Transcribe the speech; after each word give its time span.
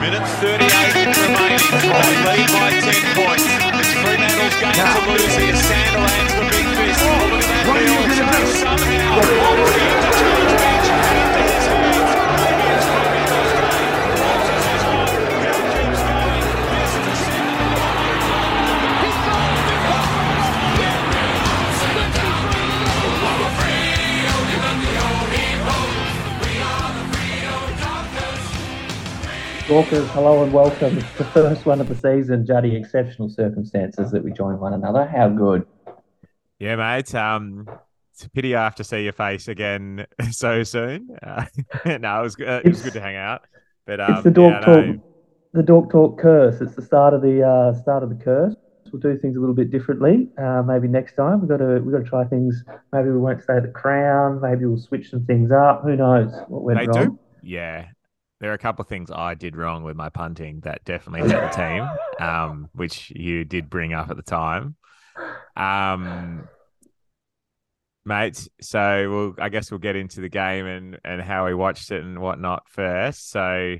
Minute 0.00 0.22
38 0.38 0.62
remaining. 0.62 1.58
Fry 1.58 2.06
lead 2.22 2.46
by 2.54 2.70
10 2.70 3.18
points. 3.18 3.42
It's 3.82 3.92
Fremantle's 3.98 4.54
game 4.62 4.78
to 4.78 5.02
lose 5.10 5.34
here. 5.34 5.58
Sandilands 5.58 6.34
the 6.38 6.46
big 6.54 6.66
fist. 6.78 7.02
Look 7.02 7.34
at 7.34 7.50
that 7.50 7.66
Neil 7.66 8.06
somehow. 8.62 9.18
Managed 9.18 10.18
to 10.18 10.24
get 10.24 10.32
the 10.32 10.37
Walkers, 29.68 30.08
hello 30.12 30.42
and 30.42 30.50
welcome. 30.50 30.96
It's 30.96 31.12
the 31.18 31.24
first 31.24 31.66
one 31.66 31.78
of 31.78 31.88
the 31.88 31.94
season, 31.94 32.46
Juddy. 32.46 32.74
Exceptional 32.74 33.28
circumstances 33.28 34.10
that 34.12 34.24
we 34.24 34.32
join 34.32 34.58
one 34.58 34.72
another. 34.72 35.04
How 35.06 35.28
good. 35.28 35.66
Yeah, 36.58 36.76
mate. 36.76 37.14
Um, 37.14 37.68
it's 38.14 38.24
a 38.24 38.30
pity 38.30 38.56
I 38.56 38.64
have 38.64 38.76
to 38.76 38.84
see 38.84 39.04
your 39.04 39.12
face 39.12 39.46
again 39.46 40.06
so 40.30 40.62
soon. 40.62 41.10
Uh, 41.22 41.44
no, 41.84 42.20
it 42.20 42.22
was 42.22 42.34
good. 42.34 42.64
It 42.64 42.70
was 42.70 42.80
good 42.80 42.94
to 42.94 43.00
hang 43.02 43.16
out. 43.16 43.42
But 43.86 44.00
um, 44.00 44.14
it's 44.14 44.24
the 44.24 44.30
dog 44.30 44.52
yeah, 44.52 44.60
talk. 44.60 44.86
no, 44.86 45.02
The 45.52 45.62
Dork 45.62 45.90
Talk 45.90 46.18
curse. 46.18 46.62
It's 46.62 46.74
the 46.74 46.82
start 46.82 47.12
of 47.12 47.20
the 47.20 47.42
uh, 47.46 47.74
start 47.82 48.02
of 48.02 48.08
the 48.08 48.24
curse. 48.24 48.54
We'll 48.90 49.00
do 49.02 49.18
things 49.18 49.36
a 49.36 49.40
little 49.40 49.54
bit 49.54 49.70
differently. 49.70 50.28
Uh, 50.42 50.62
maybe 50.62 50.88
next 50.88 51.14
time 51.14 51.40
we've 51.40 51.48
got 51.48 51.58
to 51.58 51.78
we've 51.84 51.92
got 51.92 52.04
to 52.04 52.08
try 52.08 52.24
things. 52.24 52.64
Maybe 52.90 53.10
we 53.10 53.18
won't 53.18 53.42
stay 53.42 53.56
at 53.58 53.64
the 53.64 53.68
crown. 53.68 54.40
Maybe 54.40 54.64
we'll 54.64 54.78
switch 54.78 55.10
some 55.10 55.26
things 55.26 55.52
up. 55.52 55.82
Who 55.84 55.94
knows 55.94 56.32
what 56.48 56.62
went 56.62 56.78
they 56.80 56.86
wrong? 56.86 57.04
do. 57.10 57.18
Yeah, 57.42 57.88
there 58.40 58.50
are 58.50 58.54
a 58.54 58.58
couple 58.58 58.82
of 58.82 58.88
things 58.88 59.10
I 59.10 59.34
did 59.34 59.56
wrong 59.56 59.82
with 59.82 59.96
my 59.96 60.08
punting 60.08 60.60
that 60.60 60.84
definitely 60.84 61.28
hurt 61.28 61.52
the 61.52 61.56
team, 61.56 61.88
um, 62.26 62.68
which 62.72 63.10
you 63.10 63.44
did 63.44 63.68
bring 63.68 63.92
up 63.92 64.10
at 64.10 64.16
the 64.16 64.22
time. 64.22 64.76
Um, 65.56 66.48
mate. 68.04 68.48
So 68.60 69.10
we'll, 69.10 69.34
I 69.38 69.48
guess 69.48 69.70
we'll 69.70 69.78
get 69.78 69.96
into 69.96 70.20
the 70.20 70.28
game 70.28 70.66
and 70.66 70.98
and 71.04 71.22
how 71.22 71.46
we 71.46 71.54
watched 71.54 71.92
it 71.92 72.02
and 72.02 72.20
whatnot 72.20 72.64
first. 72.68 73.30
So, 73.30 73.76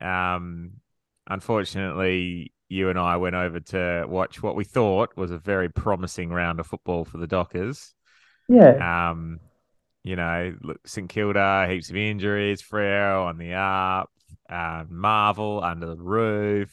um, 0.00 0.72
unfortunately, 1.28 2.52
you 2.68 2.88
and 2.88 2.98
I 2.98 3.18
went 3.18 3.36
over 3.36 3.60
to 3.60 4.06
watch 4.08 4.42
what 4.42 4.56
we 4.56 4.64
thought 4.64 5.16
was 5.16 5.30
a 5.30 5.38
very 5.38 5.68
promising 5.68 6.30
round 6.30 6.58
of 6.58 6.66
football 6.66 7.04
for 7.04 7.18
the 7.18 7.26
Dockers. 7.26 7.94
Yeah, 8.48 9.10
Um, 9.10 9.40
you 10.04 10.16
know, 10.16 10.54
St 10.84 11.08
Kilda, 11.08 11.66
heaps 11.68 11.90
of 11.90 11.96
injuries, 11.96 12.62
Freo 12.62 13.24
on 13.26 13.38
the 13.38 13.54
up, 13.54 14.10
uh, 14.48 14.84
Marvel 14.88 15.62
under 15.62 15.86
the 15.86 15.96
roof. 15.96 16.72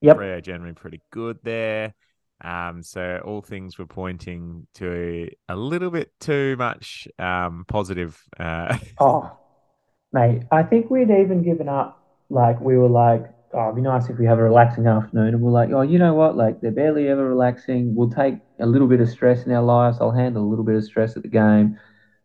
Yep. 0.00 0.16
Freo 0.16 0.42
generally 0.42 0.74
pretty 0.74 1.02
good 1.10 1.38
there. 1.42 1.94
Um, 2.42 2.82
so 2.82 3.20
all 3.24 3.40
things 3.40 3.78
were 3.78 3.86
pointing 3.86 4.66
to 4.74 5.28
a 5.48 5.56
little 5.56 5.90
bit 5.90 6.12
too 6.20 6.56
much 6.58 7.08
um, 7.18 7.64
positive. 7.66 8.20
Uh, 8.38 8.76
Oh, 9.00 9.38
mate, 10.12 10.42
I 10.50 10.62
think 10.62 10.90
we'd 10.90 11.10
even 11.10 11.42
given 11.42 11.68
up. 11.68 12.02
Like, 12.28 12.60
we 12.60 12.76
were 12.76 12.88
like, 12.88 13.24
oh, 13.54 13.64
it'd 13.64 13.76
be 13.76 13.82
nice 13.82 14.08
if 14.08 14.18
we 14.18 14.26
have 14.26 14.38
a 14.38 14.42
relaxing 14.42 14.86
afternoon. 14.86 15.28
And 15.34 15.40
we're 15.40 15.50
like, 15.50 15.70
oh, 15.70 15.82
you 15.82 15.98
know 15.98 16.14
what? 16.14 16.36
Like, 16.36 16.60
they're 16.60 16.70
barely 16.72 17.08
ever 17.08 17.28
relaxing. 17.28 17.94
We'll 17.94 18.10
take 18.10 18.34
a 18.60 18.66
little 18.66 18.88
bit 18.88 19.00
of 19.00 19.08
stress 19.08 19.44
in 19.46 19.52
our 19.52 19.62
lives. 19.62 19.98
I'll 20.00 20.10
handle 20.10 20.42
a 20.44 20.48
little 20.48 20.64
bit 20.64 20.76
of 20.76 20.84
stress 20.84 21.16
at 21.16 21.22
the 21.22 21.28
game. 21.28 21.78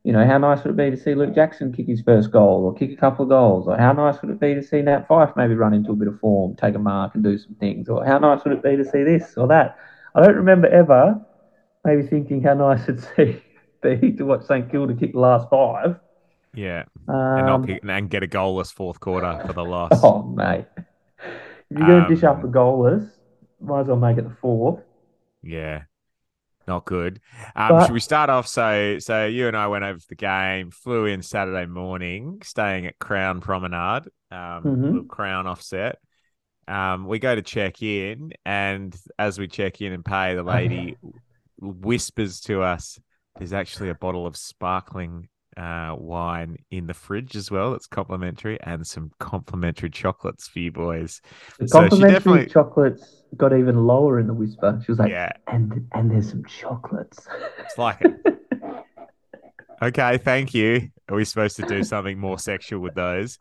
You 0.04 0.14
know, 0.14 0.26
how 0.26 0.40
nice 0.40 0.64
would 0.64 0.72
it 0.72 0.78
be 0.78 0.90
to 0.90 0.98
see 0.98 1.14
Luke 1.14 1.36
Jackson 1.36 1.72
kick 1.72 1.86
his 1.88 2.02
first 2.02 2.32
goal 2.32 2.66
or 2.66 2.74
kick 2.74 2.92
a 2.92 2.96
couple 2.96 3.24
of 3.24 3.30
goals? 3.30 3.68
Or 3.68 3.78
how 3.78 3.94
nice 3.94 4.20
would 4.22 4.32
it 4.32 4.40
be 4.40 4.56
to 4.56 4.64
see 4.64 4.82
Nat 4.82 5.08
Fyfe 5.08 5.36
maybe 5.36 5.54
run 5.54 5.74
into 5.76 5.92
a 5.92 5.96
bit 5.96 6.08
of 6.08 6.20
form, 6.20 6.56
take 6.56 6.74
a 6.76 6.80
mark 6.80 7.14
and 7.14 7.24
do 7.24 7.38
some 7.38 7.54
things? 7.56 7.88
Or 7.88 8.04
how 8.04 8.18
nice 8.18 8.44
would 8.44 8.54
it 8.54 8.64
be 8.64 8.76
to 8.78 8.84
see 8.86 9.04
this 9.04 9.36
or 9.38 9.48
that? 9.50 9.78
I 10.16 10.26
don't 10.26 10.36
remember 10.36 10.68
ever 10.68 11.20
maybe 11.86 12.04
thinking 12.04 12.42
how 12.42 12.54
nice 12.56 12.84
it'd 12.90 13.08
be 13.82 14.12
to 14.14 14.24
watch 14.26 14.44
St 14.46 14.70
Kilda 14.72 14.96
kick 14.96 15.14
the 15.14 15.20
last 15.20 15.50
five. 15.50 16.00
yeah, 16.54 16.84
and, 17.08 17.40
Um, 17.42 17.46
not 17.46 17.68
kick, 17.68 17.82
and 17.88 18.10
get 18.10 18.24
a 18.24 18.28
goalless 18.28 18.74
fourth 18.74 19.00
quarter 19.00 19.40
for 19.46 19.54
the 19.54 19.64
loss. 19.76 19.92
Oh, 20.04 20.24
mate. 20.24 20.66
If 21.70 21.78
you're 21.78 21.88
going 21.88 22.04
to 22.04 22.14
dish 22.14 22.24
up 22.24 22.44
a 22.44 22.48
Um, 22.48 22.54
goalless, 22.54 23.10
might 23.60 23.82
as 23.82 23.88
well 23.88 23.98
make 23.98 24.18
it 24.18 24.24
the 24.28 24.36
fourth. 24.42 24.82
Yeah, 25.44 25.84
not 26.68 26.86
good. 26.86 27.20
Um, 27.56 27.70
But- 27.70 27.86
should 27.86 27.94
we 27.94 28.00
start 28.00 28.30
off? 28.30 28.48
So, 28.48 28.98
so 29.00 29.26
you 29.26 29.48
and 29.48 29.58
I 29.58 29.68
went 29.68 29.84
over 29.84 30.00
to 30.00 30.08
the 30.08 30.16
game, 30.16 30.72
flew 30.72 31.06
in 31.06 31.22
Saturday 31.22 31.66
morning, 31.66 32.40
staying 32.44 32.86
at 32.86 33.00
Crown 33.00 33.42
Promenade, 33.42 34.08
um, 34.32 34.64
Mhm. 34.64 34.82
little 34.84 35.04
Crown 35.06 35.48
offset. 35.48 35.98
Um, 36.68 37.06
we 37.08 37.20
go 37.20 37.36
to 37.36 37.42
check 37.42 37.82
in, 37.82 38.32
and 38.46 38.96
as 39.20 39.38
we 39.40 39.48
check 39.48 39.82
in 39.82 39.92
and 39.92 40.06
pay, 40.06 40.36
the 40.36 40.44
lady 40.44 40.98
whispers 41.60 42.40
to 42.42 42.62
us, 42.62 43.00
"There's 43.38 43.54
actually 43.54 43.90
a 43.90 43.96
bottle 43.96 44.26
of 44.28 44.38
sparkling." 44.38 45.28
Uh, 45.58 45.94
wine 46.00 46.56
in 46.72 46.88
the 46.88 46.94
fridge 46.94 47.36
as 47.36 47.52
well. 47.52 47.74
It's 47.74 47.86
complimentary, 47.86 48.58
and 48.62 48.88
some 48.88 49.12
complimentary 49.20 49.90
chocolates 49.90 50.48
for 50.48 50.60
you 50.60 50.72
boys. 50.72 51.22
The 51.60 51.68
So 51.68 51.80
complimentary 51.82 52.14
definitely- 52.14 52.46
chocolates 52.54 53.21
got 53.38 53.54
even 53.54 53.86
lower 53.88 54.20
in 54.20 54.28
the 54.28 54.34
whisper. 54.34 54.80
She 54.86 54.92
was 54.92 55.00
like, 55.00 55.12
yeah, 55.12 55.32
and 55.48 55.88
and 55.94 56.12
there's 56.12 56.30
some 56.30 56.44
chocolates. 56.46 57.28
it's 57.60 57.78
like 57.78 57.98
it. 58.02 58.16
Okay, 59.84 60.20
thank 60.20 60.54
you. 60.54 60.90
Are 61.10 61.16
we 61.16 61.26
supposed 61.26 61.56
to 61.56 61.64
do 61.64 61.84
something 61.84 62.20
more 62.20 62.38
sexual 62.38 62.82
with 62.82 62.94
those? 62.94 63.40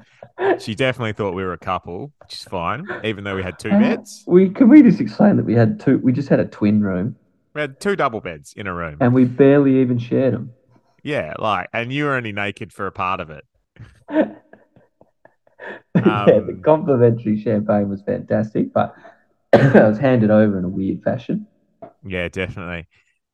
She 0.59 0.75
definitely 0.75 1.12
thought 1.12 1.34
we 1.34 1.45
were 1.45 1.53
a 1.53 1.59
couple, 1.59 2.12
which 2.23 2.33
is 2.33 2.45
fine, 2.45 2.87
even 3.05 3.25
though 3.25 3.37
we 3.37 3.43
had 3.43 3.59
two 3.59 3.69
beds. 3.69 4.25
we 4.27 4.49
can 4.49 4.71
we 4.71 4.83
just 4.83 5.03
explain 5.03 5.37
that 5.37 5.45
we 5.45 5.53
had 5.53 5.78
two. 5.81 5.99
We 5.99 6.12
just 6.15 6.31
had 6.31 6.41
a 6.41 6.47
twin 6.47 6.81
room, 6.81 7.15
We 7.55 7.61
had 7.61 7.78
two 7.78 7.95
double 7.95 8.22
beds 8.22 8.55
in 8.57 8.67
a 8.67 8.72
room. 8.72 8.97
and 9.03 9.12
we 9.12 9.27
barely 9.27 9.83
even 9.83 9.99
shared 9.99 10.33
them. 10.33 10.55
Yeah, 11.03 11.34
like, 11.39 11.69
and 11.75 11.93
you 11.93 12.05
were 12.05 12.15
only 12.15 12.33
naked 12.33 12.72
for 12.72 12.87
a 12.87 12.93
part 12.93 13.21
of 13.21 13.28
it. 13.28 13.45
yeah, 14.11 14.31
the 15.95 16.47
Um, 16.49 16.62
complimentary 16.62 17.39
champagne 17.43 17.91
was 17.91 18.01
fantastic, 18.01 18.72
but 18.72 18.95
it 19.53 19.75
was 19.75 19.99
handed 19.99 20.31
over 20.31 20.59
in 20.59 20.65
a 20.65 20.69
weird 20.69 21.03
fashion. 21.03 21.47
Yeah, 22.06 22.28
definitely. 22.28 22.88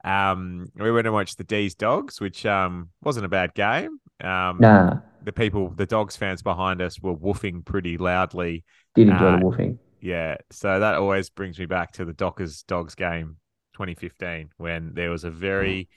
Um, 0.04 0.66
we 0.74 0.90
went 0.90 1.06
and 1.06 1.14
watched 1.14 1.38
the 1.38 1.44
D's 1.44 1.74
Dogs, 1.74 2.20
which 2.20 2.46
um 2.46 2.90
wasn't 3.02 3.26
a 3.26 3.28
bad 3.28 3.54
game. 3.54 3.98
Um, 4.22 4.68
Nah, 4.68 5.00
the 5.20 5.32
people, 5.32 5.70
the 5.70 5.86
Dogs 5.86 6.16
fans 6.16 6.42
behind 6.42 6.80
us 6.80 7.00
were 7.00 7.16
woofing 7.16 7.64
pretty 7.64 7.96
loudly. 7.98 8.64
did 8.94 9.08
enjoy 9.08 9.30
Uh, 9.30 9.38
the 9.38 9.38
woofing. 9.38 9.78
Yeah, 10.00 10.36
so 10.50 10.80
that 10.80 10.96
always 10.96 11.30
brings 11.30 11.58
me 11.58 11.66
back 11.66 11.92
to 11.94 12.04
the 12.06 12.14
Dockers 12.14 12.62
Dogs 12.64 12.94
game 12.96 13.38
2015 13.74 14.50
when 14.58 14.94
there 14.94 15.10
was 15.10 15.24
a 15.24 15.30
very 15.30 15.88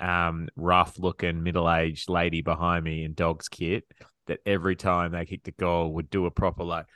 um, 0.00 0.48
rough 0.56 0.98
looking 0.98 1.42
middle 1.42 1.70
aged 1.70 2.08
lady 2.10 2.42
behind 2.42 2.84
me 2.84 3.04
in 3.04 3.14
Dogs 3.14 3.48
kit 3.48 3.84
that 4.26 4.40
every 4.46 4.76
time 4.76 5.12
they 5.12 5.26
kicked 5.26 5.48
a 5.48 5.52
goal 5.52 5.94
would 5.94 6.10
do 6.10 6.26
a 6.26 6.30
proper 6.30 6.64
like 6.64 6.86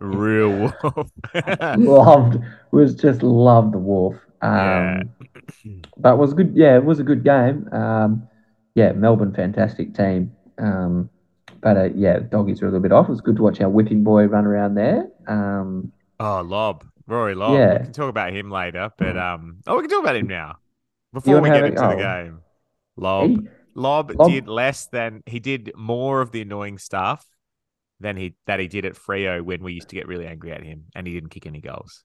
real 0.00 0.72
wolf. 0.82 1.10
loved 1.76 2.38
was 2.70 2.94
just 2.94 3.22
loved 3.22 3.74
the 3.74 3.78
wolf. 3.78 4.14
Um, 4.42 4.50
Yeah. 4.50 5.02
but 5.96 6.14
it 6.14 6.16
was 6.18 6.34
good. 6.34 6.52
Yeah, 6.54 6.76
it 6.76 6.84
was 6.84 7.00
a 7.00 7.04
good 7.04 7.24
game. 7.24 7.68
Um, 7.72 8.28
yeah, 8.74 8.92
Melbourne, 8.92 9.34
fantastic 9.34 9.94
team. 9.94 10.32
Um, 10.58 11.10
but 11.60 11.76
uh, 11.76 11.88
yeah, 11.94 12.20
doggies 12.20 12.62
are 12.62 12.66
a 12.66 12.68
little 12.68 12.80
bit 12.80 12.92
off. 12.92 13.06
It 13.08 13.10
was 13.10 13.20
good 13.20 13.36
to 13.36 13.42
watch 13.42 13.60
our 13.60 13.68
whipping 13.68 14.04
boy 14.04 14.24
run 14.26 14.46
around 14.46 14.74
there. 14.74 15.08
Um, 15.26 15.92
oh, 16.20 16.42
Lobb, 16.42 16.84
Rory 17.06 17.34
Lobb. 17.34 17.54
Yeah. 17.54 17.78
We 17.78 17.84
can 17.84 17.92
talk 17.92 18.08
about 18.08 18.32
him 18.32 18.50
later, 18.50 18.90
but 18.96 19.18
um, 19.18 19.58
oh, 19.66 19.76
we 19.76 19.82
can 19.82 19.90
talk 19.90 20.02
about 20.02 20.16
him 20.16 20.28
now 20.28 20.56
before 21.12 21.40
we 21.40 21.48
get 21.48 21.64
it- 21.64 21.70
into 21.74 21.80
the 21.80 21.94
oh. 21.94 21.96
game. 21.96 22.40
Lobb. 22.96 23.30
he- 23.30 23.48
Lobb, 23.76 24.12
Lobb- 24.16 24.28
did 24.30 24.48
less 24.48 24.86
than 24.86 25.22
he 25.26 25.38
did 25.38 25.72
more 25.76 26.20
of 26.22 26.32
the 26.32 26.42
annoying 26.42 26.76
stuff 26.76 27.24
than 28.00 28.16
he 28.16 28.34
that 28.46 28.60
he 28.60 28.66
did 28.68 28.84
at 28.84 28.94
Freo 28.94 29.42
when 29.42 29.62
we 29.62 29.72
used 29.72 29.88
to 29.90 29.94
get 29.96 30.08
really 30.08 30.26
angry 30.26 30.52
at 30.52 30.62
him 30.62 30.84
and 30.94 31.06
he 31.06 31.12
didn't 31.14 31.30
kick 31.30 31.46
any 31.46 31.60
goals. 31.60 32.04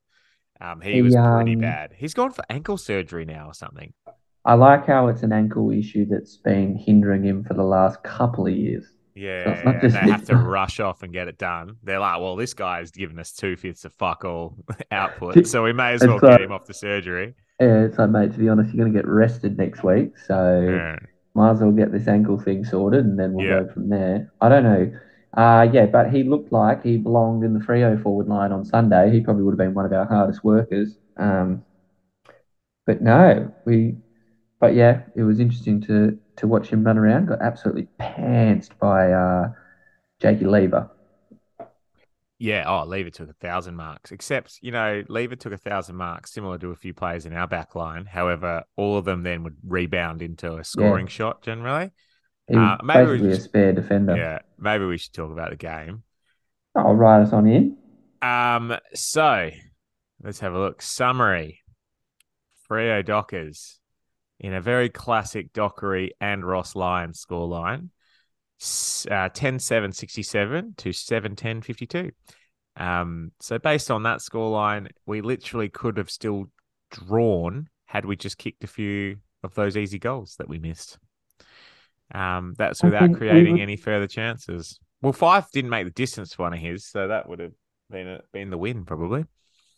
Um, 0.62 0.82
he, 0.82 0.94
He, 0.94 1.02
was 1.02 1.16
pretty 1.16 1.54
um, 1.56 1.60
bad. 1.60 1.92
He's 1.96 2.14
gone 2.14 2.32
for 2.32 2.44
ankle 2.50 2.78
surgery 2.78 3.26
now 3.26 3.48
or 3.48 3.54
something. 3.54 3.94
I 4.46 4.54
like 4.54 4.86
how 4.86 5.08
it's 5.08 5.24
an 5.24 5.34
ankle 5.34 5.72
issue 5.72 6.06
that's 6.06 6.38
been 6.38 6.78
hindering 6.78 7.24
him 7.24 7.44
for 7.44 7.56
the 7.56 7.64
last 7.64 8.04
couple 8.04 8.46
of 8.48 8.54
years. 8.54 8.86
Yeah, 9.16 9.62
and 9.70 9.82
just 9.82 9.96
they 9.96 10.12
have 10.12 10.26
to 10.26 10.36
rush 10.36 10.82
off 10.82 11.02
and 11.02 11.14
get 11.14 11.30
it 11.30 11.38
done. 11.38 11.78
They're 11.84 12.00
like, 12.00 12.20
well, 12.20 12.36
this 12.36 12.54
guy's 12.54 12.92
given 12.92 13.18
us 13.18 13.32
two 13.32 13.56
fifths 13.56 13.86
of 13.86 13.94
fuck 13.94 14.26
all 14.26 14.58
output, 14.92 15.48
so 15.48 15.64
we 15.64 15.72
may 15.72 15.94
as 15.94 16.02
well 16.06 16.20
like- 16.22 16.32
get 16.32 16.42
him 16.42 16.52
off 16.52 16.66
the 16.66 16.74
surgery. 16.74 17.34
Yeah, 17.62 17.86
it's 17.86 17.98
like, 17.98 18.10
mate, 18.10 18.34
to 18.34 18.38
be 18.38 18.50
honest, 18.50 18.74
you're 18.74 18.84
going 18.84 18.94
to 18.94 19.00
get 19.00 19.08
rested 19.08 19.58
next 19.58 19.82
week, 19.84 20.18
so 20.28 20.62
Yeah. 20.70 20.98
might 21.34 21.52
as 21.52 21.62
well 21.62 21.72
get 21.72 21.94
this 21.94 22.06
ankle 22.10 22.38
thing 22.38 22.66
sorted, 22.66 23.06
and 23.06 23.18
then 23.18 23.32
we'll 23.34 23.46
Yeah. 23.46 23.62
go 23.62 23.70
from 23.74 23.88
there. 23.90 24.34
I 24.42 24.50
don't 24.50 24.64
know. 24.64 24.92
Uh, 25.36 25.68
yeah, 25.72 25.86
but 25.86 26.12
he 26.12 26.24
looked 26.24 26.52
like 26.52 26.82
he 26.84 26.98
belonged 26.98 27.44
in 27.44 27.54
the 27.54 27.60
Freo 27.60 28.02
forward 28.02 28.28
line 28.28 28.52
on 28.52 28.64
Sunday. 28.64 29.12
He 29.12 29.20
probably 29.20 29.44
would 29.44 29.52
have 29.52 29.58
been 29.58 29.74
one 29.74 29.86
of 29.86 29.92
our 29.92 30.06
hardest 30.06 30.44
workers. 30.44 30.98
Um, 31.18 31.64
but 32.86 33.02
no, 33.02 33.54
we. 33.66 33.98
But 34.62 34.76
yeah, 34.76 35.02
it 35.16 35.24
was 35.24 35.40
interesting 35.40 35.82
to 35.82 36.18
to 36.38 36.48
watch 36.48 36.70
him 36.70 36.84
run 36.84 36.98
around. 36.98 37.28
Got 37.28 37.42
absolutely 37.42 37.88
pantsed 38.00 38.78
by 38.80 39.12
uh, 39.12 39.52
Jakey 40.22 40.46
Lever. 40.46 40.90
Yeah, 42.38 42.66
oh, 42.68 42.86
Lever 42.86 43.10
took 43.10 43.30
a 43.30 43.34
thousand 43.34 43.76
marks. 43.76 44.12
Except, 44.12 44.60
you 44.62 44.72
know, 44.72 45.04
Lever 45.08 45.36
took 45.36 45.54
a 45.54 45.58
thousand 45.58 45.96
marks, 45.96 46.34
similar 46.34 46.58
to 46.60 46.72
a 46.72 46.76
few 46.76 46.94
players 46.94 47.26
in 47.26 47.34
our 47.34 47.48
back 47.48 47.76
line. 47.76 48.06
However, 48.06 48.64
all 48.76 48.98
of 48.98 49.06
them 49.06 49.24
then 49.24 49.44
would 49.44 49.56
rebound 49.66 50.22
into 50.22 50.58
a 50.58 50.64
scoring 50.64 51.08
yeah. 51.08 51.12
shot 51.12 51.42
generally. 51.42 51.92
He 52.48 52.56
uh, 52.56 52.78
maybe 52.84 53.06
basically 53.06 53.30
just, 53.30 53.42
a 53.42 53.44
spare 53.44 53.74
defender. 53.74 54.16
Yeah, 54.16 54.40
maybe 54.60 54.86
we 54.86 54.98
should 54.98 55.14
talk 55.14 55.32
about 55.32 55.50
the 55.50 55.56
game. 55.56 56.04
I'll 56.76 56.96
write 56.96 57.22
us 57.22 57.34
on 57.34 57.48
in. 57.48 57.78
Um, 58.22 58.76
so 58.94 59.50
let's 60.22 60.40
have 60.40 60.54
a 60.54 60.60
look. 60.60 60.82
Summary. 60.82 61.62
Freo 62.70 63.06
Dockers 63.06 63.80
in 64.40 64.54
a 64.54 64.62
very 64.62 64.90
classic 64.90 65.54
Dockery 65.54 66.14
and 66.20 66.44
Ross 66.44 66.76
Lyon 66.76 67.12
scoreline 67.12 67.90
uh, 69.12 69.30
10 69.30 69.60
7 69.60 69.92
67 69.92 70.74
to 70.78 70.92
7 70.92 71.36
10 71.36 71.62
52. 71.62 72.12
Um, 72.78 73.32
so, 73.40 73.58
based 73.58 73.90
on 73.90 74.04
that 74.04 74.20
scoreline, 74.20 74.90
we 75.06 75.22
literally 75.22 75.70
could 75.70 75.98
have 75.98 76.10
still 76.10 76.46
drawn 76.92 77.68
had 77.86 78.06
we 78.06 78.16
just 78.16 78.38
kicked 78.38 78.64
a 78.64 78.68
few 78.68 79.18
of 79.44 79.54
those 79.56 79.78
easy 79.78 80.00
goals 80.00 80.36
that 80.40 80.50
we 80.50 80.58
missed. 80.58 80.98
Um, 82.14 82.54
that's 82.58 82.84
without 82.84 83.14
creating 83.14 83.60
any 83.60 83.78
further 83.78 84.08
chances. 84.08 84.80
Well, 85.02 85.14
Fyfe 85.14 85.50
didn't 85.52 85.72
make 85.72 85.86
the 85.86 85.92
distance 85.92 86.34
for 86.34 86.44
one 86.44 86.54
of 86.54 86.60
his, 86.60 86.86
so 86.86 87.08
that 87.08 87.28
would 87.28 87.40
have 87.40 87.54
been 87.90 88.08
a, 88.08 88.22
been 88.32 88.50
the 88.50 88.58
win 88.58 88.86
probably. 88.86 89.26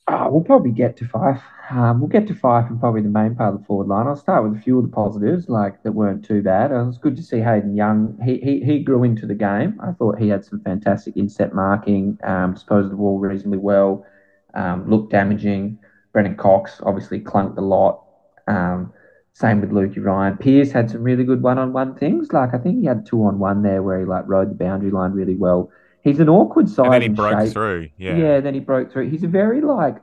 Oh, 0.10 0.30
we'll 0.30 0.44
probably 0.44 0.72
get 0.72 0.96
to 0.98 1.06
Fyfe. 1.06 1.42
Um, 1.70 2.00
we'll 2.00 2.08
get 2.08 2.28
to 2.28 2.34
Fyfe 2.34 2.70
and 2.70 2.80
probably 2.80 3.02
the 3.02 3.10
main 3.10 3.36
part 3.36 3.54
of 3.54 3.60
the 3.60 3.66
forward 3.66 3.88
line. 3.88 4.08
I'll 4.08 4.16
start 4.16 4.44
with 4.44 4.58
a 4.58 4.62
few 4.62 4.78
of 4.78 4.86
the 4.86 4.92
positives, 4.92 5.50
like 5.50 5.84
that 5.84 5.92
weren't 5.92 6.24
too 6.24 6.42
bad. 6.42 6.72
It 6.72 6.76
was 6.76 6.98
good 6.98 7.18
to 7.18 7.24
see 7.24 7.40
Hayden 7.40 7.76
Young. 7.76 8.18
He 8.24 8.38
he, 8.38 8.64
he 8.64 8.80
grew 8.80 9.04
into 9.04 9.26
the 9.26 9.36
game. 9.36 9.78
I 9.84 9.92
thought 9.92 10.18
he 10.18 10.30
had 10.30 10.46
some 10.46 10.62
fantastic 10.62 11.18
inset 11.18 11.54
marking, 11.54 12.18
um, 12.24 12.54
disposed 12.54 12.86
of 12.86 12.92
the 12.92 12.98
ball 12.98 13.20
reasonably 13.20 13.60
well, 13.60 14.06
um, 14.54 14.90
looked 14.90 15.12
damaging. 15.12 15.78
Brennan 16.14 16.38
Cox 16.38 16.80
obviously 16.84 17.20
clunked 17.20 17.58
a 17.58 17.62
lot. 17.62 18.06
Um, 18.48 18.94
same 19.38 19.62
with 19.62 19.70
Lukey 19.70 20.04
Ryan. 20.04 20.36
Pearce 20.36 20.72
had 20.72 20.90
some 20.90 21.04
really 21.04 21.24
good 21.24 21.44
one-on-one 21.44 21.94
things. 21.94 22.34
Like 22.34 22.56
I 22.56 22.58
think 22.58 22.80
he 22.80 22.88
had 22.88 23.06
two-on-one 23.06 23.62
there 23.62 23.84
where 23.84 24.00
he 24.00 24.06
like 24.06 24.24
rode 24.26 24.50
the 24.50 24.56
boundary 24.56 24.90
line 24.90 25.12
really 25.12 25.36
well. 25.36 25.70
He's 26.04 26.20
an 26.20 26.28
awkward 26.28 26.68
side. 26.68 26.86
And 26.86 26.94
then 26.94 27.02
he 27.04 27.10
broke 27.10 27.40
shape. 27.42 27.54
through. 27.54 27.90
Yeah. 27.98 28.18
Yeah. 28.18 28.40
Then 28.40 28.56
he 28.56 28.60
broke 28.60 28.92
through. 28.92 29.12
He's 29.12 29.24
a 29.24 29.28
very 29.28 29.62
like 29.62 29.98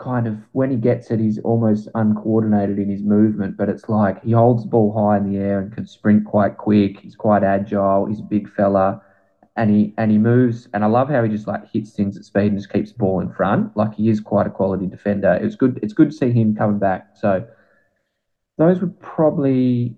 kind 0.00 0.26
of 0.26 0.38
when 0.52 0.72
he 0.72 0.76
gets 0.76 1.12
it, 1.12 1.20
he's 1.20 1.38
almost 1.40 1.88
uncoordinated 1.94 2.80
in 2.80 2.90
his 2.90 3.00
movement. 3.00 3.56
But 3.56 3.68
it's 3.68 3.88
like 3.88 4.24
he 4.24 4.32
holds 4.32 4.64
the 4.64 4.70
ball 4.70 4.92
high 4.92 5.18
in 5.18 5.30
the 5.30 5.38
air 5.38 5.60
and 5.60 5.72
can 5.72 5.86
sprint 5.86 6.24
quite 6.24 6.56
quick. 6.56 6.98
He's 6.98 7.14
quite 7.14 7.44
agile. 7.44 8.06
He's 8.06 8.18
a 8.18 8.24
big 8.24 8.52
fella. 8.52 9.00
And 9.54 9.70
he 9.70 9.94
and 9.98 10.10
he 10.10 10.18
moves, 10.18 10.66
and 10.74 10.82
I 10.82 10.88
love 10.88 11.08
how 11.08 11.22
he 11.22 11.28
just 11.28 11.46
like 11.46 11.70
hits 11.72 11.92
things 11.92 12.16
at 12.16 12.24
speed 12.24 12.46
and 12.46 12.58
just 12.58 12.72
keeps 12.72 12.90
the 12.90 12.98
ball 12.98 13.20
in 13.20 13.30
front. 13.30 13.76
Like 13.76 13.94
he 13.94 14.08
is 14.08 14.20
quite 14.20 14.48
a 14.48 14.50
quality 14.50 14.86
defender. 14.86 15.38
It's 15.40 15.54
good. 15.54 15.78
It's 15.80 15.92
good 15.92 16.10
to 16.10 16.16
see 16.16 16.32
him 16.32 16.56
coming 16.56 16.80
back. 16.80 17.10
So 17.14 17.46
those 18.58 18.80
were 18.80 18.92
probably 19.00 19.96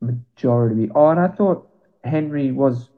majority. 0.00 0.90
Oh, 0.94 1.08
and 1.08 1.20
I 1.20 1.28
thought 1.28 1.66
Henry 2.04 2.52
was 2.52 2.90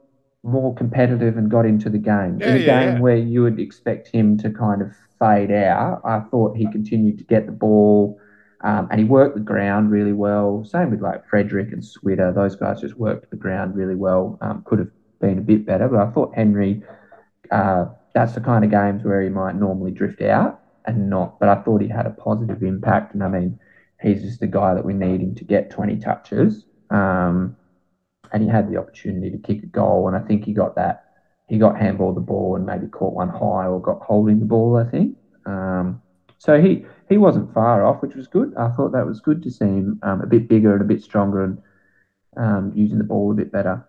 more 0.43 0.75
competitive 0.75 1.37
and 1.37 1.49
got 1.49 1.65
into 1.65 1.89
the 1.89 1.97
game. 1.97 2.39
Yeah, 2.39 2.49
in 2.49 2.55
a 2.55 2.59
yeah, 2.59 2.65
game 2.65 2.95
yeah. 2.95 2.99
where 2.99 3.17
you 3.17 3.43
would 3.43 3.59
expect 3.59 4.09
him 4.13 4.37
to 4.37 4.51
kind 4.51 4.81
of 4.81 4.91
fade 5.19 5.51
out, 5.51 6.01
I 6.05 6.19
thought 6.19 6.55
he 6.57 6.69
continued 6.71 7.17
to 7.17 7.23
get 7.25 7.45
the 7.45 7.51
ball 7.51 8.17
um, 8.61 8.87
and 8.89 8.99
he 8.99 9.05
worked 9.05 9.35
the 9.35 9.41
ground 9.41 9.91
really 9.91 10.13
well. 10.13 10.63
Same 10.63 10.89
with 10.89 11.01
like 11.01 11.27
Frederick 11.29 11.71
and 11.71 11.83
Switter. 11.83 12.31
Those 12.33 12.55
guys 12.55 12.81
just 12.81 12.97
worked 12.97 13.29
the 13.29 13.37
ground 13.37 13.75
really 13.75 13.95
well. 13.95 14.37
Um, 14.41 14.63
could 14.65 14.79
have 14.79 14.89
been 15.21 15.37
a 15.37 15.41
bit 15.41 15.65
better, 15.65 15.87
but 15.87 15.99
I 15.99 16.11
thought 16.11 16.33
Henry, 16.35 16.81
uh, 17.51 17.85
that's 18.13 18.33
the 18.33 18.41
kind 18.41 18.65
of 18.65 18.71
games 18.71 19.03
where 19.03 19.21
he 19.21 19.29
might 19.29 19.55
normally 19.55 19.91
drift 19.91 20.21
out 20.21 20.61
and 20.85 21.09
not. 21.09 21.39
But 21.39 21.49
I 21.49 21.61
thought 21.61 21.81
he 21.81 21.87
had 21.87 22.07
a 22.07 22.11
positive 22.11 22.63
impact. 22.63 23.13
And 23.13 23.23
I 23.23 23.27
mean, 23.27 23.59
he's 24.01 24.21
just 24.21 24.39
the 24.39 24.47
guy 24.47 24.73
that 24.73 24.85
we 24.85 24.93
need 24.93 25.21
him 25.21 25.35
to 25.35 25.43
get 25.43 25.69
20 25.69 25.97
touches. 25.97 26.65
Um, 26.89 27.55
and 28.31 28.43
he 28.43 28.49
had 28.49 28.69
the 28.69 28.77
opportunity 28.77 29.31
to 29.31 29.37
kick 29.37 29.63
a 29.63 29.67
goal, 29.67 30.07
and 30.07 30.15
I 30.15 30.19
think 30.19 30.45
he 30.45 30.53
got 30.53 30.75
that. 30.75 31.05
He 31.47 31.57
got 31.57 31.75
handballed 31.75 32.15
the 32.15 32.21
ball 32.21 32.57
and 32.57 32.65
maybe 32.65 32.87
caught 32.87 33.13
one 33.13 33.29
high 33.29 33.67
or 33.67 33.81
got 33.81 34.01
holding 34.01 34.39
the 34.39 34.45
ball. 34.45 34.77
I 34.77 34.89
think. 34.89 35.15
Um, 35.45 36.01
so 36.37 36.61
he 36.61 36.85
he 37.09 37.17
wasn't 37.17 37.53
far 37.53 37.85
off, 37.85 38.01
which 38.01 38.15
was 38.15 38.27
good. 38.27 38.53
I 38.57 38.69
thought 38.69 38.91
that 38.91 39.05
was 39.05 39.21
good 39.21 39.41
to 39.43 39.51
see 39.51 39.65
him 39.65 39.99
um, 40.03 40.21
a 40.21 40.27
bit 40.27 40.49
bigger 40.49 40.73
and 40.73 40.81
a 40.81 40.85
bit 40.85 41.01
stronger 41.01 41.43
and 41.43 41.57
um, 42.35 42.73
using 42.75 42.97
the 42.97 43.03
ball 43.03 43.31
a 43.31 43.35
bit 43.35 43.51
better. 43.51 43.87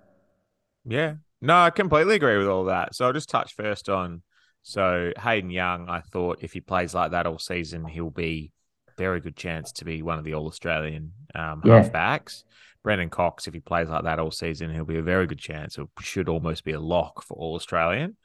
Yeah, 0.85 1.15
no, 1.41 1.57
I 1.57 1.71
completely 1.71 2.15
agree 2.15 2.39
with 2.39 2.49
all 2.49 2.65
that. 2.67 2.95
So 2.95 3.07
I'll 3.07 3.13
just 3.13 3.29
touch 3.29 3.55
first 3.55 3.89
on 3.89 4.23
so 4.63 5.13
Hayden 5.19 5.51
Young. 5.51 5.89
I 5.89 6.01
thought 6.01 6.39
if 6.43 6.53
he 6.53 6.61
plays 6.61 6.95
like 6.95 7.11
that 7.11 7.27
all 7.27 7.39
season, 7.39 7.85
he'll 7.87 8.11
be 8.11 8.53
very 8.99 9.21
good 9.21 9.37
chance 9.37 9.73
to 9.73 9.85
be 9.85 10.03
one 10.03 10.19
of 10.19 10.25
the 10.25 10.35
All 10.35 10.47
Australian 10.47 11.13
um, 11.35 11.63
yeah. 11.65 11.83
halfbacks. 11.83 12.43
Brendan 12.85 13.11
Cox, 13.11 13.47
if 13.47 13.55
he 13.55 13.61
plays 13.61 13.89
like 13.89 14.05
that 14.05 14.19
all 14.19 14.31
season, 14.31 14.73
he'll 14.73 14.85
be 14.85 14.99
a 14.99 15.03
very 15.03 15.27
good 15.27 15.39
chance. 15.39 15.79
It 15.79 15.89
should 16.01 16.29
almost 16.29 16.65
be 16.65 16.73
a 16.73 16.81
lock 16.81 17.23
for 17.23 17.37
All 17.37 17.55
Australian. 17.55 18.17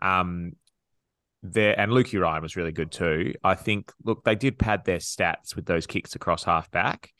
Um, 0.00 0.52
there 1.42 1.78
and 1.78 1.92
Lukey 1.92 2.20
Ryan 2.20 2.42
was 2.42 2.56
really 2.56 2.72
good 2.72 2.90
too. 2.90 3.34
I 3.42 3.54
think. 3.54 3.92
Look, 4.02 4.24
they 4.24 4.34
did 4.34 4.58
pad 4.58 4.84
their 4.84 4.98
stats 4.98 5.54
with 5.54 5.66
those 5.66 5.86
kicks 5.86 6.14
across 6.14 6.44
half 6.44 6.70
back. 6.70 7.12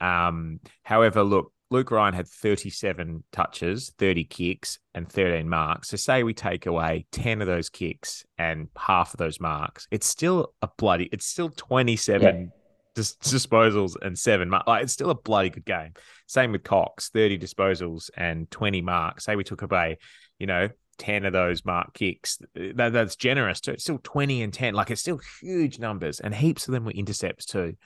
Um, 0.00 0.60
however, 0.82 1.22
look, 1.22 1.52
Luke 1.70 1.90
Ryan 1.90 2.14
had 2.14 2.26
37 2.26 3.24
touches, 3.30 3.92
30 3.98 4.24
kicks, 4.24 4.78
and 4.94 5.10
13 5.10 5.48
marks. 5.48 5.88
So, 5.88 5.96
say 5.96 6.22
we 6.22 6.32
take 6.32 6.66
away 6.66 7.06
10 7.12 7.42
of 7.42 7.46
those 7.46 7.68
kicks 7.68 8.24
and 8.38 8.68
half 8.76 9.12
of 9.12 9.18
those 9.18 9.38
marks, 9.40 9.86
it's 9.90 10.06
still 10.06 10.54
a 10.62 10.68
bloody, 10.78 11.08
it's 11.12 11.26
still 11.26 11.50
27 11.50 12.52
dis- 12.98 13.16
disposals 13.16 13.94
and 14.02 14.18
seven 14.18 14.50
marks. 14.50 14.66
Like 14.66 14.82
it's 14.82 14.92
still 14.92 15.10
a 15.10 15.14
bloody 15.14 15.50
good 15.50 15.64
game. 15.64 15.94
Same 16.26 16.52
with 16.52 16.64
Cox, 16.64 17.10
30 17.10 17.38
disposals 17.38 18.10
and 18.16 18.50
20 18.50 18.82
marks. 18.82 19.24
Say 19.24 19.36
we 19.36 19.44
took 19.44 19.62
away, 19.62 19.98
you 20.38 20.46
know, 20.46 20.68
10 20.98 21.24
of 21.24 21.32
those 21.32 21.64
mark 21.64 21.94
kicks. 21.94 22.38
That, 22.54 22.92
that's 22.92 23.16
generous 23.16 23.60
too. 23.60 23.72
It's 23.72 23.84
still 23.84 24.00
20 24.02 24.42
and 24.42 24.52
10. 24.52 24.74
Like 24.74 24.90
it's 24.90 25.00
still 25.00 25.20
huge 25.40 25.78
numbers 25.78 26.20
and 26.20 26.34
heaps 26.34 26.66
of 26.68 26.72
them 26.72 26.84
were 26.84 26.92
intercepts 26.92 27.46
too. 27.46 27.76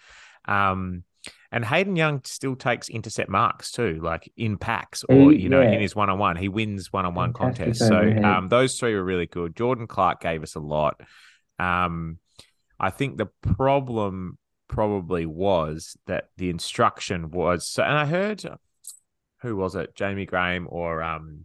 Um, 0.46 1.04
and 1.52 1.64
Hayden 1.64 1.96
Young 1.96 2.22
still 2.24 2.56
takes 2.56 2.88
intercept 2.88 3.28
marks 3.28 3.70
too, 3.70 4.00
like 4.02 4.32
in 4.36 4.56
packs 4.56 5.04
or 5.04 5.30
he, 5.30 5.42
you 5.42 5.48
know 5.50 5.60
yeah. 5.60 5.72
in 5.72 5.80
his 5.80 5.94
one 5.94 6.08
on 6.08 6.18
one. 6.18 6.36
He 6.36 6.48
wins 6.48 6.92
one 6.92 7.04
on 7.04 7.14
one 7.14 7.34
contests. 7.34 7.78
So 7.78 8.00
um, 8.24 8.48
those 8.48 8.78
three 8.78 8.94
were 8.94 9.04
really 9.04 9.26
good. 9.26 9.54
Jordan 9.54 9.86
Clark 9.86 10.20
gave 10.20 10.42
us 10.42 10.54
a 10.54 10.60
lot. 10.60 11.00
Um, 11.58 12.18
I 12.80 12.88
think 12.88 13.18
the 13.18 13.28
problem 13.54 14.38
probably 14.66 15.26
was 15.26 15.96
that 16.06 16.30
the 16.38 16.48
instruction 16.48 17.30
was 17.30 17.68
so 17.68 17.82
and 17.82 17.98
I 17.98 18.06
heard 18.06 18.42
who 19.42 19.54
was 19.54 19.74
it, 19.74 19.94
Jamie 19.94 20.24
Graham 20.24 20.66
or 20.70 21.02
um 21.02 21.44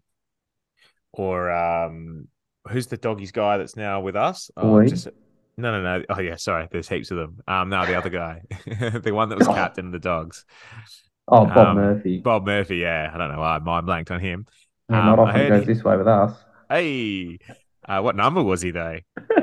or 1.11 1.51
um 1.51 2.29
who's 2.69 2.87
the 2.87 2.97
doggies 2.97 3.31
guy 3.33 3.57
that's 3.57 3.75
now 3.75 3.99
with 3.99 4.15
us? 4.15 4.49
Oh, 4.55 4.83
just, 4.85 5.09
no, 5.57 5.71
no, 5.71 5.81
no. 5.81 6.03
Oh 6.09 6.19
yeah, 6.19 6.35
sorry. 6.35 6.67
There's 6.71 6.87
heaps 6.87 7.11
of 7.11 7.17
them. 7.17 7.39
Um, 7.47 7.69
no, 7.69 7.85
the 7.85 7.95
other 7.95 8.09
guy, 8.09 8.41
the 9.03 9.11
one 9.11 9.29
that 9.29 9.37
was 9.37 9.47
captain 9.47 9.87
of 9.87 9.91
the 9.91 9.99
dogs. 9.99 10.45
Oh, 11.27 11.45
Bob 11.45 11.57
um, 11.57 11.75
Murphy. 11.75 12.19
Bob 12.19 12.45
Murphy. 12.45 12.77
Yeah, 12.77 13.11
I 13.13 13.17
don't 13.17 13.31
know 13.31 13.39
why 13.39 13.55
I 13.55 13.59
mind 13.59 13.85
blanked 13.85 14.11
on 14.11 14.19
him. 14.19 14.45
Not 14.89 15.19
um, 15.19 15.27
often 15.27 15.49
goes 15.49 15.67
he... 15.67 15.73
this 15.73 15.83
way 15.83 15.97
with 15.97 16.07
us. 16.07 16.33
Hey, 16.69 17.39
uh, 17.87 18.01
what 18.01 18.15
number 18.15 18.43
was 18.43 18.61
he 18.61 18.71
though? 18.71 18.99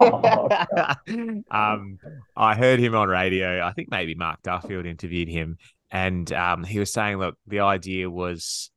um, 1.50 1.98
I 2.36 2.54
heard 2.54 2.78
him 2.78 2.94
on 2.94 3.08
radio. 3.08 3.62
I 3.62 3.72
think 3.72 3.90
maybe 3.90 4.14
Mark 4.14 4.42
Duffield 4.42 4.86
interviewed 4.86 5.28
him, 5.28 5.58
and 5.90 6.30
um, 6.32 6.64
he 6.64 6.78
was 6.78 6.92
saying, 6.92 7.18
look, 7.18 7.36
the 7.46 7.60
idea 7.60 8.08
was 8.08 8.70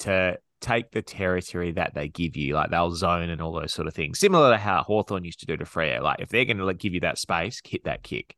to 0.00 0.38
take 0.60 0.90
the 0.90 1.02
territory 1.02 1.72
that 1.72 1.94
they 1.94 2.08
give 2.08 2.36
you, 2.36 2.54
like 2.54 2.70
they'll 2.70 2.90
zone 2.90 3.30
and 3.30 3.40
all 3.40 3.52
those 3.52 3.72
sort 3.72 3.88
of 3.88 3.94
things, 3.94 4.18
similar 4.18 4.50
to 4.50 4.58
how 4.58 4.82
Hawthorn 4.82 5.24
used 5.24 5.40
to 5.40 5.46
do 5.46 5.56
to 5.56 5.64
Freo. 5.64 6.02
Like 6.02 6.20
if 6.20 6.28
they're 6.28 6.44
going 6.44 6.58
to 6.58 6.74
give 6.74 6.94
you 6.94 7.00
that 7.00 7.18
space, 7.18 7.60
hit 7.64 7.84
that 7.84 8.02
kick. 8.02 8.36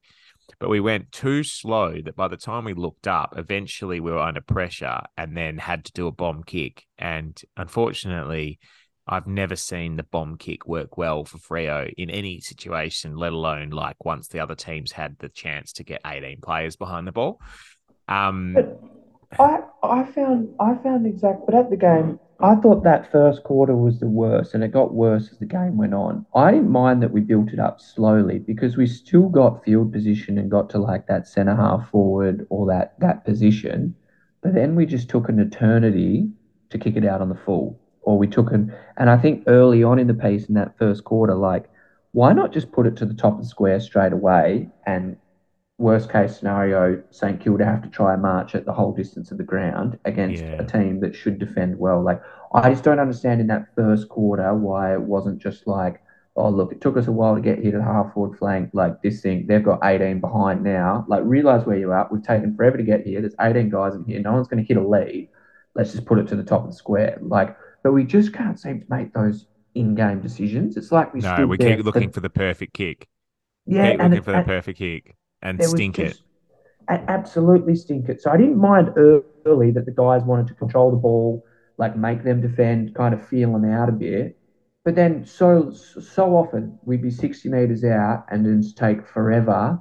But 0.59 0.71
we 0.71 0.81
went 0.81 1.13
too 1.13 1.45
slow 1.45 2.01
that 2.05 2.17
by 2.17 2.29
the 2.29 2.37
time 2.37 2.65
we 2.65 2.75
looked 2.75 3.07
up, 3.07 3.35
eventually 3.37 4.01
we 4.01 4.11
were 4.11 4.19
under 4.19 4.41
pressure 4.41 5.01
and 5.17 5.37
then 5.37 5.59
had 5.59 5.85
to 5.85 5.93
do 5.93 6.07
a 6.07 6.13
bomb 6.13 6.43
kick. 6.43 6.85
And 6.99 7.41
unfortunately, 7.57 8.59
I've 9.07 9.27
never 9.27 9.57
seen 9.57 9.97
the 9.97 10.03
bomb 10.03 10.37
kick 10.37 10.67
work 10.67 10.97
well 10.97 11.25
for 11.25 11.39
Freo 11.39 11.93
in 11.97 12.11
any 12.11 12.41
situation, 12.41 13.17
let 13.17 13.33
alone 13.33 13.71
like 13.71 14.05
once 14.05 14.29
the 14.29 14.41
other 14.41 14.55
teams 14.55 14.93
had 14.93 15.17
the 15.19 15.29
chance 15.29 15.73
to 15.75 15.85
get 15.85 16.01
18 16.05 16.41
players 16.43 16.77
behind 16.77 17.07
the 17.07 17.13
ball. 17.13 17.41
Um, 18.09 18.57
I 19.39 19.61
I 19.83 20.05
found 20.05 20.49
I 20.61 20.75
found 20.77 21.07
exact, 21.07 21.47
but 21.47 21.55
at 21.55 21.71
the 21.71 21.77
game, 21.77 22.19
I 22.41 22.55
thought 22.55 22.85
that 22.85 23.11
first 23.11 23.43
quarter 23.45 23.77
was 23.77 23.99
the 24.01 24.09
worst, 24.09 24.55
and 24.55 24.63
it 24.65 24.73
got 24.73 24.95
worse 24.95 25.31
as 25.31 25.39
the 25.39 25.47
game 25.47 25.77
went 25.77 25.95
on. 25.95 26.25
I 26.35 26.51
didn't 26.53 26.71
mind 26.71 27.03
that 27.03 27.13
we 27.13 27.21
built 27.21 27.53
it 27.53 27.59
up 27.59 27.81
slowly 27.81 28.39
because 28.39 28.77
we 28.77 28.87
still 28.87 29.29
got 29.29 29.65
field 29.65 29.93
position 29.93 30.39
and 30.39 30.51
got 30.51 30.71
to 30.71 30.79
like 30.79 31.07
that 31.09 31.27
centre 31.27 31.57
half 31.57 31.91
forward 31.91 32.47
or 32.49 32.67
that 32.69 32.99
that 33.01 33.25
position, 33.25 33.95
but 34.43 34.55
then 34.55 34.75
we 34.75 34.87
just 34.87 35.09
took 35.09 35.29
an 35.29 35.39
eternity 35.39 36.31
to 36.71 36.79
kick 36.79 36.97
it 36.97 37.05
out 37.05 37.21
on 37.21 37.29
the 37.29 37.35
full 37.35 37.79
or 38.09 38.17
we 38.17 38.27
took 38.27 38.51
it. 38.53 38.61
And 38.97 39.11
I 39.11 39.19
think 39.19 39.45
early 39.47 39.83
on 39.83 39.99
in 39.99 40.07
the 40.07 40.15
piece 40.15 40.47
in 40.47 40.55
that 40.55 40.79
first 40.79 41.05
quarter, 41.05 41.35
like, 41.35 41.69
why 42.13 42.33
not 42.33 42.53
just 42.55 42.73
put 42.73 42.87
it 42.87 42.97
to 42.97 43.05
the 43.05 43.13
top 43.13 43.35
of 43.35 43.41
the 43.41 43.47
square 43.47 43.79
straight 43.81 44.15
away? 44.15 44.71
And 44.87 45.19
worst 45.79 46.11
case 46.11 46.37
scenario, 46.37 47.01
St 47.11 47.41
Kilda 47.41 47.65
have 47.65 47.83
to 47.83 47.89
try 47.89 48.13
and 48.13 48.23
march 48.23 48.55
at 48.55 48.65
the 48.65 48.73
whole 48.73 48.93
distance 48.93 49.31
of 49.31 49.39
the 49.39 49.45
ground 49.45 49.99
against 50.05 50.43
Yeah. 50.43 50.61
a 50.61 50.65
team 50.65 51.01
that 51.01 51.15
should 51.15 51.39
defend 51.39 51.79
well. 51.79 52.03
Like, 52.03 52.21
I 52.53 52.71
just 52.71 52.83
don't 52.85 52.99
understand 52.99 53.41
in 53.41 53.47
that 53.47 53.75
first 53.77 54.09
quarter 54.09 54.53
why 54.55 54.93
it 54.93 55.01
wasn't 55.01 55.39
just 55.39 55.67
like, 55.69 56.03
oh, 56.35 56.51
look, 56.51 56.73
it 56.73 56.81
took 56.81 56.97
us 56.97 57.07
a 57.07 57.13
while 57.13 57.35
to 57.37 57.41
get 57.41 57.59
here 57.61 57.73
to 57.73 57.79
the 57.79 57.85
half 57.85 58.13
forward 58.13 58.37
flank. 58.39 58.71
Like, 58.73 59.03
this 59.03 59.21
thing, 59.23 59.47
they've 59.47 59.63
got 59.63 59.81
18 59.85 60.21
behind 60.21 60.63
now. 60.63 61.05
Like, 61.09 61.23
realize 61.25 61.65
where 61.65 61.77
you're 61.79 61.97
at. 61.97 62.11
We've 62.13 62.23
taken 62.23 62.55
forever 62.57 62.77
to 62.77 62.83
get 62.83 63.07
here. 63.07 63.21
There's 63.21 63.35
18 63.41 63.71
guys 63.71 63.95
in 63.95 64.05
here. 64.05 64.21
No 64.21 64.33
one's 64.33 64.49
going 64.49 64.63
to 64.63 64.67
hit 64.67 64.77
a 64.83 64.87
lead. 64.87 65.29
Let's 65.75 65.93
just 65.93 66.07
put 66.07 66.19
it 66.19 66.27
to 66.29 66.37
the 66.37 66.45
top 66.45 66.63
of 66.65 66.71
the 66.71 66.75
square. 66.77 67.19
Like, 67.23 67.57
but 67.85 67.93
we 67.93 68.03
just 68.05 68.33
can't 68.33 68.59
seem 68.59 68.81
to 68.81 68.87
make 68.89 69.13
those 69.13 69.47
in-game 69.77 70.21
decisions. 70.21 70.77
It's 70.77 70.91
like 70.91 71.15
we 71.15 71.21
no, 71.21 71.47
we 71.47 71.57
keep 71.57 71.85
looking 71.85 72.09
for, 72.09 72.15
for 72.15 72.21
the 72.21 72.31
perfect 72.31 72.73
kick. 72.75 73.07
yeah, 73.67 73.93
keep 73.93 74.01
looking 74.01 74.23
for 74.23 74.33
the 74.33 74.43
perfect 74.43 74.79
kick 74.79 75.15
and 75.43 75.59
there 75.59 75.69
stink 75.69 75.99
it. 75.99 76.09
just- 76.09 76.23
a- 76.89 77.11
absolutely 77.11 77.75
stink 77.75 78.09
it. 78.09 78.21
So 78.21 78.31
I 78.31 78.37
didn't 78.37 78.59
mind 78.59 78.91
early 78.97 79.71
that 79.73 79.85
the 79.85 79.93
guys 79.93 80.23
wanted 80.25 80.47
to 80.49 80.55
control 80.55 80.91
the 80.91 80.97
ball, 80.97 81.45
like 81.77 81.97
make 81.97 82.25
them 82.25 82.41
defend, 82.41 82.95
kind 82.95 83.15
of 83.15 83.27
feel 83.27 83.53
them 83.53 83.65
out 83.65 83.89
a 83.89 83.93
bit. 83.93 84.37
But 84.85 84.95
then 84.95 85.25
so 85.25 85.71
so 85.71 86.35
often 86.37 86.79
we'd 86.85 87.03
be 87.03 87.11
60 87.11 87.49
metres 87.51 87.85
out 87.85 88.25
and 88.31 88.47
then 88.47 88.63
take 88.75 89.07
forever 89.07 89.79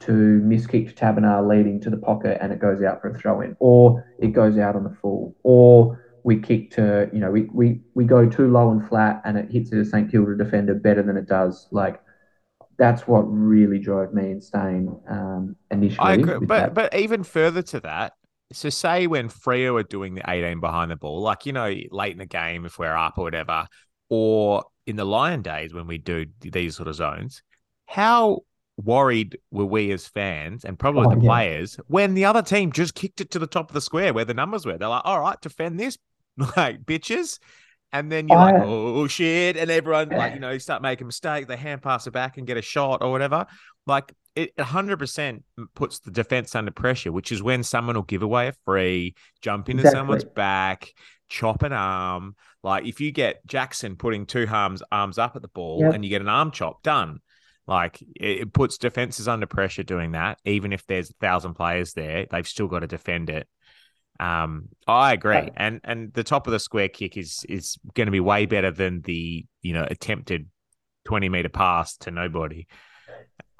to 0.00 0.12
miss 0.12 0.66
kick 0.66 0.88
to 0.88 0.94
Taberner 0.94 1.46
leading 1.46 1.80
to 1.80 1.90
the 1.90 1.96
pocket 1.96 2.38
and 2.40 2.52
it 2.52 2.58
goes 2.58 2.82
out 2.82 3.00
for 3.00 3.08
a 3.08 3.18
throw 3.18 3.40
in, 3.40 3.56
or 3.60 4.04
it 4.18 4.28
goes 4.28 4.58
out 4.58 4.74
on 4.76 4.84
the 4.84 4.90
full, 5.00 5.36
or 5.42 6.04
we 6.24 6.38
kick 6.40 6.70
to, 6.72 7.08
you 7.12 7.20
know, 7.20 7.30
we, 7.30 7.48
we, 7.52 7.80
we 7.94 8.04
go 8.04 8.28
too 8.28 8.48
low 8.50 8.70
and 8.70 8.86
flat 8.88 9.22
and 9.24 9.38
it 9.38 9.50
hits 9.50 9.72
a 9.72 9.84
St 9.84 10.10
Kilda 10.10 10.36
defender 10.36 10.74
better 10.74 11.02
than 11.02 11.16
it 11.16 11.26
does. 11.26 11.68
Like, 11.70 12.00
that's 12.78 13.06
what 13.08 13.22
really 13.22 13.78
drove 13.78 14.14
me 14.14 14.30
insane 14.30 14.96
um, 15.08 15.56
initially. 15.70 15.98
I 15.98 16.14
agree, 16.14 16.38
but 16.40 16.74
that. 16.74 16.74
but 16.74 16.94
even 16.94 17.24
further 17.24 17.62
to 17.62 17.80
that, 17.80 18.12
so 18.52 18.68
say 18.70 19.06
when 19.06 19.28
Freo 19.28 19.78
are 19.78 19.82
doing 19.84 20.14
the 20.14 20.22
18 20.30 20.60
behind 20.60 20.90
the 20.90 20.96
ball, 20.96 21.20
like 21.20 21.44
you 21.46 21.52
know, 21.52 21.74
late 21.90 22.12
in 22.12 22.18
the 22.18 22.26
game 22.26 22.64
if 22.64 22.78
we're 22.78 22.96
up 22.96 23.18
or 23.18 23.24
whatever, 23.24 23.66
or 24.08 24.64
in 24.86 24.96
the 24.96 25.04
Lyon 25.04 25.42
days 25.42 25.74
when 25.74 25.86
we 25.86 25.98
do 25.98 26.26
these 26.40 26.76
sort 26.76 26.88
of 26.88 26.94
zones, 26.94 27.42
how 27.86 28.40
worried 28.76 29.36
were 29.50 29.64
we 29.66 29.90
as 29.90 30.06
fans 30.06 30.64
and 30.64 30.78
probably 30.78 31.06
Oh, 31.06 31.10
the 31.16 31.20
yeah. 31.20 31.28
players 31.28 31.80
when 31.88 32.14
the 32.14 32.24
other 32.24 32.42
team 32.42 32.70
just 32.72 32.94
kicked 32.94 33.20
it 33.20 33.30
to 33.32 33.38
the 33.40 33.46
top 33.46 33.70
of 33.70 33.74
the 33.74 33.80
square 33.80 34.14
where 34.14 34.24
the 34.24 34.34
numbers 34.34 34.64
were? 34.64 34.78
They're 34.78 34.88
like, 34.88 35.02
all 35.04 35.20
right, 35.20 35.40
defend 35.40 35.78
this, 35.80 35.98
like 36.56 36.84
bitches. 36.84 37.38
And 37.92 38.12
then 38.12 38.28
you're 38.28 38.38
like, 38.38 38.62
oh 38.64 39.06
shit. 39.06 39.56
And 39.56 39.70
everyone, 39.70 40.10
like, 40.10 40.34
you 40.34 40.40
know, 40.40 40.50
you 40.50 40.58
start 40.58 40.82
making 40.82 41.06
mistakes, 41.06 41.48
they 41.48 41.56
hand 41.56 41.82
pass 41.82 42.06
it 42.06 42.10
back 42.12 42.36
and 42.36 42.46
get 42.46 42.56
a 42.56 42.62
shot 42.62 43.02
or 43.02 43.10
whatever. 43.10 43.46
Like, 43.86 44.12
it 44.36 44.54
100% 44.56 45.42
puts 45.74 45.98
the 46.00 46.10
defense 46.10 46.54
under 46.54 46.70
pressure, 46.70 47.10
which 47.10 47.32
is 47.32 47.42
when 47.42 47.62
someone 47.62 47.96
will 47.96 48.02
give 48.02 48.22
away 48.22 48.48
a 48.48 48.52
free, 48.64 49.14
jump 49.40 49.68
into 49.68 49.82
someone's 49.90 50.24
back, 50.24 50.92
chop 51.28 51.62
an 51.62 51.72
arm. 51.72 52.36
Like, 52.62 52.86
if 52.86 53.00
you 53.00 53.10
get 53.10 53.44
Jackson 53.46 53.96
putting 53.96 54.26
two 54.26 54.46
arms, 54.48 54.82
arms 54.92 55.18
up 55.18 55.34
at 55.34 55.42
the 55.42 55.48
ball 55.48 55.80
Yep. 55.82 55.94
and 55.94 56.04
you 56.04 56.10
get 56.10 56.20
an 56.20 56.28
arm 56.28 56.50
chop, 56.50 56.82
done. 56.82 57.20
Like, 57.66 58.00
it, 58.02 58.40
it 58.42 58.52
puts 58.52 58.78
defenses 58.78 59.28
under 59.28 59.46
pressure 59.46 59.82
doing 59.82 60.12
that. 60.12 60.38
Even 60.44 60.72
if 60.72 60.86
there's 60.86 61.10
a 61.10 61.14
thousand 61.14 61.54
players 61.54 61.94
there, 61.94 62.26
they've 62.30 62.46
still 62.46 62.68
got 62.68 62.80
to 62.80 62.86
defend 62.86 63.30
it. 63.30 63.48
Um, 64.20 64.68
I 64.86 65.12
agree, 65.12 65.34
Right. 65.34 65.52
and 65.56 65.80
and 65.84 66.12
the 66.12 66.24
top 66.24 66.46
of 66.46 66.52
the 66.52 66.58
square 66.58 66.88
kick 66.88 67.16
is 67.16 67.44
is 67.48 67.78
going 67.94 68.06
to 68.06 68.10
be 68.12 68.20
way 68.20 68.46
better 68.46 68.70
than 68.70 69.02
the 69.02 69.46
you 69.62 69.72
know 69.72 69.86
attempted 69.88 70.48
twenty 71.04 71.28
meter 71.28 71.48
pass 71.48 71.96
to 71.98 72.10
nobody. 72.10 72.66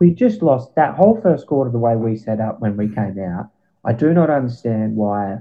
we 0.00 0.12
just 0.12 0.42
lost 0.42 0.74
that 0.76 0.94
whole 0.94 1.20
first 1.20 1.46
quarter 1.46 1.70
the 1.70 1.78
way 1.78 1.96
we 1.96 2.16
set 2.16 2.40
up 2.40 2.60
when 2.60 2.76
we 2.76 2.88
came 2.88 3.18
out. 3.20 3.50
I 3.84 3.92
do 3.92 4.12
not 4.12 4.30
understand 4.30 4.96
why. 4.96 5.38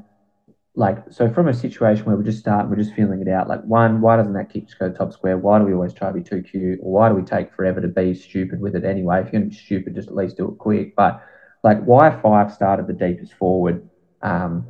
Like, 0.76 1.12
so 1.12 1.28
from 1.34 1.48
a 1.48 1.54
situation 1.56 2.06
where 2.06 2.16
we're 2.16 2.22
just 2.22 2.38
starting, 2.38 2.70
we're 2.70 2.76
just 2.76 2.94
feeling 2.94 3.20
it 3.20 3.28
out. 3.28 3.48
Like, 3.48 3.64
one, 3.64 4.00
why 4.00 4.16
doesn't 4.16 4.34
that 4.34 4.52
kick 4.52 4.68
just 4.68 4.78
go 4.78 4.92
top 4.92 5.12
square? 5.12 5.36
Why 5.36 5.58
do 5.58 5.66
we 5.66 5.74
always 5.74 5.92
try 5.92 6.10
to 6.10 6.14
be 6.14 6.22
too 6.22 6.44
cute? 6.44 6.78
Or 6.84 6.92
why 6.94 7.10
do 7.10 7.16
we 7.16 7.24
take 7.24 7.52
forever 7.56 7.82
to 7.82 7.88
be 7.88 8.14
stupid 8.14 8.62
with 8.62 8.76
it 8.76 8.84
anyway? 8.86 9.20
If 9.22 9.26
you're 9.26 9.42
going 9.42 9.50
to 9.50 9.50
be 9.50 9.56
stupid, 9.56 9.96
just 9.96 10.08
at 10.10 10.16
least 10.16 10.38
do 10.38 10.48
it 10.50 10.60
quick. 10.60 10.96
But, 10.96 11.20
like, 11.64 11.84
why 11.84 12.12
Fyfe 12.12 12.52
started 12.54 12.86
the 12.86 12.94
deepest 12.94 13.34
forward? 13.34 13.90
Um, 14.22 14.68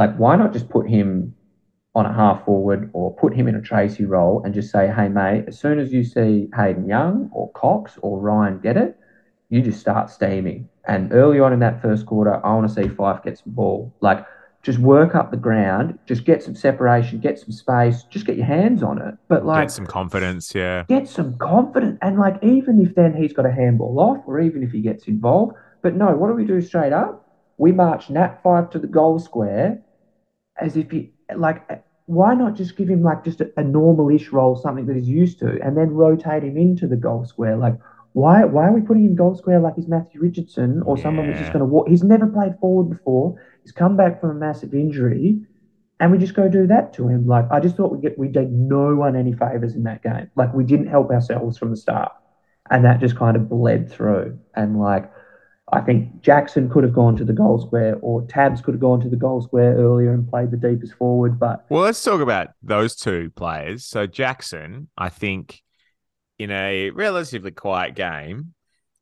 like, 0.00 0.16
why 0.16 0.34
not 0.34 0.54
just 0.54 0.70
put 0.70 0.88
him 0.88 1.34
on 1.94 2.06
a 2.06 2.12
half 2.12 2.42
forward 2.46 2.88
or 2.94 3.14
put 3.16 3.34
him 3.34 3.46
in 3.46 3.54
a 3.54 3.60
Treacy 3.60 4.08
role 4.08 4.40
and 4.42 4.54
just 4.54 4.72
say, 4.72 4.90
hey, 4.90 5.08
mate, 5.08 5.44
as 5.46 5.60
soon 5.60 5.78
as 5.78 5.92
you 5.92 6.04
see 6.04 6.48
Hayden 6.56 6.88
Young 6.88 7.28
or 7.34 7.52
Cox 7.52 7.98
or 8.00 8.18
Ryan 8.18 8.60
get 8.60 8.78
it, 8.78 8.96
you 9.50 9.60
just 9.60 9.78
start 9.78 10.08
steaming. 10.08 10.70
And 10.86 11.12
early 11.12 11.38
on 11.38 11.52
in 11.52 11.58
that 11.58 11.82
first 11.82 12.06
quarter, 12.06 12.34
I 12.46 12.54
want 12.54 12.66
to 12.66 12.74
see 12.74 12.88
Fyfe 12.88 13.22
get 13.22 13.36
some 13.36 13.52
ball. 13.52 13.94
Like, 14.00 14.24
just 14.62 14.78
work 14.78 15.14
up 15.14 15.30
the 15.30 15.36
ground, 15.36 15.98
just 16.06 16.24
get 16.24 16.42
some 16.42 16.54
separation, 16.54 17.20
get 17.20 17.38
some 17.38 17.52
space, 17.52 18.04
just 18.04 18.24
get 18.24 18.38
your 18.38 18.46
hands 18.46 18.82
on 18.82 19.02
it. 19.02 19.14
But 19.28 19.44
like, 19.44 19.64
Get 19.64 19.70
some 19.70 19.86
confidence, 19.86 20.54
yeah. 20.54 20.84
get 20.88 21.08
some 21.08 21.36
confidence. 21.36 21.98
And 22.00 22.18
like, 22.18 22.42
even 22.42 22.80
if 22.80 22.94
then 22.94 23.12
he's 23.12 23.34
got 23.34 23.44
a 23.44 23.52
handball 23.52 24.00
off, 24.00 24.24
or 24.26 24.40
even 24.40 24.62
if 24.62 24.70
he 24.70 24.80
gets 24.80 25.08
involved, 25.08 25.56
but 25.82 25.94
no, 25.94 26.16
what 26.16 26.28
do 26.28 26.34
we 26.34 26.46
do 26.46 26.62
straight 26.62 26.94
up? 26.94 27.26
We 27.58 27.72
march 27.72 28.08
Nat 28.08 28.42
Fyfe 28.42 28.70
to 28.70 28.78
the 28.78 28.86
goal 28.86 29.18
square, 29.18 29.82
as 30.60 30.76
if 30.76 30.90
he 30.90 31.12
like. 31.34 31.84
Why 32.06 32.34
not 32.34 32.56
just 32.56 32.76
give 32.76 32.88
him 32.88 33.04
like 33.04 33.22
just 33.22 33.40
a, 33.40 33.52
a 33.56 33.62
normal-ish 33.62 34.30
role, 34.32 34.56
something 34.56 34.86
that 34.86 34.96
he's 34.96 35.08
used 35.08 35.38
to, 35.40 35.60
and 35.62 35.76
then 35.76 35.90
rotate 35.90 36.42
him 36.42 36.56
into 36.56 36.88
the 36.88 36.96
goal 36.96 37.24
square? 37.24 37.56
Like, 37.56 37.78
why 38.12 38.44
why 38.44 38.66
are 38.66 38.72
we 38.72 38.80
putting 38.80 39.04
him 39.04 39.14
goal 39.14 39.36
square 39.36 39.60
like 39.60 39.76
he's 39.76 39.86
Matthew 39.86 40.20
Richardson 40.20 40.82
or 40.82 40.98
someone 40.98 41.26
who's 41.26 41.38
just 41.38 41.52
going 41.52 41.60
to 41.60 41.66
walk? 41.66 41.88
He's 41.88 42.02
never 42.02 42.26
played 42.26 42.58
forward 42.60 42.90
before. 42.90 43.40
He's 43.62 43.72
come 43.72 43.96
back 43.96 44.20
from 44.20 44.30
a 44.30 44.34
massive 44.34 44.74
injury, 44.74 45.40
and 46.00 46.10
we 46.10 46.18
just 46.18 46.34
go 46.34 46.48
do 46.48 46.66
that 46.66 46.92
to 46.94 47.06
him. 47.06 47.26
Like 47.26 47.46
I 47.52 47.60
just 47.60 47.76
thought 47.76 47.92
we 47.92 48.00
get 48.00 48.18
we 48.18 48.26
did 48.26 48.50
no 48.50 48.96
one 48.96 49.14
any 49.14 49.32
favors 49.32 49.76
in 49.76 49.84
that 49.84 50.02
game. 50.02 50.30
Like 50.34 50.52
we 50.52 50.64
didn't 50.64 50.88
help 50.88 51.10
ourselves 51.10 51.58
from 51.58 51.70
the 51.70 51.76
start, 51.76 52.10
and 52.70 52.84
that 52.84 52.98
just 52.98 53.16
kind 53.16 53.36
of 53.36 53.48
bled 53.48 53.88
through. 53.92 54.36
And 54.56 54.80
like 54.80 55.10
I 55.72 55.80
think 55.80 56.20
Jackson 56.22 56.68
could 56.68 56.82
have 56.84 56.92
gone 56.92 57.16
to 57.16 57.24
the 57.24 57.32
goal 57.32 57.60
square, 57.60 57.96
or 58.02 58.22
Tabs 58.22 58.60
could 58.60 58.74
have 58.74 58.80
gone 58.80 59.00
to 59.00 59.08
the 59.08 59.16
goal 59.16 59.40
square 59.40 59.76
earlier 59.76 60.12
and 60.12 60.28
played 60.28 60.50
the 60.50 60.56
deepest 60.56 60.94
forward. 60.94 61.38
But 61.38 61.64
Well, 61.68 61.82
let's 61.82 62.02
talk 62.02 62.20
about 62.20 62.48
those 62.62 62.96
two 62.96 63.30
players. 63.36 63.84
So 63.84 64.06
Jackson, 64.06 64.88
I 64.98 65.08
think, 65.10 65.62
in 66.38 66.50
a 66.50 66.90
relatively 66.90 67.52
quiet 67.52 67.94
game, 67.94 68.54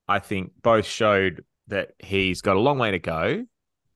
I 0.06 0.18
think 0.18 0.52
both 0.62 0.84
showed 0.84 1.44
that 1.68 1.90
he's 1.98 2.42
got 2.42 2.56
a 2.56 2.60
long 2.60 2.78
way 2.78 2.90
to 2.90 2.98
go, 2.98 3.44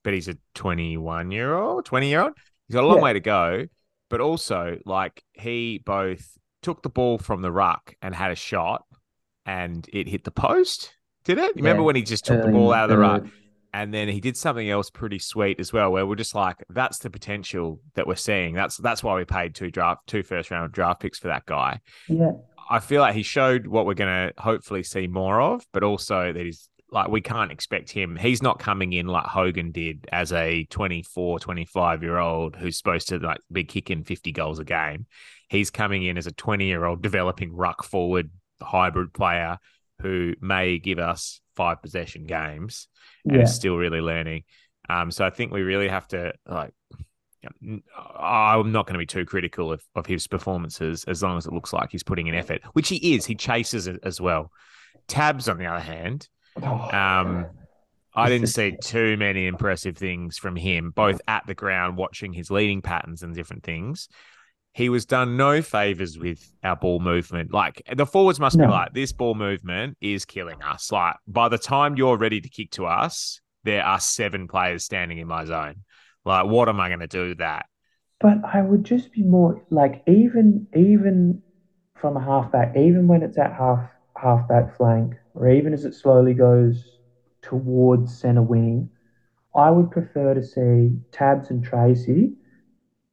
but 0.02 0.14
he's 0.14 0.28
a 0.28 0.36
21 0.54 1.30
year 1.30 1.54
old, 1.54 1.84
20 1.84 2.08
year 2.08 2.22
old. 2.22 2.32
He's 2.68 2.74
got 2.74 2.84
a 2.84 2.86
long 2.86 2.98
Yeah. 2.98 3.02
way 3.02 3.12
to 3.14 3.20
go, 3.20 3.66
but 4.08 4.20
also 4.20 4.78
like 4.86 5.22
he 5.32 5.78
both 5.84 6.38
took 6.62 6.82
the 6.82 6.88
ball 6.90 7.18
from 7.18 7.42
the 7.42 7.52
ruck 7.52 7.94
and 8.00 8.14
had 8.14 8.30
a 8.30 8.36
shot 8.36 8.84
and 9.44 9.86
it 9.92 10.08
hit 10.08 10.24
the 10.24 10.30
post. 10.30 10.94
Did 11.24 11.38
it? 11.38 11.48
You 11.56 11.62
remember 11.62 11.82
Yeah, 11.82 11.86
when 11.86 11.96
he 11.96 12.02
just 12.02 12.24
took 12.24 12.42
the 12.42 12.48
ball 12.50 12.72
out 12.72 12.84
of 12.84 12.90
the 12.90 12.96
uh, 12.96 13.08
ruck? 13.08 13.22
third. 13.22 13.30
and 13.74 13.94
then 13.94 14.08
he 14.08 14.20
did 14.20 14.36
something 14.36 14.68
else 14.68 14.90
pretty 14.90 15.18
sweet 15.18 15.58
as 15.60 15.72
well, 15.72 15.92
where 15.92 16.06
we're 16.06 16.14
just 16.16 16.34
like, 16.34 16.56
that's 16.68 16.98
the 16.98 17.10
potential 17.10 17.80
that 17.94 18.06
we're 18.06 18.16
seeing. 18.16 18.54
That's 18.54 18.76
that's 18.76 19.02
why 19.02 19.16
we 19.16 19.24
paid 19.24 19.54
two 19.54 19.70
draft, 19.70 20.06
two 20.06 20.22
first 20.22 20.50
round 20.50 20.72
draft 20.72 21.00
picks 21.00 21.18
for 21.18 21.28
that 21.28 21.46
guy. 21.46 21.80
Yeah, 22.08 22.32
I 22.70 22.80
feel 22.80 23.00
like 23.00 23.14
he 23.14 23.22
showed 23.22 23.66
what 23.66 23.86
we're 23.86 23.94
gonna 23.94 24.32
hopefully 24.38 24.82
see 24.82 25.06
more 25.06 25.40
of, 25.40 25.64
but 25.72 25.82
also 25.82 26.32
that 26.32 26.44
he's 26.44 26.68
like 26.90 27.08
we 27.08 27.22
can't 27.22 27.50
expect 27.50 27.90
him. 27.90 28.16
He's 28.16 28.42
not 28.42 28.58
coming 28.58 28.92
in 28.92 29.06
like 29.06 29.24
Hogan 29.24 29.70
did 29.72 30.06
as 30.12 30.30
a 30.32 30.64
24, 30.64 31.38
25 31.40 32.02
year 32.02 32.18
old 32.18 32.54
who's 32.56 32.76
supposed 32.76 33.08
to 33.08 33.18
like 33.18 33.38
be 33.50 33.64
kicking 33.64 34.04
50 34.04 34.32
goals 34.32 34.58
a 34.58 34.64
game. 34.64 35.06
He's 35.48 35.70
coming 35.70 36.02
in 36.02 36.18
as 36.18 36.26
a 36.26 36.32
20 36.32 36.66
year 36.66 36.84
old 36.84 37.00
developing 37.00 37.54
ruck 37.54 37.82
forward 37.84 38.30
hybrid 38.60 39.14
player 39.14 39.56
who 40.02 40.34
may 40.40 40.78
give 40.78 40.98
us 40.98 41.40
five 41.56 41.82
possession 41.82 42.26
games 42.26 42.88
and 43.24 43.36
yeah. 43.36 43.42
is 43.42 43.54
still 43.54 43.76
really 43.76 44.00
learning. 44.00 44.44
Um, 44.88 45.10
so 45.10 45.24
I 45.24 45.30
think 45.30 45.52
we 45.52 45.62
really 45.62 45.88
have 45.88 46.08
to 46.08 46.32
like. 46.46 46.72
I'm 48.16 48.70
not 48.70 48.86
going 48.86 48.94
to 48.94 48.98
be 48.98 49.06
too 49.06 49.24
critical 49.24 49.72
of, 49.72 49.82
of 49.96 50.06
his 50.06 50.28
performances 50.28 51.02
as 51.04 51.24
long 51.24 51.36
as 51.38 51.46
it 51.46 51.52
looks 51.52 51.72
like 51.72 51.90
he's 51.90 52.04
putting 52.04 52.28
in 52.28 52.36
effort, 52.36 52.62
which 52.72 52.88
he 52.88 53.14
is. 53.16 53.26
He 53.26 53.34
chases 53.34 53.88
it 53.88 53.98
as 54.04 54.20
well. 54.20 54.52
Tabs, 55.08 55.48
on 55.48 55.58
the 55.58 55.66
other 55.66 55.80
hand, 55.80 56.28
Oh, 56.60 56.90
um, 56.90 57.46
I 58.14 58.28
didn't 58.28 58.48
see 58.48 58.76
too 58.82 59.16
many 59.16 59.46
impressive 59.46 59.96
things 59.96 60.36
from 60.36 60.56
him, 60.56 60.90
both 60.90 61.20
at 61.26 61.46
the 61.46 61.54
ground, 61.54 61.96
watching 61.96 62.32
his 62.32 62.50
leading 62.50 62.82
patterns 62.82 63.22
and 63.22 63.34
different 63.34 63.62
things. 63.62 64.08
He 64.74 64.88
was 64.88 65.04
done 65.04 65.36
no 65.36 65.60
favors 65.60 66.18
with 66.18 66.50
our 66.64 66.76
ball 66.76 66.98
movement. 66.98 67.52
Like 67.52 67.82
the 67.94 68.06
forwards 68.06 68.40
must 68.40 68.58
be 68.58 68.66
like, 68.66 68.94
this 68.94 69.12
ball 69.12 69.34
movement 69.34 69.98
is 70.00 70.24
killing 70.24 70.62
us. 70.62 70.90
Like 70.90 71.16
by 71.26 71.48
the 71.50 71.58
time 71.58 71.96
you're 71.96 72.16
ready 72.16 72.40
to 72.40 72.48
kick 72.48 72.70
to 72.72 72.86
us, 72.86 73.40
there 73.64 73.84
are 73.84 74.00
seven 74.00 74.48
players 74.48 74.84
standing 74.84 75.18
in 75.18 75.26
my 75.26 75.44
zone. 75.44 75.84
Like, 76.24 76.46
what 76.46 76.68
am 76.68 76.80
I 76.80 76.88
going 76.88 77.00
to 77.00 77.06
do 77.06 77.28
with 77.28 77.38
that? 77.38 77.66
But 78.20 78.38
I 78.44 78.62
would 78.62 78.84
just 78.84 79.12
be 79.12 79.22
more 79.22 79.62
like 79.70 80.02
even 80.06 80.66
even 80.74 81.42
from 81.96 82.16
a 82.16 82.24
halfback, 82.24 82.76
even 82.76 83.06
when 83.08 83.22
it's 83.22 83.36
at 83.36 83.52
half 83.52 83.90
halfback 84.16 84.76
flank, 84.76 85.14
or 85.34 85.48
even 85.48 85.74
as 85.74 85.84
it 85.84 85.94
slowly 85.94 86.32
goes 86.32 86.98
towards 87.42 88.16
centre 88.16 88.42
wing, 88.42 88.88
I 89.54 89.70
would 89.70 89.90
prefer 89.90 90.34
to 90.34 90.42
see 90.42 90.92
Tabs 91.10 91.50
and 91.50 91.64
Treacy 91.64 92.34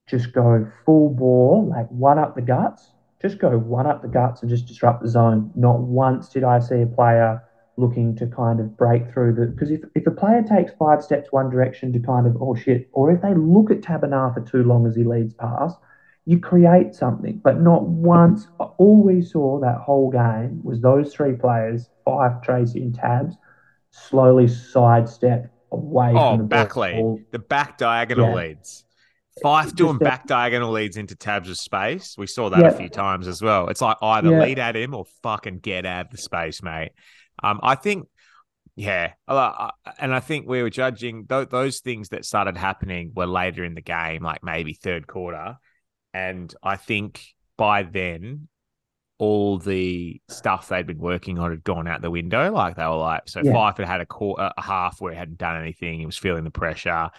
just 0.10 0.34
go 0.34 0.70
full 0.86 1.10
bore, 1.10 1.64
like 1.64 1.88
one 1.90 2.18
up 2.20 2.36
the 2.36 2.42
guts, 2.42 2.92
just 3.22 3.38
go 3.38 3.58
one 3.58 3.86
up 3.86 4.02
the 4.02 4.08
guts 4.08 4.42
and 4.42 4.50
just 4.50 4.66
disrupt 4.66 5.02
the 5.02 5.08
zone. 5.10 5.52
Not 5.56 5.80
once 5.80 6.30
did 6.30 6.44
I 6.44 6.60
see 6.60 6.82
a 6.82 6.88
player 6.88 7.42
looking 7.78 8.16
to 8.16 8.28
kind 8.28 8.60
of 8.60 8.76
break 8.76 9.12
through 9.14 9.34
the 9.34 9.46
because 9.46 9.72
if, 9.72 9.82
if 9.96 10.06
a 10.06 10.12
player 10.12 10.44
takes 10.44 10.72
five 10.78 11.02
steps 11.04 11.32
one 11.32 11.50
direction 11.50 11.94
to 11.94 12.00
kind 12.00 12.28
of 12.28 12.42
oh 12.42 12.56
shit, 12.56 12.90
or 12.92 13.12
if 13.12 13.22
they 13.22 13.34
look 13.34 13.72
at 13.72 13.82
Taberner 13.82 14.34
for 14.34 14.42
too 14.42 14.64
long 14.64 14.86
as 14.88 14.96
he 14.96 15.04
leads 15.04 15.34
past, 15.34 15.78
you 16.26 16.40
create 16.40 16.94
something. 16.94 17.40
But 17.44 17.62
not 17.62 17.84
once. 17.88 18.48
All 18.78 19.04
we 19.04 19.22
saw 19.22 19.60
that 19.60 19.78
whole 19.78 20.10
game 20.10 20.62
was 20.64 20.80
those 20.82 21.14
three 21.14 21.34
players, 21.34 21.90
Fyfe 22.06 22.42
Treacy 22.44 22.82
and 22.82 22.96
Tabs, 22.96 23.36
slowly 23.92 24.48
sidestep 24.48 25.52
away 25.72 26.14
Oh, 26.16 26.32
from 26.32 26.38
the 26.40 26.44
back 26.46 26.74
ball. 26.74 27.16
lead, 27.16 27.26
the 27.32 27.40
back 27.40 27.78
diagonal 27.78 28.30
Yeah. 28.30 28.36
leads. 28.36 28.86
Fyfe 29.44 29.74
doing 29.76 29.94
Just 29.94 30.04
back 30.04 30.28
diagonal 30.28 30.72
leads 30.72 30.98
into 30.98 31.16
tabs 31.16 31.50
of 31.50 31.58
space. 31.58 32.16
We 32.18 32.28
saw 32.28 32.50
that 32.50 32.60
Yeah. 32.62 32.68
a 32.68 32.72
few 32.78 32.90
times 32.90 33.28
as 33.28 33.42
well. 33.42 33.68
It's 33.70 33.82
like 33.82 33.98
either 34.02 34.30
Yeah. 34.32 34.42
lead 34.42 34.60
at 34.60 34.76
him 34.76 34.94
or 34.94 35.06
fucking 35.24 35.60
get 35.60 35.86
out 35.86 36.06
of 36.06 36.12
the 36.12 36.18
space, 36.18 36.62
mate. 36.64 36.92
Um, 37.44 37.60
I 37.64 37.76
think, 37.76 38.08
yeah, 38.76 39.14
uh, 39.28 39.72
and 40.00 40.14
I 40.14 40.20
think 40.20 40.48
we 40.48 40.62
were 40.62 40.70
judging 40.70 41.26
th- 41.28 41.50
those 41.50 41.80
things 41.80 42.10
that 42.10 42.26
started 42.26 42.58
happening 42.58 43.12
were 43.16 43.26
later 43.28 43.64
in 43.64 43.74
the 43.76 43.82
game, 43.82 44.24
like 44.24 44.44
maybe 44.44 44.74
third 44.74 45.08
quarter, 45.08 45.58
and 46.14 46.54
I 46.64 46.76
think 46.76 47.24
by 47.58 47.84
then 47.84 48.48
all 49.18 49.58
the 49.60 50.22
stuff 50.30 50.70
they'd 50.70 50.88
been 50.88 50.98
working 50.98 51.38
on 51.40 51.52
had 51.52 51.62
gone 51.64 51.88
out 51.88 52.02
the 52.02 52.10
window. 52.10 52.50
Like 52.54 52.78
they 52.78 52.86
were 52.86 52.96
like, 52.96 53.24
so 53.28 53.42
Yeah. 53.44 53.52
Fyfe 53.52 53.78
had 53.78 53.86
had 53.88 54.00
a 54.02 54.06
quarter, 54.06 54.50
a 54.58 54.62
half 54.62 55.02
where 55.02 55.12
he 55.12 55.18
hadn't 55.20 55.38
done 55.38 55.58
anything. 55.62 56.00
He 56.00 56.06
was 56.06 56.18
feeling 56.18 56.46
the 56.46 56.52
pressure. 56.52 57.10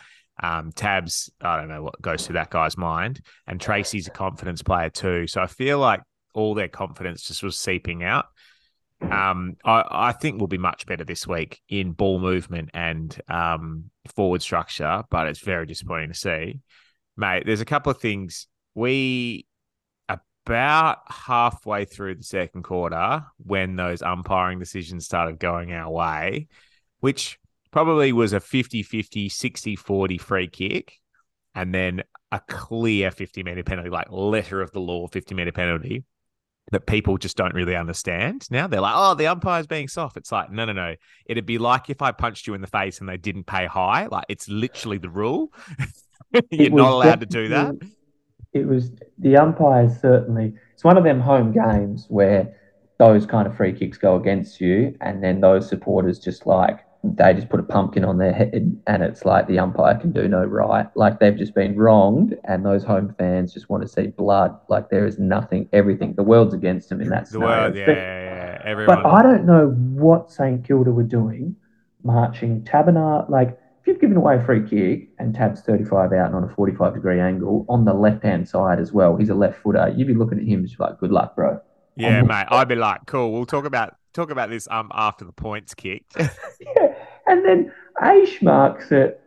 Um, 0.43 0.73
Tabs, 0.73 1.31
I 1.41 1.59
don't 1.59 1.69
know 1.69 1.83
what 1.83 2.01
goes 2.01 2.27
through 2.27 2.35
that 2.35 2.51
guy's 2.51 2.77
mind. 2.77 3.21
And 3.47 3.61
Treacy's 3.61 4.07
a 4.07 4.11
confidence 4.11 4.63
player 4.63 4.91
too. 4.91 5.27
So 5.27 5.41
I 5.41 5.47
feel 5.47 5.79
like 5.79 6.01
all 6.35 6.55
their 6.55 6.69
confidence 6.69 7.23
just 7.23 7.43
was 7.43 7.59
seeping 7.59 8.03
out. 8.03 8.27
Um, 9.03 9.57
I, 9.65 9.85
I 9.91 10.13
think 10.13 10.39
we'll 10.39 10.47
be 10.47 10.59
much 10.59 10.87
better 10.87 11.05
this 11.05 11.27
week 11.27 11.61
in 11.69 11.93
ball 11.93 12.19
movement 12.19 12.71
and 12.75 13.19
um, 13.29 13.91
forward 14.15 14.43
structure, 14.43 15.03
but 15.11 15.27
it's 15.27 15.41
very 15.41 15.67
disappointing 15.67 16.11
to 16.11 16.15
see. 16.15 16.61
Mate, 17.17 17.45
there's 17.47 17.63
a 17.63 17.67
couple 17.67 17.91
of 17.91 17.99
things. 17.99 18.47
We 18.75 19.47
about 20.51 20.99
halfway 21.09 21.85
through 21.85 22.17
the 22.17 22.25
second 22.25 22.65
quarter 22.65 23.25
when 23.39 23.77
those 23.77 24.03
umpiring 24.03 24.59
decisions 24.59 25.05
started 25.05 25.39
going 25.39 25.73
our 25.73 25.91
way, 25.91 26.49
which 27.01 27.39
probably 27.71 28.13
was 28.13 28.33
a 28.33 28.41
50 28.41 28.83
50, 28.83 29.29
60 29.29 29.77
40 29.77 30.19
free 30.19 30.49
kick, 30.49 30.95
and 31.55 31.75
then 31.75 32.03
a 32.33 32.41
clear 32.49 33.11
50 33.11 33.43
meter 33.43 33.63
penalty, 33.63 33.91
like 33.91 34.11
letter 34.11 34.61
of 34.61 34.71
the 34.73 34.81
law 34.81 35.07
50 35.07 35.35
meter 35.35 35.53
penalty 35.53 36.05
that 36.73 36.87
people 36.87 37.19
just 37.19 37.37
don't 37.37 37.55
really 37.55 37.75
understand 37.75 38.47
now. 38.51 38.67
They're 38.67 38.81
like, 38.81 38.95
oh, 38.97 39.15
the 39.15 39.27
umpire's 39.27 39.67
being 39.67 39.89
soft. 39.89 40.17
It's 40.17 40.31
like, 40.31 40.53
no, 40.53 40.65
no, 40.65 40.73
no. 40.73 40.95
It'd 41.27 41.47
be 41.47 41.59
like 41.59 41.91
if 41.91 42.01
I 42.01 42.13
punched 42.13 42.47
you 42.47 42.55
in 42.55 42.61
the 42.61 42.67
face 42.67 43.01
and 43.01 43.09
they 43.09 43.17
didn't 43.17 43.45
pay 43.45 43.67
high. 43.67 44.07
Like, 44.07 44.27
it's 44.29 44.49
literally 44.49 44.99
the 44.99 45.11
rule. 45.11 45.53
You're 46.51 46.71
not 46.71 46.93
allowed 46.93 47.21
to 47.21 47.27
do 47.27 47.49
that. 47.49 47.75
It 48.53 48.67
was 48.67 48.93
the 49.19 49.37
umpires 49.37 50.01
certainly. 50.01 50.55
It's 50.75 50.85
one 50.85 50.97
of 50.97 51.05
them 51.05 51.21
home 51.21 51.53
games 51.53 52.07
where 52.09 52.57
those 52.99 53.27
kind 53.27 53.47
of 53.47 53.57
free 53.57 53.73
kicks 53.73 53.97
go 53.97 54.17
against 54.17 54.61
you, 54.61 54.95
and 55.01 55.23
then 55.23 55.41
those 55.41 55.69
supporters 55.69 56.19
just 56.19 56.47
like 56.47 56.81
they 57.03 57.33
just 57.33 57.49
put 57.49 57.61
a 57.61 57.63
pumpkin 57.63 58.05
on 58.05 58.19
their 58.19 58.33
head, 58.33 58.79
and 58.87 59.03
it's 59.03 59.25
like 59.25 59.47
the 59.47 59.59
umpire 59.59 59.97
can 59.99 60.13
do 60.13 60.29
no 60.29 60.45
right. 60.45 60.87
Like 60.97 61.19
they've 61.19 61.37
just 61.37 61.55
been 61.55 61.77
wronged, 61.77 62.37
and 62.45 62.65
those 62.65 62.85
home 62.85 63.15
fans 63.19 63.55
just 63.55 63.71
want 63.71 63.83
to 63.83 63.89
see 63.89 64.09
blood. 64.09 64.55
Like 64.69 64.91
there 64.91 65.07
is 65.07 65.19
nothing, 65.19 65.69
everything. 65.73 66.15
The 66.15 66.23
world's 66.23 66.53
against 66.55 66.89
them 66.91 67.01
in 67.01 67.09
that 67.09 67.25
The 67.27 67.31
scenario. 67.33 67.63
world, 67.63 67.77
yeah, 67.77 67.87
But- 67.87 67.97
yeah, 67.97 68.25
yeah. 68.25 68.63
Everyone. 68.65 69.03
But 69.03 69.09
I 69.09 69.23
don't 69.23 69.47
know 69.47 69.69
what 69.71 70.31
St 70.31 70.63
Kilda 70.67 70.91
were 70.93 71.03
doing, 71.03 71.57
marching 72.05 72.63
Taberner. 72.63 73.29
Like, 73.31 73.59
if 73.81 73.87
you've 73.87 74.01
given 74.01 74.19
away 74.19 74.37
a 74.37 74.45
free 74.45 74.69
kick 74.69 75.09
and 75.19 75.35
Tab's 75.35 75.63
35 75.63 76.13
out 76.13 76.27
and 76.27 76.35
on 76.35 76.45
a 76.45 76.49
45 76.55 76.93
degree 76.93 77.19
angle 77.19 77.65
on 77.71 77.87
the 77.87 77.95
left 77.95 78.23
hand 78.23 78.47
side 78.47 78.79
as 78.79 78.93
well, 78.93 79.17
he's 79.17 79.31
a 79.31 79.35
left 79.35 79.63
footer. 79.63 79.91
You'd 79.97 80.07
be 80.09 80.13
looking 80.15 80.39
at 80.39 80.45
him 80.45 80.67
just 80.67 80.79
like, 80.79 80.99
good 80.99 81.11
luck, 81.13 81.35
bro. 81.35 81.59
Yeah, 81.97 82.21
mate. 82.23 82.47
I'd 82.51 82.69
be 82.69 82.75
like, 82.75 83.07
cool. 83.07 83.33
We'll 83.33 83.47
talk 83.47 83.65
about 83.65 83.97
talk 84.13 84.31
about 84.31 84.51
this 84.51 84.67
um 84.71 84.91
after 84.93 85.25
the 85.25 85.33
points 85.33 85.75
kicked. 85.75 86.17
And 87.31 87.45
then 87.45 87.73
Aish 88.03 88.43
marks 88.43 88.91
at 88.93 89.21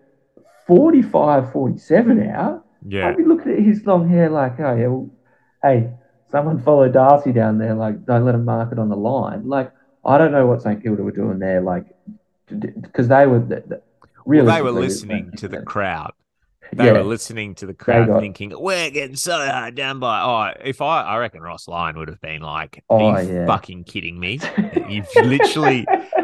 45 0.67 1.51
47 1.51 2.29
out. 2.29 2.65
yeah. 2.87 3.07
I'd 3.07 3.17
be 3.17 3.23
looking 3.23 3.53
at 3.53 3.59
his 3.59 3.85
long 3.85 4.07
hair 4.09 4.29
like, 4.29 4.59
oh, 4.59 4.75
yeah, 4.75 4.87
well, 4.87 5.09
hey, 5.61 5.89
someone 6.31 6.61
follow 6.61 6.89
Darcy 6.89 7.31
down 7.31 7.57
there. 7.57 7.73
Like, 7.73 8.05
don't 8.05 8.25
let 8.25 8.35
him 8.35 8.45
mark 8.45 8.71
it 8.71 8.79
on 8.79 8.89
the 8.89 8.95
line. 8.97 9.47
Like, 9.47 9.71
I 10.05 10.17
don't 10.17 10.31
know 10.31 10.45
what 10.47 10.61
St 10.61 10.81
Kilda 10.81 11.01
were 11.03 11.11
doing 11.11 11.39
there. 11.39 11.61
Like, 11.61 11.85
because 12.47 13.07
they 13.07 13.25
were. 13.25 13.39
th- 13.39 13.63
th- 13.69 13.81
Well, 14.25 14.45
they 14.45 14.61
were 14.61 14.71
listening 14.71 15.31
to 15.37 15.47
the 15.47 15.61
crowd. 15.61 16.11
They 16.73 16.85
Yeah. 16.85 16.93
were 16.93 17.03
listening 17.03 17.55
to 17.55 17.65
the 17.67 17.73
crowd, 17.73 18.07
got- 18.07 18.19
thinking, 18.21 18.51
"We're 18.57 18.89
getting 18.89 19.15
so 19.15 19.33
hard 19.37 19.75
done 19.75 19.99
by." 19.99 20.21
Oh, 20.21 20.59
if 20.65 20.81
I, 20.81 21.03
I 21.03 21.17
reckon 21.19 21.41
Ross 21.41 21.67
Lyon 21.67 21.97
would 21.97 22.07
have 22.07 22.19
been 22.21 22.41
like, 22.41 22.83
Oh, 22.89 23.05
"Are 23.05 23.21
you 23.21 23.33
yeah. 23.33 23.45
fucking 23.45 23.83
kidding 23.83 24.19
me? 24.19 24.39
You've 24.89 25.07
literally, 25.15 25.85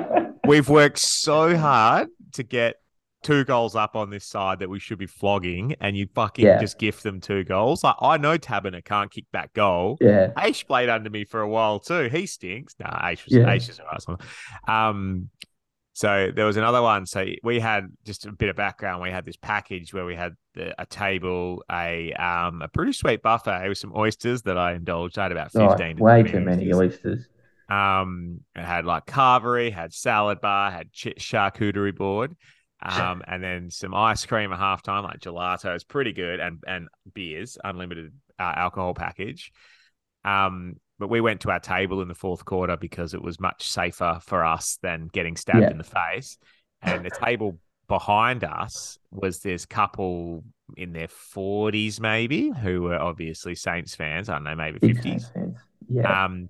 we've 0.49 0.69
worked 0.69 0.99
so 0.99 1.55
hard 1.57 2.09
to 2.33 2.43
get 2.43 2.75
two 3.21 3.43
goals 3.43 3.75
up 3.75 3.95
on 3.95 4.09
this 4.09 4.25
side 4.25 4.59
that 4.59 4.69
we 4.69 4.79
should 4.79 4.97
be 4.97 5.05
flogging, 5.05 5.75
and 5.81 5.95
you 5.97 6.07
fucking 6.15 6.45
Yeah. 6.45 6.59
just 6.59 6.79
gift 6.79 7.03
them 7.03 7.19
two 7.19 7.43
goals. 7.43 7.83
Like 7.83 7.95
I 8.01 8.17
know 8.17 8.37
Taberner 8.37 8.83
can't 8.83 9.11
kick 9.11 9.25
that 9.33 9.51
goal. 9.53 9.97
yeah. 9.99 10.27
Aish 10.37 10.65
played 10.65 10.87
under 10.89 11.09
me 11.09 11.25
for 11.25 11.41
a 11.41 11.49
while 11.49 11.79
too. 11.79 12.03
He 12.09 12.25
stinks. 12.25 12.75
No, 12.79 12.85
Aish 12.87 13.25
was 13.25 13.33
Yeah. 13.35 13.45
Aish 13.45 13.69
is 13.69 13.79
alright. 13.79 14.21
Um, 14.67 15.29
so 15.91 16.31
there 16.33 16.45
was 16.45 16.55
another 16.55 16.81
one. 16.81 17.05
So 17.05 17.25
we 17.43 17.59
had 17.59 17.87
just 18.05 18.25
a 18.25 18.31
bit 18.31 18.47
of 18.47 18.55
background. 18.55 19.03
We 19.03 19.11
had 19.11 19.25
this 19.25 19.35
package 19.35 19.93
where 19.93 20.05
we 20.05 20.15
had 20.15 20.35
the, 20.53 20.73
a 20.81 20.85
table, 20.85 21.61
a 21.69 22.13
um, 22.13 22.61
a 22.61 22.69
pretty 22.69 22.93
sweet 22.93 23.21
buffet 23.21 23.67
with 23.67 23.77
some 23.77 23.91
oysters 23.97 24.43
that 24.43 24.57
I 24.57 24.75
indulged. 24.75 25.19
I 25.19 25.23
had 25.23 25.33
about 25.33 25.51
fifteen. 25.51 25.97
to 25.97 26.03
way 26.03 26.23
too 26.23 26.39
many 26.39 26.71
oysters. 26.73 27.17
oysters. 27.17 27.27
Um, 27.69 28.41
it 28.55 28.63
had 28.63 28.85
like 28.85 29.05
carvery, 29.05 29.71
had 29.71 29.93
salad 29.93 30.41
bar, 30.41 30.71
had 30.71 30.91
ch- 30.91 31.15
charcuterie 31.19 31.95
board, 31.95 32.35
um, 32.81 33.21
and 33.27 33.43
then 33.43 33.69
some 33.69 33.93
ice 33.93 34.25
cream 34.25 34.51
at 34.51 34.59
halftime, 34.59 35.03
like 35.03 35.19
gelato. 35.19 35.75
It's 35.75 35.83
pretty 35.83 36.13
good, 36.13 36.39
and 36.39 36.63
and 36.65 36.87
beers, 37.13 37.57
unlimited 37.63 38.11
uh, 38.39 38.53
alcohol 38.55 38.93
package. 38.93 39.51
Um, 40.25 40.75
but 40.97 41.09
we 41.09 41.21
went 41.21 41.41
to 41.41 41.51
our 41.51 41.59
table 41.59 42.01
in 42.01 42.07
the 42.09 42.15
fourth 42.15 42.43
quarter 42.43 42.75
because 42.75 43.13
it 43.13 43.21
was 43.21 43.39
much 43.39 43.69
safer 43.69 44.19
for 44.21 44.43
us 44.43 44.77
than 44.81 45.07
getting 45.07 45.37
stabbed 45.37 45.61
Yeah. 45.61 45.71
in 45.71 45.77
the 45.77 45.83
face. 45.83 46.37
And 46.81 47.05
the 47.05 47.09
table 47.11 47.57
behind 47.87 48.43
us 48.43 48.97
was 49.11 49.39
this 49.39 49.65
couple 49.65 50.43
in 50.75 50.91
their 50.91 51.07
forties, 51.07 52.01
maybe, 52.01 52.49
who 52.49 52.81
were 52.83 52.99
obviously 52.99 53.55
Saints 53.55 53.95
fans. 53.95 54.27
I 54.27 54.33
don't 54.33 54.43
know, 54.43 54.55
maybe 54.55 54.79
fifties. 54.79 55.31
Yeah. 55.89 56.25
Um, 56.25 56.49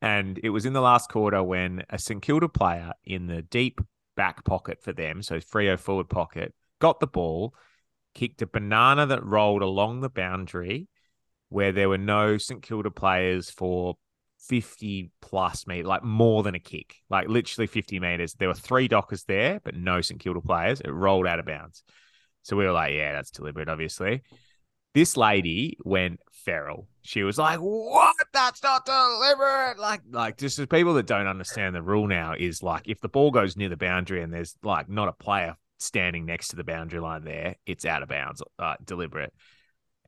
and 0.00 0.38
it 0.42 0.50
was 0.50 0.66
in 0.66 0.72
the 0.72 0.80
last 0.80 1.10
quarter 1.10 1.42
when 1.42 1.82
a 1.90 1.98
St 1.98 2.22
Kilda 2.22 2.48
player 2.48 2.92
in 3.04 3.26
the 3.26 3.42
deep 3.42 3.80
back 4.16 4.44
pocket 4.44 4.82
for 4.82 4.92
them, 4.92 5.22
so 5.22 5.36
Freo 5.36 5.78
forward 5.78 6.08
pocket, 6.08 6.54
got 6.80 7.00
the 7.00 7.06
ball, 7.06 7.54
kicked 8.14 8.42
a 8.42 8.46
banana 8.46 9.06
that 9.06 9.24
rolled 9.24 9.62
along 9.62 10.00
the 10.00 10.10
boundary 10.10 10.88
where 11.48 11.72
there 11.72 11.88
were 11.88 11.98
no 11.98 12.36
St 12.36 12.62
Kilda 12.62 12.90
players 12.90 13.50
for 13.50 13.94
50 14.48 15.10
plus 15.20 15.66
meters, 15.66 15.86
like 15.86 16.04
more 16.04 16.42
than 16.42 16.54
a 16.54 16.60
kick, 16.60 16.96
like 17.10 17.28
literally 17.28 17.66
50 17.66 18.00
meters. 18.00 18.34
There 18.34 18.48
were 18.48 18.54
three 18.54 18.88
dockers 18.88 19.24
there, 19.24 19.60
but 19.64 19.74
no 19.74 20.00
St 20.00 20.20
Kilda 20.20 20.40
players. 20.40 20.80
It 20.80 20.90
rolled 20.90 21.26
out 21.26 21.38
of 21.38 21.46
bounds. 21.46 21.82
So 22.42 22.56
we 22.56 22.64
were 22.64 22.72
like, 22.72 22.94
yeah, 22.94 23.12
that's 23.12 23.30
deliberate, 23.30 23.68
obviously. 23.68 24.22
This 24.94 25.16
lady 25.16 25.76
went 25.84 26.20
feral. 26.32 26.88
She 27.02 27.22
was 27.22 27.38
like, 27.38 27.58
"What? 27.60 28.14
That's 28.32 28.62
not 28.62 28.84
deliberate!" 28.84 29.78
Like, 29.78 30.00
like 30.10 30.36
just 30.38 30.58
as 30.58 30.66
people 30.66 30.94
that 30.94 31.06
don't 31.06 31.26
understand 31.26 31.74
the 31.74 31.82
rule 31.82 32.06
now 32.06 32.34
is 32.38 32.62
like, 32.62 32.82
if 32.88 33.00
the 33.00 33.08
ball 33.08 33.30
goes 33.30 33.56
near 33.56 33.68
the 33.68 33.76
boundary 33.76 34.22
and 34.22 34.32
there's 34.32 34.56
like 34.62 34.88
not 34.88 35.08
a 35.08 35.12
player 35.12 35.56
standing 35.78 36.26
next 36.26 36.48
to 36.48 36.56
the 36.56 36.64
boundary 36.64 37.00
line 37.00 37.24
there, 37.24 37.54
it's 37.66 37.84
out 37.84 38.02
of 38.02 38.08
bounds, 38.08 38.42
uh, 38.58 38.74
deliberate. 38.84 39.32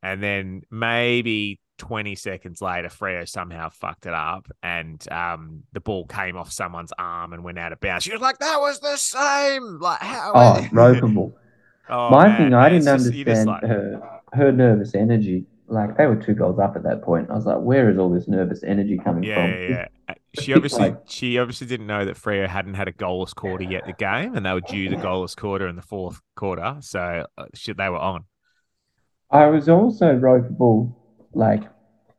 And 0.03 0.21
then 0.21 0.63
maybe 0.71 1.59
20 1.77 2.15
seconds 2.15 2.61
later, 2.61 2.89
Freo 2.89 3.27
somehow 3.27 3.69
fucked 3.69 4.05
it 4.05 4.13
up 4.13 4.47
and 4.61 5.03
um, 5.11 5.63
the 5.73 5.79
ball 5.79 6.05
came 6.05 6.35
off 6.37 6.51
someone's 6.51 6.91
arm 6.97 7.33
and 7.33 7.43
went 7.43 7.57
out 7.59 7.71
of 7.71 7.79
bounds. 7.79 8.03
She 8.03 8.11
was 8.11 8.21
like, 8.21 8.39
that 8.39 8.59
was 8.59 8.79
the 8.79 8.97
same. 8.97 9.79
Like, 9.79 9.99
how? 10.01 10.31
oh, 10.35 10.67
ropeable. 10.73 11.33
Oh, 11.89 12.09
My 12.09 12.27
man, 12.27 12.37
thing, 12.37 12.53
I 12.53 12.69
didn't 12.69 12.85
just- 12.85 13.05
just 13.13 13.17
understand 13.17 13.47
like- 13.47 13.63
her. 13.63 14.20
Her 14.33 14.51
nervous 14.51 14.95
energy. 14.95 15.45
Like 15.67 15.95
they 15.97 16.05
were 16.05 16.17
two 16.17 16.33
goals 16.33 16.59
up 16.59 16.75
at 16.75 16.83
that 16.83 17.01
point. 17.01 17.29
I 17.29 17.33
was 17.35 17.45
like, 17.45 17.59
where 17.61 17.89
is 17.89 17.97
all 17.97 18.09
this 18.09 18.27
nervous 18.27 18.61
energy 18.63 18.97
coming 19.01 19.23
Yeah, 19.23 19.35
from? 19.35 19.45
yeah, 19.61 19.69
yeah. 19.69 19.85
Uh, 20.09 20.13
She 20.37 20.53
obviously 20.53 20.89
like- 20.89 20.97
she 21.05 21.39
obviously 21.39 21.67
didn't 21.67 21.87
know 21.87 22.03
that 22.03 22.17
Freo 22.17 22.45
hadn't 22.47 22.73
had 22.73 22.89
a 22.89 22.91
goalless 22.91 23.33
quarter 23.33 23.63
yet 23.63 23.85
the 23.85 23.93
game, 23.93 24.35
and 24.35 24.45
they 24.45 24.51
were 24.53 24.59
due 24.61 24.89
the 24.89 24.97
goalless 24.97 25.35
quarter 25.35 25.67
in 25.69 25.77
the 25.77 25.81
fourth 25.81 26.19
quarter, 26.35 26.75
so 26.81 27.25
uh, 27.37 27.45
shit, 27.53 27.77
they 27.77 27.87
were 27.87 27.97
on. 27.99 28.25
I 29.29 29.45
was 29.47 29.69
also 29.69 30.13
ropeable, 30.17 30.93
like 31.33 31.63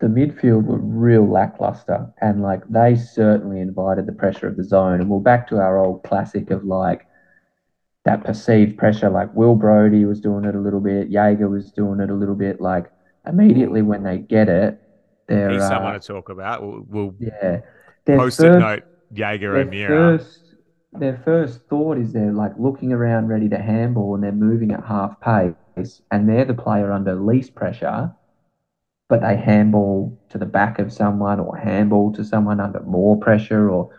the 0.01 0.07
midfield 0.07 0.65
were 0.65 0.79
real 0.79 1.29
lackluster, 1.31 2.11
and 2.23 2.41
like 2.41 2.67
they 2.71 2.97
certainly 2.97 3.61
invited 3.61 4.07
the 4.07 4.13
pressure 4.13 4.47
of 4.49 4.57
the 4.57 4.65
zone. 4.65 5.01
And 5.01 5.11
we're 5.11 5.21
back 5.21 5.47
to 5.49 5.59
our 5.59 5.77
old 5.79 6.05
classic 6.05 6.51
of 6.51 6.65
like 6.65 7.07
that 8.05 8.25
perceived 8.25 8.77
pressure. 8.79 9.11
Like 9.11 9.33
Will 9.35 9.55
Brodie 9.55 10.05
was 10.05 10.21
doing 10.21 10.45
it 10.45 10.55
a 10.55 10.61
little 10.61 10.81
bit, 10.81 11.09
Jaeger 11.09 11.49
was 11.49 11.71
doing 11.73 12.01
it 12.01 12.11
a 12.11 12.15
little 12.15 12.35
bit. 12.35 12.61
Like 12.61 12.91
immediately 13.27 13.83
when 13.83 14.03
they 14.03 14.19
get 14.19 14.49
it, 14.49 14.81
they're 15.29 15.51
He's 15.51 15.63
uh, 15.63 15.69
someone 15.69 15.93
to 15.95 16.01
talk 16.01 16.29
about. 16.29 16.63
We'll, 16.63 16.85
we'll 16.89 17.15
yeah. 17.19 17.61
Their 18.05 18.19
post-it 18.19 18.43
first- 18.43 18.59
note 18.59 18.83
Jaeger 19.13 19.57
O'Meara. 19.57 20.19
first 20.19 20.39
their 20.95 21.21
first 21.25 21.61
thought 21.69 21.97
is 21.97 22.13
they're 22.13 22.33
like 22.33 22.53
looking 22.59 22.93
around 22.93 23.29
ready 23.29 23.49
to 23.49 23.59
handball 23.59 24.15
and 24.15 24.23
they're 24.23 24.33
moving 24.33 24.73
at 24.73 24.85
half 24.85 25.19
pace 25.21 26.03
and 26.11 26.29
they're 26.29 26.45
the 26.45 26.53
player 26.55 26.93
under 26.93 27.15
least 27.15 27.55
pressure 27.55 28.13
but 29.09 29.21
they 29.21 29.37
handball 29.37 30.19
to 30.31 30.39
the 30.39 30.47
back 30.47 30.79
of 30.79 30.93
someone 30.93 31.41
or 31.41 31.57
handball 31.57 32.13
to 32.13 32.25
someone 32.25 32.61
under 32.61 32.81
more 32.81 33.17
pressure 33.19 33.71
or 33.71 33.91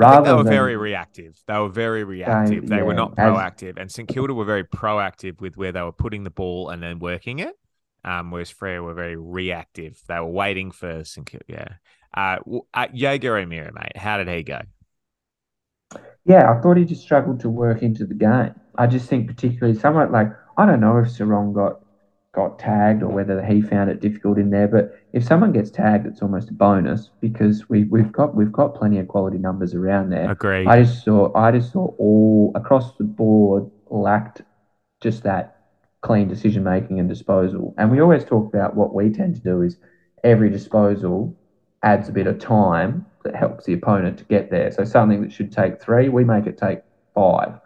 rather 0.00 0.28
they 0.28 0.34
were 0.34 0.42
than 0.44 0.52
very 0.52 0.76
reactive. 0.76 1.40
They 1.46 1.58
were 1.58 1.68
very 1.68 2.04
reactive. 2.04 2.66
They 2.66 2.82
were 2.82 2.92
yeah, 2.92 2.96
not 2.96 3.14
as- 3.18 3.32
proactive. 3.32 3.78
And 3.78 3.90
St 3.90 4.08
Kilda 4.08 4.34
were 4.34 4.44
very 4.44 4.64
proactive 4.64 5.40
with 5.40 5.56
where 5.56 5.72
they 5.72 5.82
were 5.82 5.92
putting 5.92 6.24
the 6.24 6.30
ball 6.30 6.70
and 6.70 6.82
then 6.82 6.98
working 6.98 7.38
it. 7.38 7.54
Um, 8.04 8.30
whereas 8.30 8.50
Freo 8.52 8.82
were 8.84 8.94
very 8.94 9.16
reactive. 9.16 10.00
They 10.08 10.18
were 10.18 10.26
waiting 10.30 10.70
for 10.70 11.04
St 11.04 11.26
Kilda. 11.26 11.44
Yeah. 11.46 11.68
Uh, 12.14 12.38
uh, 12.72 12.88
Jaeger 12.92 13.36
O'Meara, 13.36 13.72
mate. 13.72 13.96
How 13.96 14.16
did 14.16 14.28
he 14.28 14.42
go? 14.42 14.60
Yeah, 16.24 16.50
I 16.50 16.60
thought 16.60 16.76
he 16.76 16.84
just 16.84 17.02
struggled 17.02 17.40
to 17.40 17.50
work 17.50 17.82
into 17.82 18.06
the 18.06 18.14
game. 18.14 18.54
I 18.76 18.86
just 18.86 19.08
think 19.08 19.26
particularly 19.26 19.78
someone 19.78 20.12
like 20.12 20.28
I 20.56 20.66
don't 20.66 20.80
know 20.80 20.98
if 20.98 21.08
Serong 21.08 21.54
got 21.54 21.80
got 22.32 22.58
tagged 22.58 23.02
or 23.02 23.08
whether 23.08 23.42
he 23.44 23.60
found 23.60 23.90
it 23.90 24.00
difficult 24.00 24.38
in 24.38 24.50
there, 24.50 24.68
but 24.68 24.96
if 25.12 25.24
someone 25.24 25.52
gets 25.52 25.70
tagged, 25.70 26.06
it's 26.06 26.22
almost 26.22 26.50
a 26.50 26.52
bonus 26.52 27.10
because 27.20 27.68
we 27.68 27.84
we've 27.84 28.12
got 28.12 28.34
we've 28.34 28.52
got 28.52 28.74
plenty 28.74 28.98
of 28.98 29.08
quality 29.08 29.38
numbers 29.38 29.74
around 29.74 30.10
there. 30.10 30.30
Agreed. 30.30 30.66
I 30.66 30.82
just 30.82 31.04
saw 31.04 31.36
I 31.36 31.50
just 31.50 31.72
saw 31.72 31.92
all 31.98 32.52
across 32.54 32.96
the 32.96 33.04
board 33.04 33.68
lacked 33.88 34.42
just 35.00 35.24
that 35.24 35.56
clean 36.02 36.28
decision 36.28 36.62
making 36.62 37.00
and 37.00 37.08
disposal. 37.08 37.74
And 37.78 37.90
we 37.90 38.00
always 38.00 38.24
talk 38.24 38.46
about 38.46 38.76
what 38.76 38.94
we 38.94 39.10
tend 39.10 39.34
to 39.36 39.40
do 39.40 39.62
is 39.62 39.76
every 40.22 40.50
disposal 40.50 41.36
adds 41.82 42.08
a 42.08 42.12
bit 42.12 42.26
of 42.26 42.38
time 42.38 43.06
that 43.24 43.34
helps 43.34 43.66
the 43.66 43.72
opponent 43.74 44.18
to 44.18 44.24
get 44.24 44.50
there. 44.50 44.70
So 44.70 44.84
something 44.84 45.20
that 45.22 45.32
should 45.32 45.52
take 45.52 45.80
three, 45.80 46.08
we 46.08 46.24
make 46.24 46.46
it 46.46 46.56
take 46.56 46.80
five 47.14 47.58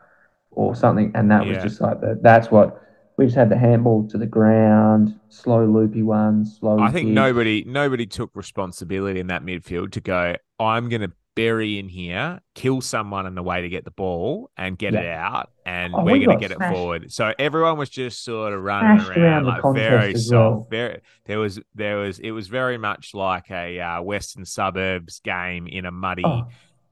or 0.50 0.74
something. 0.74 1.12
And 1.14 1.31
that 1.31 1.46
was 1.46 1.59
just 1.62 1.81
like 1.81 2.00
that. 2.00 2.22
That's 2.22 2.50
what 2.50 2.83
we 3.16 3.27
just 3.27 3.37
had 3.37 3.48
the 3.48 3.57
handball 3.59 4.09
to 4.09 4.18
the 4.18 4.27
ground, 4.27 5.18
slow 5.29 5.64
loopy 5.64 6.03
ones, 6.03 6.59
slow. 6.59 6.79
I 6.81 6.90
think 6.90 7.09
kicks. 7.09 7.14
nobody 7.14 7.64
nobody 7.66 8.07
took 8.07 8.31
responsibility 8.35 9.20
in 9.20 9.29
that 9.29 9.42
midfield 9.44 9.92
to 9.92 10.00
go, 10.00 10.37
I'm 10.59 10.88
gonna 10.88 11.12
bury 11.37 11.81
in 11.81 11.88
here, 11.88 12.40
kill 12.55 12.81
someone 12.81 13.27
on 13.27 13.35
the 13.35 13.42
way 13.42 13.61
to 13.62 13.68
get 13.68 13.85
the 13.85 13.90
ball 13.90 14.50
and 14.57 14.79
get 14.79 14.94
it 14.94 15.05
out, 15.07 15.50
and 15.66 15.92
Oh, 15.94 16.05
we're 16.05 16.12
we 16.12 16.24
gonna 16.24 16.35
got 16.38 16.40
get 16.40 16.50
it 16.53 16.59
forward. 16.72 17.12
So 17.12 17.33
everyone 17.38 17.77
was 17.79 17.88
just 17.90 18.24
sort 18.24 18.53
of 18.53 18.62
running 18.62 19.00
Smashed 19.00 19.18
around, 19.18 19.46
around 19.46 19.64
like 19.64 19.74
very 19.74 20.14
soft. 20.14 20.33
well. 20.33 20.66
Very 20.70 21.00
there 21.27 21.38
was 21.38 21.61
there 21.74 21.96
was 21.98 22.18
it 22.20 22.31
was 22.33 22.48
very 22.48 22.79
much 22.79 23.14
like 23.14 23.50
a 23.50 23.81
uh, 23.81 24.03
Western 24.03 24.44
suburbs 24.44 25.20
game 25.20 25.66
in 25.66 25.87
a 25.87 25.90
muddy 25.90 26.22
Oh, 26.24 26.48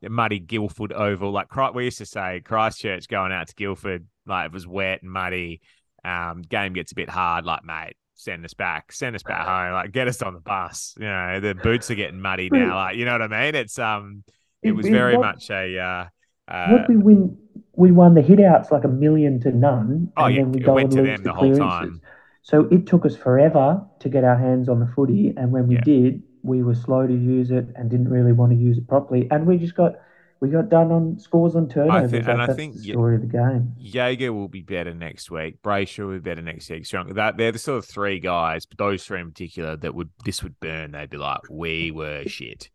muddy 0.09 0.41
Guildford 0.41 0.93
Oval. 0.93 1.31
Like 1.31 1.75
we 1.75 1.85
used 1.85 1.99
to 1.99 2.07
say, 2.07 2.41
Christchurch 2.45 3.07
going 3.09 3.31
out 3.33 3.47
to 3.49 3.55
Guildford, 3.55 4.07
like 4.27 4.47
it 4.47 4.53
was 4.53 4.67
wet 4.67 5.03
and 5.03 5.11
muddy. 5.13 5.61
Um, 6.05 6.43
game 6.43 6.73
gets 6.73 6.93
a 6.93 6.95
bit 6.95 7.09
hard. 7.09 7.45
Like 7.45 7.65
mate, 7.65 7.95
send 8.15 8.45
us 8.45 8.55
back, 8.55 8.93
send 8.93 9.17
us 9.17 9.23
back 9.23 9.47
home. 9.47 9.73
Like 9.73 9.93
get 9.93 10.09
us 10.09 10.23
on 10.23 10.35
the 10.35 10.41
bus. 10.41 10.95
You 10.99 11.07
know, 11.07 11.41
the 11.41 11.55
boots 11.55 11.91
are 11.91 11.95
getting 11.95 12.21
muddy 12.21 12.51
now. 12.51 12.77
Like 12.77 12.97
you 12.97 13.05
know 13.05 13.13
what 13.13 13.23
I 13.33 13.45
mean? 13.47 13.55
It's 13.55 13.79
um, 13.79 14.25
it 14.63 14.73
was 14.73 14.89
very 14.89 15.17
much 15.19 15.51
a 15.51 15.79
uh, 15.79 16.07
uh 16.53 16.59
what 16.65 16.89
we 16.89 16.97
win? 16.97 17.37
We 17.75 17.91
won 17.91 18.15
the 18.15 18.23
hit 18.23 18.41
outs 18.41 18.71
like 18.71 18.85
a 18.85 18.89
million 18.89 19.41
to 19.41 19.51
none, 19.53 20.13
Oh, 20.17 20.27
and 20.27 20.37
yeah, 20.37 20.39
then 20.39 20.53
we 20.53 20.61
it 20.61 20.69
go 20.69 20.73
went 20.73 20.85
and 20.85 20.93
to 20.93 21.03
them 21.03 21.23
the 21.25 21.31
the 21.31 21.33
whole 21.33 21.53
clearances. 21.53 21.53
time. 21.53 22.03
So 22.43 22.63
it 22.71 22.87
took 22.87 23.07
us 23.07 23.17
forever 23.17 23.85
to 24.01 24.09
get 24.09 24.25
our 24.25 24.37
hands 24.37 24.69
on 24.69 24.81
the 24.81 24.87
footy, 24.87 25.33
and 25.37 25.53
when 25.53 25.67
we 25.67 25.77
Yeah. 25.77 25.85
did, 25.85 26.23
we 26.43 26.63
were 26.63 26.75
slow 26.75 27.07
to 27.07 27.15
use 27.15 27.51
it 27.51 27.67
and 27.77 27.91
didn't 27.91 28.09
really 28.11 28.33
want 28.33 28.53
to 28.53 28.59
use 28.59 28.79
it 28.79 28.89
properly, 28.89 29.29
and 29.31 29.47
we 29.47 29.59
just 29.59 29.75
got 29.77 29.95
we 30.43 30.49
got 30.49 30.69
done 30.69 30.91
on 30.91 31.19
scores 31.21 31.55
on 31.55 31.69
turnovers. 31.69 32.11
think- 32.11 32.27
Like, 32.27 32.33
and 32.33 32.43
I 32.43 32.53
think 32.53 32.75
the 32.75 32.83
story 32.93 33.15
of 33.15 33.21
the 33.23 33.29
game. 33.29 33.73
Jaeger 33.79 34.33
will 34.33 34.49
be 34.49 34.61
better 34.63 34.93
next 34.93 35.31
week. 35.31 35.63
Brayshaw 35.63 36.07
will 36.07 36.15
be 36.15 36.19
better 36.19 36.43
next 36.43 36.69
week. 36.69 36.85
Strong. 36.85 37.15
That 37.15 37.37
they're 37.37 37.53
the 37.53 37.59
sort 37.61 37.79
of 37.79 37.85
three 37.87 38.19
guys, 38.19 38.67
but 38.67 38.77
those 38.77 39.05
three 39.05 39.21
in 39.21 39.31
particular, 39.31 39.77
that 39.77 39.95
would 39.95 40.11
this 40.25 40.43
would 40.43 40.59
burn. 40.59 40.91
They'd 40.91 41.09
be 41.11 41.17
like, 41.17 41.41
we 41.49 41.93
were 41.93 42.25
shit. 42.27 42.69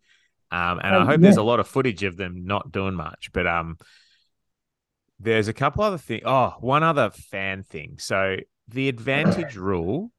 Um, 0.50 0.80
and 0.82 0.96
I 0.96 1.02
Oh, 1.02 1.06
hope 1.06 1.20
there's 1.22 1.36
a 1.36 1.44
lot 1.44 1.60
of 1.60 1.68
footage 1.68 2.04
of 2.04 2.16
them 2.16 2.46
not 2.46 2.72
doing 2.72 2.94
much. 2.96 3.32
But 3.34 3.48
um, 3.48 3.78
there's 5.20 5.50
a 5.50 5.54
couple 5.54 5.84
other 5.84 5.98
things. 5.98 6.24
Oh, 6.26 6.54
one 6.62 6.84
other 6.84 7.10
fan 7.10 7.64
thing. 7.64 7.96
So 8.00 8.38
the 8.70 8.88
advantage 8.88 9.56
rule 9.58 10.12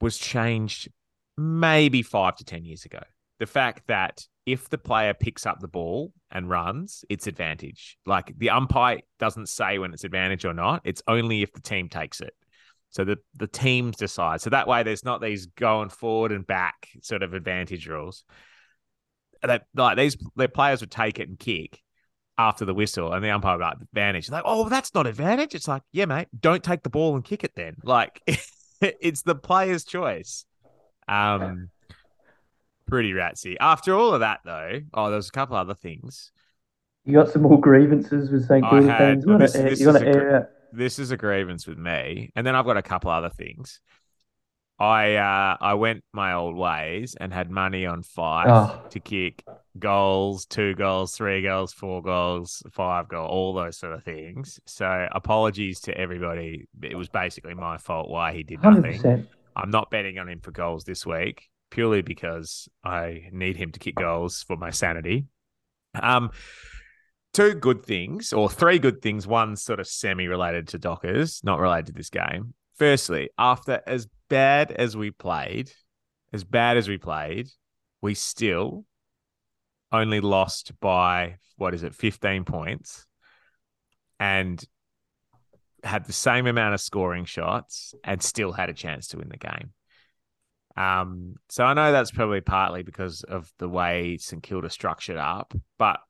was 0.00 0.18
changed 0.18 0.90
maybe 1.38 2.02
five 2.02 2.36
to 2.36 2.44
ten 2.44 2.66
years 2.66 2.84
ago. 2.84 3.00
The 3.38 3.46
fact 3.46 3.86
that 3.86 4.26
if 4.52 4.68
the 4.68 4.78
player 4.78 5.14
picks 5.14 5.46
up 5.46 5.60
the 5.60 5.68
ball 5.68 6.12
and 6.30 6.48
runs, 6.48 7.04
it's 7.08 7.26
advantage. 7.26 7.98
Like 8.06 8.36
the 8.38 8.50
umpire 8.50 9.00
doesn't 9.18 9.48
say 9.48 9.78
when 9.78 9.92
it's 9.92 10.04
advantage 10.04 10.44
or 10.44 10.54
not. 10.54 10.82
It's 10.84 11.02
only 11.06 11.42
if 11.42 11.52
the 11.52 11.60
team 11.60 11.88
takes 11.88 12.20
it. 12.20 12.34
So 12.90 13.04
the 13.04 13.18
the 13.34 13.46
teams 13.46 13.96
decide. 13.96 14.40
So 14.40 14.50
that 14.50 14.66
way, 14.66 14.82
there's 14.82 15.04
not 15.04 15.20
these 15.20 15.46
going 15.46 15.90
forward 15.90 16.32
and 16.32 16.46
back 16.46 16.88
sort 17.02 17.22
of 17.22 17.34
advantage 17.34 17.86
rules. 17.86 18.24
That 19.42 19.64
like 19.74 19.96
these 19.96 20.16
the 20.36 20.48
players 20.48 20.80
would 20.80 20.90
take 20.90 21.20
it 21.20 21.28
and 21.28 21.38
kick 21.38 21.80
after 22.36 22.64
the 22.64 22.74
whistle, 22.74 23.12
and 23.12 23.24
the 23.24 23.30
umpire 23.30 23.56
would 23.56 23.64
like 23.64 23.76
advantage. 23.80 24.28
Like, 24.28 24.42
oh, 24.44 24.68
that's 24.68 24.92
not 24.92 25.06
advantage. 25.06 25.54
It's 25.54 25.68
like, 25.68 25.82
yeah, 25.92 26.06
mate, 26.06 26.28
don't 26.38 26.64
take 26.64 26.82
the 26.82 26.90
ball 26.90 27.14
and 27.14 27.24
kick 27.24 27.44
it 27.44 27.52
then. 27.54 27.76
Like, 27.84 28.20
it's 28.80 29.22
the 29.22 29.36
player's 29.36 29.84
choice. 29.84 30.44
Um, 31.06 31.70
pretty 32.90 33.12
ratsy. 33.12 33.56
After 33.60 33.94
all 33.94 34.12
of 34.14 34.20
that, 34.20 34.40
though, 34.44 34.80
oh, 34.94 35.10
there's 35.10 35.28
a 35.28 35.32
couple 35.32 35.56
other 35.56 35.74
things. 35.74 36.32
You 37.04 37.14
got 37.14 37.30
some 37.30 37.42
more 37.42 37.58
grievances 37.60 38.30
with 38.30 38.46
St 38.46 38.64
Kilda 38.68 38.86
fans. 38.86 39.24
You 39.26 39.38
this- 39.38 39.52
to 39.52 39.62
this 39.62 39.80
you 39.80 39.90
is 39.90 39.96
to 39.96 40.02
a 40.04 40.08
air 40.08 40.36
out. 40.36 40.46
This 40.72 40.98
is 40.98 41.10
a 41.10 41.16
grievance 41.16 41.66
with 41.66 41.78
me, 41.78 42.30
and 42.36 42.46
then 42.46 42.54
I've 42.54 42.64
got 42.64 42.76
a 42.76 42.82
couple 42.82 43.10
other 43.10 43.30
things. 43.30 43.80
I 44.78 45.16
uh, 45.16 45.56
I 45.60 45.74
went 45.74 46.04
my 46.14 46.32
old 46.32 46.56
ways 46.56 47.14
and 47.20 47.34
had 47.34 47.50
money 47.50 47.84
on 47.84 48.02
Fyfe 48.02 48.46
Oh. 48.48 48.82
to 48.88 48.98
kick 49.00 49.44
goals, 49.78 50.46
two 50.46 50.74
goals, 50.74 51.14
three 51.14 51.42
goals, 51.42 51.74
four 51.74 52.02
goals, 52.02 52.62
five 52.70 53.08
goal, 53.08 53.26
all 53.26 53.52
those 53.52 53.76
sort 53.76 53.92
of 53.92 54.04
things. 54.04 54.58
So 54.66 55.06
apologies 55.12 55.80
to 55.80 55.98
everybody. 55.98 56.66
It 56.82 56.94
was 56.96 57.10
basically 57.10 57.52
my 57.54 57.76
fault 57.76 58.08
why 58.08 58.32
he 58.32 58.42
did 58.42 58.60
Hundred 58.60 59.02
nothing. 59.02 59.26
I'm 59.54 59.70
not 59.70 59.90
betting 59.90 60.18
on 60.18 60.30
him 60.30 60.40
for 60.40 60.50
goals 60.50 60.84
this 60.84 61.04
week 61.04 61.49
purely 61.70 62.02
because 62.02 62.68
I 62.84 63.28
need 63.32 63.56
him 63.56 63.72
to 63.72 63.78
kick 63.78 63.96
goals 63.96 64.42
for 64.42 64.56
my 64.56 64.70
sanity. 64.70 65.26
Um, 65.94 66.30
two 67.32 67.54
good 67.54 67.84
things 67.84 68.32
or 68.32 68.48
three 68.48 68.78
good 68.78 69.02
things. 69.02 69.26
One 69.26 69.56
sort 69.56 69.80
of 69.80 69.86
semi-related 69.86 70.68
to 70.68 70.78
Dockers, 70.78 71.42
not 71.44 71.60
related 71.60 71.86
to 71.86 71.92
this 71.92 72.10
game. 72.10 72.54
Firstly, 72.76 73.30
after 73.38 73.82
as 73.86 74.08
bad 74.28 74.72
as 74.72 74.96
we 74.96 75.10
played, 75.10 75.70
as 76.32 76.44
bad 76.44 76.76
as 76.76 76.88
we 76.88 76.98
played, 76.98 77.48
we 78.00 78.14
still 78.14 78.84
only 79.92 80.20
lost 80.20 80.72
by 80.80 81.36
what 81.56 81.74
is 81.74 81.82
it, 81.82 81.94
15 81.94 82.44
points, 82.44 83.06
and 84.18 84.64
had 85.84 86.06
the 86.06 86.12
same 86.12 86.46
amount 86.46 86.74
of 86.74 86.80
scoring 86.80 87.24
shots 87.24 87.94
and 88.04 88.22
still 88.22 88.52
had 88.52 88.70
a 88.70 88.74
chance 88.74 89.08
to 89.08 89.18
win 89.18 89.28
the 89.28 89.36
game. 89.36 89.72
Um, 90.76 91.34
so 91.48 91.64
I 91.64 91.74
know 91.74 91.92
that's 91.92 92.10
probably 92.10 92.40
partly 92.40 92.82
because 92.82 93.22
of 93.24 93.52
the 93.58 93.68
way 93.68 94.16
St 94.18 94.42
Kilda 94.42 94.70
structured 94.70 95.16
up, 95.16 95.52
but 95.78 96.00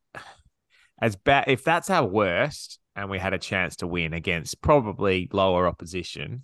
as 1.01 1.17
bad 1.17 1.45
if 1.49 1.65
that's 1.65 1.91
our 1.91 2.07
worst 2.07 2.79
and 2.95 3.09
we 3.09 3.19
had 3.19 3.33
a 3.33 3.39
chance 3.39 3.77
to 3.77 3.87
win 3.87 4.13
against 4.13 4.61
probably 4.61 5.29
lower 5.33 5.67
opposition, 5.67 6.43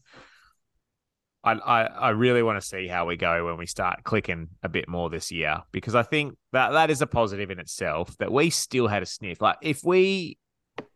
I, 1.44 1.52
I, 1.52 1.82
I 1.84 2.08
really 2.10 2.42
want 2.42 2.60
to 2.60 2.66
see 2.66 2.88
how 2.88 3.06
we 3.06 3.16
go 3.16 3.46
when 3.46 3.56
we 3.56 3.66
start 3.66 4.02
clicking 4.02 4.48
a 4.62 4.68
bit 4.68 4.88
more 4.88 5.08
this 5.10 5.30
year 5.30 5.62
because 5.70 5.94
I 5.94 6.02
think 6.02 6.36
that 6.52 6.70
that 6.70 6.90
is 6.90 7.02
a 7.02 7.06
positive 7.06 7.50
in 7.50 7.60
itself 7.60 8.16
that 8.18 8.32
we 8.32 8.50
still 8.50 8.88
had 8.88 9.02
a 9.02 9.06
sniff. 9.06 9.40
Like 9.40 9.58
if 9.62 9.84
we 9.84 10.38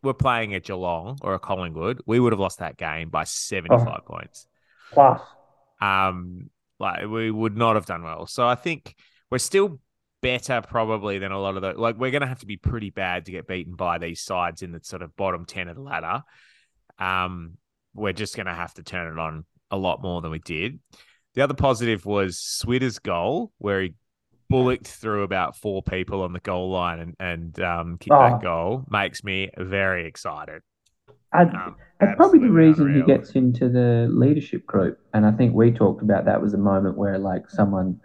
were 0.02 0.14
playing 0.14 0.54
a 0.54 0.60
Geelong 0.60 1.18
or 1.22 1.34
a 1.34 1.38
Collingwood, 1.38 2.00
we 2.06 2.18
would 2.18 2.32
have 2.32 2.40
lost 2.40 2.58
that 2.58 2.76
game 2.76 3.10
by 3.10 3.24
75 3.24 4.04
points. 4.06 4.46
Plus, 4.92 5.20
Um, 5.80 6.50
like 6.80 7.06
we 7.06 7.30
would 7.30 7.56
not 7.56 7.76
have 7.76 7.86
done 7.86 8.02
well. 8.02 8.26
So 8.26 8.48
I 8.48 8.56
think 8.56 8.96
we're 9.30 9.38
still 9.38 9.78
better 10.22 10.60
probably 10.60 11.18
than 11.18 11.32
a 11.32 11.40
lot 11.40 11.56
of 11.56 11.62
the 11.62 11.72
like 11.74 11.96
we're 11.96 12.10
going 12.10 12.20
to 12.20 12.26
have 12.26 12.40
to 12.40 12.46
be 12.46 12.56
pretty 12.56 12.90
bad 12.90 13.24
to 13.26 13.32
get 13.32 13.46
beaten 13.46 13.74
by 13.74 13.96
these 13.98 14.20
sides 14.20 14.62
in 14.62 14.72
the 14.72 14.80
sort 14.82 15.00
of 15.00 15.16
bottom 15.16 15.46
10 15.46 15.68
of 15.68 15.76
the 15.76 15.80
ladder 15.80 16.22
um 16.98 17.56
we're 17.94 18.12
just 18.12 18.36
going 18.36 18.44
to 18.44 18.52
have 18.52 18.74
to 18.74 18.82
turn 18.82 19.10
it 19.10 19.18
on 19.18 19.46
a 19.70 19.78
lot 19.78 20.02
more 20.02 20.20
than 20.20 20.30
we 20.30 20.38
did 20.38 20.78
the 21.34 21.40
other 21.42 21.54
positive 21.54 22.04
was 22.04 22.38
switter's 22.38 22.98
goal 22.98 23.50
where 23.56 23.80
he 23.80 23.94
bullocked 24.50 24.88
through 24.88 25.22
about 25.22 25.56
four 25.56 25.82
people 25.82 26.20
on 26.22 26.34
the 26.34 26.40
goal 26.40 26.70
line 26.70 26.98
and, 26.98 27.14
and 27.18 27.60
um, 27.60 27.96
kicked 27.96 28.12
Oh. 28.12 28.20
that 28.20 28.42
goal 28.42 28.84
makes 28.90 29.24
me 29.24 29.48
very 29.56 30.06
excited 30.06 30.60
I, 31.32 31.42
um, 31.42 31.76
that's 32.00 32.16
probably 32.16 32.38
the 32.38 32.50
reason 32.50 32.94
he 32.94 33.02
gets 33.02 33.32
into 33.32 33.68
the 33.68 34.08
leadership 34.10 34.66
group. 34.66 34.98
And 35.12 35.26
I 35.26 35.32
think 35.32 35.54
we 35.54 35.70
talked 35.70 36.02
about 36.02 36.24
that 36.24 36.40
was 36.40 36.54
a 36.54 36.58
moment 36.58 36.96
where 36.96 37.18
like 37.18 37.50
someone, 37.50 38.00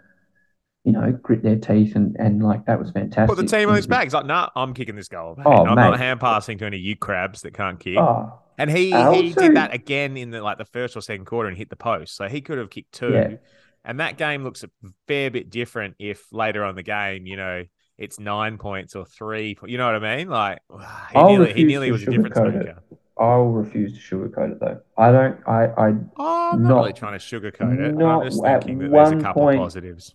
you 0.84 0.92
know, 0.92 1.12
grit 1.22 1.42
their 1.42 1.56
teeth 1.56 1.96
and, 1.96 2.14
and 2.18 2.42
like 2.42 2.66
that 2.66 2.78
was 2.78 2.90
fantastic. 2.90 3.34
put 3.34 3.36
the 3.36 3.56
team 3.56 3.68
on 3.68 3.76
his 3.76 3.86
back. 3.86 4.04
He's 4.04 4.14
like, 4.14 4.26
nah, 4.26 4.50
I'm 4.54 4.74
kicking 4.74 4.96
this 4.96 5.08
goal. 5.08 5.38
Oh, 5.44 5.64
I'm 5.64 5.74
not 5.74 5.98
hand 5.98 6.20
passing 6.20 6.58
to 6.58 6.66
any 6.66 6.76
you 6.76 6.94
crabs 6.94 7.42
that 7.42 7.54
can't 7.54 7.80
kick. 7.80 7.96
Oh, 7.98 8.38
And 8.58 8.70
he 8.70 8.90
he 8.90 9.32
did 9.32 9.56
that 9.56 9.72
again 9.74 10.16
in 10.16 10.30
the 10.30 10.42
like 10.42 10.58
the 10.58 10.66
first 10.66 10.96
or 10.96 11.00
second 11.00 11.24
quarter 11.24 11.48
and 11.48 11.56
hit 11.56 11.70
the 11.70 11.76
post. 11.76 12.16
So 12.16 12.28
he 12.28 12.42
could 12.42 12.58
have 12.58 12.70
kicked 12.70 12.92
two. 12.92 13.12
Yeah. 13.12 13.36
And 13.84 14.00
that 14.00 14.18
game 14.18 14.44
looks 14.44 14.62
a 14.62 14.70
fair 15.06 15.30
bit 15.30 15.48
different 15.48 15.94
if 15.98 16.26
later 16.32 16.64
on 16.64 16.74
the 16.74 16.82
game, 16.82 17.24
you 17.24 17.36
know, 17.36 17.64
it's 17.96 18.20
nine 18.20 18.58
points 18.58 18.94
or 18.94 19.06
three. 19.06 19.56
You 19.64 19.78
know 19.78 19.86
what 19.90 20.04
I 20.04 20.16
mean? 20.16 20.28
Like 20.28 20.58
he 20.70 20.78
I'll 21.16 21.28
nearly 21.28 21.54
he 21.54 21.64
nearly 21.64 21.90
was 21.90 22.02
a 22.02 22.10
difference 22.10 22.36
it. 22.36 22.76
Maker. 23.18 23.28
I'll 23.30 23.46
refuse 23.46 23.92
to 23.94 24.00
sugarcoat 24.00 24.52
it 24.52 24.60
though. 24.60 24.80
I 24.98 25.12
don't. 25.12 25.38
I. 25.46 25.64
I 25.66 25.94
Oh, 26.18 26.50
I'm 26.52 26.62
not, 26.62 26.68
Not- 26.68 26.80
really 26.80 26.92
trying 26.92 27.18
to 27.18 27.24
sugarcoat 27.24 27.78
it. 27.78 27.94
not 27.94 28.22
I'm 28.22 28.28
just 28.28 28.42
thinking 28.42 28.78
that 28.78 28.90
there's 28.90 29.10
a 29.12 29.20
couple 29.20 29.42
point- 29.42 29.58
positives. 29.58 30.14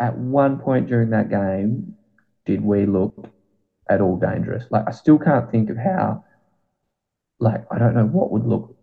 at 0.00 0.16
one 0.16 0.58
point 0.58 0.86
during 0.86 1.10
that 1.10 1.28
game 1.28 1.94
did 2.46 2.60
we 2.62 2.86
look 2.86 3.28
at 3.90 4.00
all 4.00 4.16
dangerous. 4.16 4.64
Like 4.70 4.84
I 4.86 4.92
still 4.92 5.18
can't 5.18 5.50
think 5.50 5.70
of 5.70 5.76
how. 5.76 6.24
Like 7.40 7.64
I 7.70 7.78
don't 7.78 7.94
know 7.94 8.06
what 8.06 8.30
would 8.32 8.44
look 8.46 8.76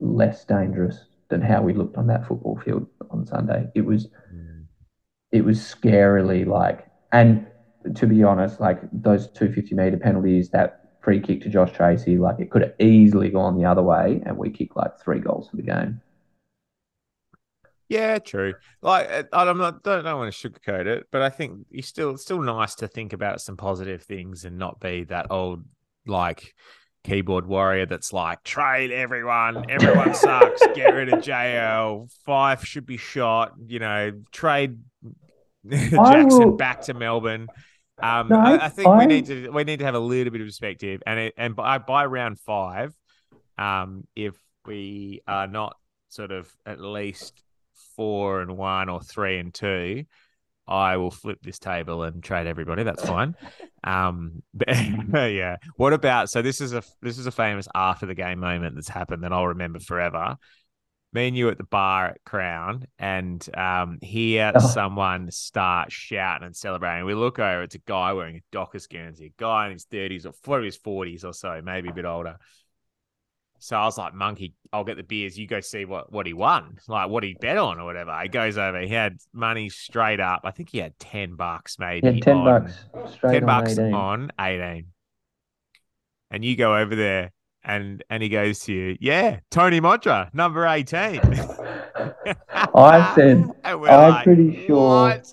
less 0.00 0.44
dangerous 0.44 1.04
than 1.28 1.40
how 1.40 1.62
we 1.62 1.72
looked 1.72 1.96
on 1.96 2.06
that 2.08 2.26
football 2.26 2.56
field 2.64 2.86
on 3.10 3.24
Sunday. 3.26 3.68
It 3.74 3.82
was 3.82 4.08
Mm. 4.34 4.64
it 5.30 5.44
was 5.44 5.58
scarily 5.60 6.44
like 6.46 6.86
and 7.12 7.46
to 7.94 8.06
be 8.06 8.22
honest 8.24 8.60
like 8.60 8.80
those 8.92 9.28
250 9.30 9.74
meter 9.76 9.96
penalties 9.96 10.50
that 10.50 10.79
free 11.02 11.20
kick 11.20 11.40
to 11.42 11.48
josh 11.48 11.70
Treacy 11.72 12.18
like 12.18 12.38
it 12.40 12.50
could 12.50 12.62
have 12.62 12.74
easily 12.78 13.30
gone 13.30 13.56
the 13.56 13.64
other 13.64 13.82
way 13.82 14.22
and 14.26 14.36
we 14.36 14.50
kicked 14.50 14.76
like 14.76 14.98
three 15.00 15.18
goals 15.20 15.48
for 15.48 15.56
the 15.56 15.62
game 15.62 16.00
Yeah, 17.88 18.18
true. 18.20 18.54
Like 18.82 19.10
uh, 19.10 19.22
I'm 19.32 19.58
not 19.58 19.82
don't, 19.82 20.04
don't 20.04 20.18
want 20.18 20.32
to 20.32 20.48
sugarcoat 20.48 20.86
it, 20.86 21.06
but 21.10 21.22
I 21.22 21.28
think 21.30 21.66
you 21.70 21.82
still 21.82 22.10
it's 22.10 22.22
still 22.22 22.40
nice 22.40 22.76
to 22.76 22.86
think 22.86 23.12
about 23.12 23.40
some 23.40 23.56
positive 23.56 24.02
things 24.02 24.44
and 24.44 24.58
not 24.58 24.78
be 24.78 25.04
that 25.04 25.26
old 25.30 25.64
like 26.06 26.54
keyboard 27.02 27.46
warrior 27.46 27.86
that's 27.86 28.12
like 28.12 28.44
trade 28.44 28.92
everyone, 28.92 29.64
everyone 29.68 30.14
sucks, 30.26 30.62
get 30.74 30.94
rid 30.94 31.12
of 31.12 31.20
JL, 31.20 32.08
Fyfe 32.28 32.64
should 32.64 32.86
be 32.86 32.96
shot, 32.96 33.54
you 33.66 33.80
know, 33.80 34.12
trade 34.30 34.78
Jackson 35.68 36.28
will- 36.28 36.56
back 36.56 36.82
to 36.82 36.94
Melbourne. 36.94 37.48
Um, 38.02 38.28
No, 38.28 38.38
I, 38.38 38.66
I 38.66 38.68
think 38.68 38.88
we 38.88 39.06
need 39.06 39.26
to 39.26 39.50
we 39.50 39.64
need 39.64 39.78
to 39.78 39.84
have 39.84 39.94
a 39.94 40.00
little 40.00 40.32
bit 40.32 40.40
of 40.40 40.46
perspective, 40.46 41.02
and 41.06 41.18
it, 41.18 41.34
and 41.36 41.54
by 41.54 41.78
by 41.78 42.06
round 42.06 42.38
five, 42.38 42.94
um, 43.58 44.06
if 44.16 44.34
we 44.66 45.22
are 45.26 45.46
not 45.46 45.76
sort 46.08 46.32
of 46.32 46.50
at 46.66 46.80
least 46.80 47.42
four 47.96 48.40
and 48.40 48.56
one 48.56 48.88
or 48.88 49.00
three 49.00 49.38
and 49.38 49.52
two, 49.52 50.04
I 50.66 50.96
will 50.96 51.10
flip 51.10 51.38
this 51.42 51.58
table 51.58 52.04
and 52.04 52.22
trade 52.22 52.46
everybody. 52.46 52.84
That's 52.84 53.04
fine. 53.04 53.34
Um, 53.82 54.42
but, 54.54 54.68
yeah. 55.32 55.56
What 55.76 55.92
about? 55.92 56.30
So 56.30 56.42
this 56.42 56.60
is 56.60 56.72
a 56.72 56.82
this 57.02 57.18
is 57.18 57.26
a 57.26 57.32
famous 57.32 57.66
after 57.74 58.06
the 58.06 58.14
game 58.14 58.40
moment 58.40 58.76
that's 58.76 58.88
happened 58.88 59.24
that 59.24 59.32
I'll 59.32 59.48
remember 59.48 59.80
forever. 59.80 60.36
Me 61.12 61.26
and 61.26 61.36
you 61.36 61.48
at 61.48 61.58
the 61.58 61.64
bar 61.64 62.06
at 62.06 62.24
Crown, 62.24 62.86
and 62.98 63.44
um, 63.56 63.98
hear 64.00 64.52
Oh. 64.54 64.58
someone 64.60 65.30
start 65.32 65.90
shouting 65.90 66.46
and 66.46 66.54
celebrating. 66.54 67.04
We 67.04 67.14
look 67.14 67.38
over; 67.40 67.62
it's 67.62 67.74
a 67.74 67.78
guy 67.80 68.12
wearing 68.12 68.36
a 68.36 68.40
Dockers 68.52 68.86
Guernsey, 68.86 69.26
a 69.26 69.32
guy 69.42 69.66
in 69.66 69.72
his 69.72 69.84
thirties 69.86 70.24
or 70.24 70.32
what 70.44 70.62
his 70.62 70.76
forties 70.76 71.24
or 71.24 71.32
so, 71.32 71.60
maybe 71.64 71.88
a 71.88 71.92
bit 71.92 72.04
older. 72.04 72.36
So 73.58 73.76
I 73.76 73.84
was 73.86 73.98
like, 73.98 74.14
"Monkey, 74.14 74.54
I'll 74.72 74.84
get 74.84 74.96
the 74.98 75.02
beers. 75.02 75.36
You 75.36 75.48
go 75.48 75.60
see 75.60 75.84
what 75.84 76.12
what 76.12 76.26
he 76.26 76.32
won, 76.32 76.78
like 76.86 77.10
what 77.10 77.24
he 77.24 77.34
bet 77.34 77.58
on 77.58 77.80
or 77.80 77.84
whatever." 77.86 78.16
He 78.22 78.28
goes 78.28 78.56
over. 78.56 78.78
He 78.80 78.88
had 78.88 79.18
money 79.32 79.68
straight 79.68 80.20
up. 80.20 80.42
I 80.44 80.52
think 80.52 80.70
he 80.70 80.78
had 80.78 80.96
ten 81.00 81.34
bucks, 81.34 81.76
maybe. 81.78 82.08
yeah 82.08 82.20
10 82.24 82.36
on- 82.36 82.44
bucks 82.44 83.12
straight 83.14 83.32
ten 83.40 83.42
on 83.42 83.46
bucks 83.64 83.72
18 83.78 83.94
on 83.94 84.30
eighteen. 84.40 84.86
And 86.30 86.44
you 86.44 86.54
go 86.56 86.76
over 86.76 86.94
there, 86.94 87.32
and 87.64 88.02
and 88.10 88.22
he 88.22 88.28
goes 88.28 88.60
to 88.60 88.72
you, 88.72 88.96
"Yeah, 89.00 89.40
Tony 89.50 89.80
Modra, 89.80 90.32
number 90.34 90.66
18. 90.66 91.20
I 92.74 93.12
said- 93.14 93.44
I'm 93.64 93.80
like, 93.80 94.24
pretty 94.24 94.66
sure- 94.66 95.08
"What?" 95.08 95.32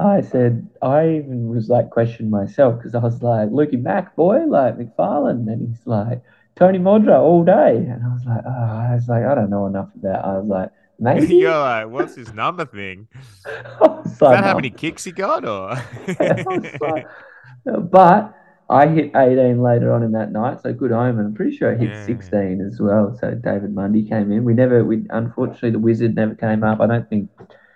I 0.00 0.20
said, 0.20 0.68
I 0.80 1.08
even 1.16 1.48
was 1.48 1.68
like 1.68 1.90
questioning 1.90 2.30
myself 2.30 2.76
because 2.78 2.94
I 2.94 2.98
was 3.00 3.20
like, 3.20 3.48
Lukey 3.48 3.82
Mack, 3.82 4.14
boy, 4.14 4.44
like 4.46 4.78
McPharlin. 4.78 5.50
And 5.52 5.66
he's 5.68 5.84
like, 5.86 6.22
Tony 6.54 6.78
Modra 6.78 7.18
all 7.18 7.42
day. 7.44 7.78
And 7.78 8.04
I 8.04 8.08
was 8.12 8.24
like, 8.24 8.42
oh, 8.46 8.50
I 8.78 8.94
was 8.94 9.08
like, 9.08 9.24
I 9.24 9.34
don't 9.34 9.50
know 9.50 9.66
enough 9.66 9.92
of 9.96 10.02
that. 10.02 10.24
I 10.24 10.38
was 10.38 10.46
like, 10.46 10.70
maybe. 11.00 11.34
You're 11.38 11.50
like, 11.50 11.88
"What's 11.88 12.14
his 12.14 12.32
number 12.32 12.64
thing? 12.64 13.08
Is 13.16 14.20
like, 14.22 14.36
that 14.36 14.44
how 14.44 14.54
many 14.54 14.70
kicks 14.70 15.02
he 15.02 15.10
got, 15.10 15.44
or?" 15.44 15.74
Like- 16.80 17.06
but 17.90 18.34
I 18.70 18.86
hit 18.86 19.12
18 19.16 19.62
later 19.62 19.92
on 19.92 20.02
in 20.02 20.12
that 20.12 20.30
night, 20.30 20.60
so 20.62 20.72
good 20.74 20.92
omen. 20.92 21.26
I'm 21.26 21.34
pretty 21.34 21.56
sure 21.56 21.72
I 21.72 21.76
hit 21.76 21.88
Yeah. 21.90 22.04
16 22.04 22.60
as 22.60 22.78
well. 22.80 23.16
So 23.18 23.34
David 23.34 23.74
Mundy 23.74 24.06
came 24.06 24.30
in. 24.30 24.44
We 24.44 24.52
never, 24.54 24.84
we 24.84 25.06
unfortunately 25.10 25.70
the 25.70 25.78
wizard 25.78 26.14
never 26.14 26.34
came 26.34 26.62
up. 26.62 26.80
I 26.80 26.86
don't 26.86 27.08
think. 27.08 27.30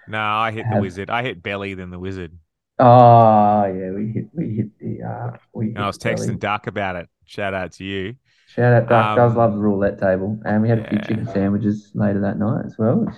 no, 0.09 0.19
I 0.21 0.51
hit 0.51 0.67
the 0.73 0.81
wizard. 0.81 1.09
I 1.09 1.23
hit 1.23 1.43
belly 1.43 1.75
than 1.75 1.91
the 1.91 1.99
wizard. 1.99 2.33
Oh 2.79 3.65
yeah, 3.67 3.91
we 3.91 4.13
hit, 4.13 4.25
we 4.35 4.55
hit 4.57 4.79
the. 4.79 5.03
Uh, 5.07 5.37
we. 5.55 5.69
And 5.69 5.79
I 5.79 5.87
was 5.87 5.99
the 5.99 6.11
belly. 6.11 6.27
texting 6.29 6.39
Duck 6.39 6.67
about 6.67 6.97
it. 6.97 7.09
Shout 7.27 7.55
out 7.55 7.73
to 7.73 7.85
you. 7.85 8.17
Shout 8.49 8.73
out, 8.75 8.89
Duck. 8.89 9.17
does 9.17 9.33
Um, 9.33 9.39
love 9.39 9.53
the 9.53 9.59
roulette 9.61 9.99
table, 9.99 10.41
and 10.45 10.61
we 10.63 10.69
had 10.69 10.81
a 10.81 10.89
few 10.89 10.99
chicken 10.99 11.27
sandwiches 11.27 11.91
later 11.95 12.21
that 12.21 12.39
night 12.39 12.67
as 12.67 12.77
well. 12.79 13.05
which- 13.07 13.15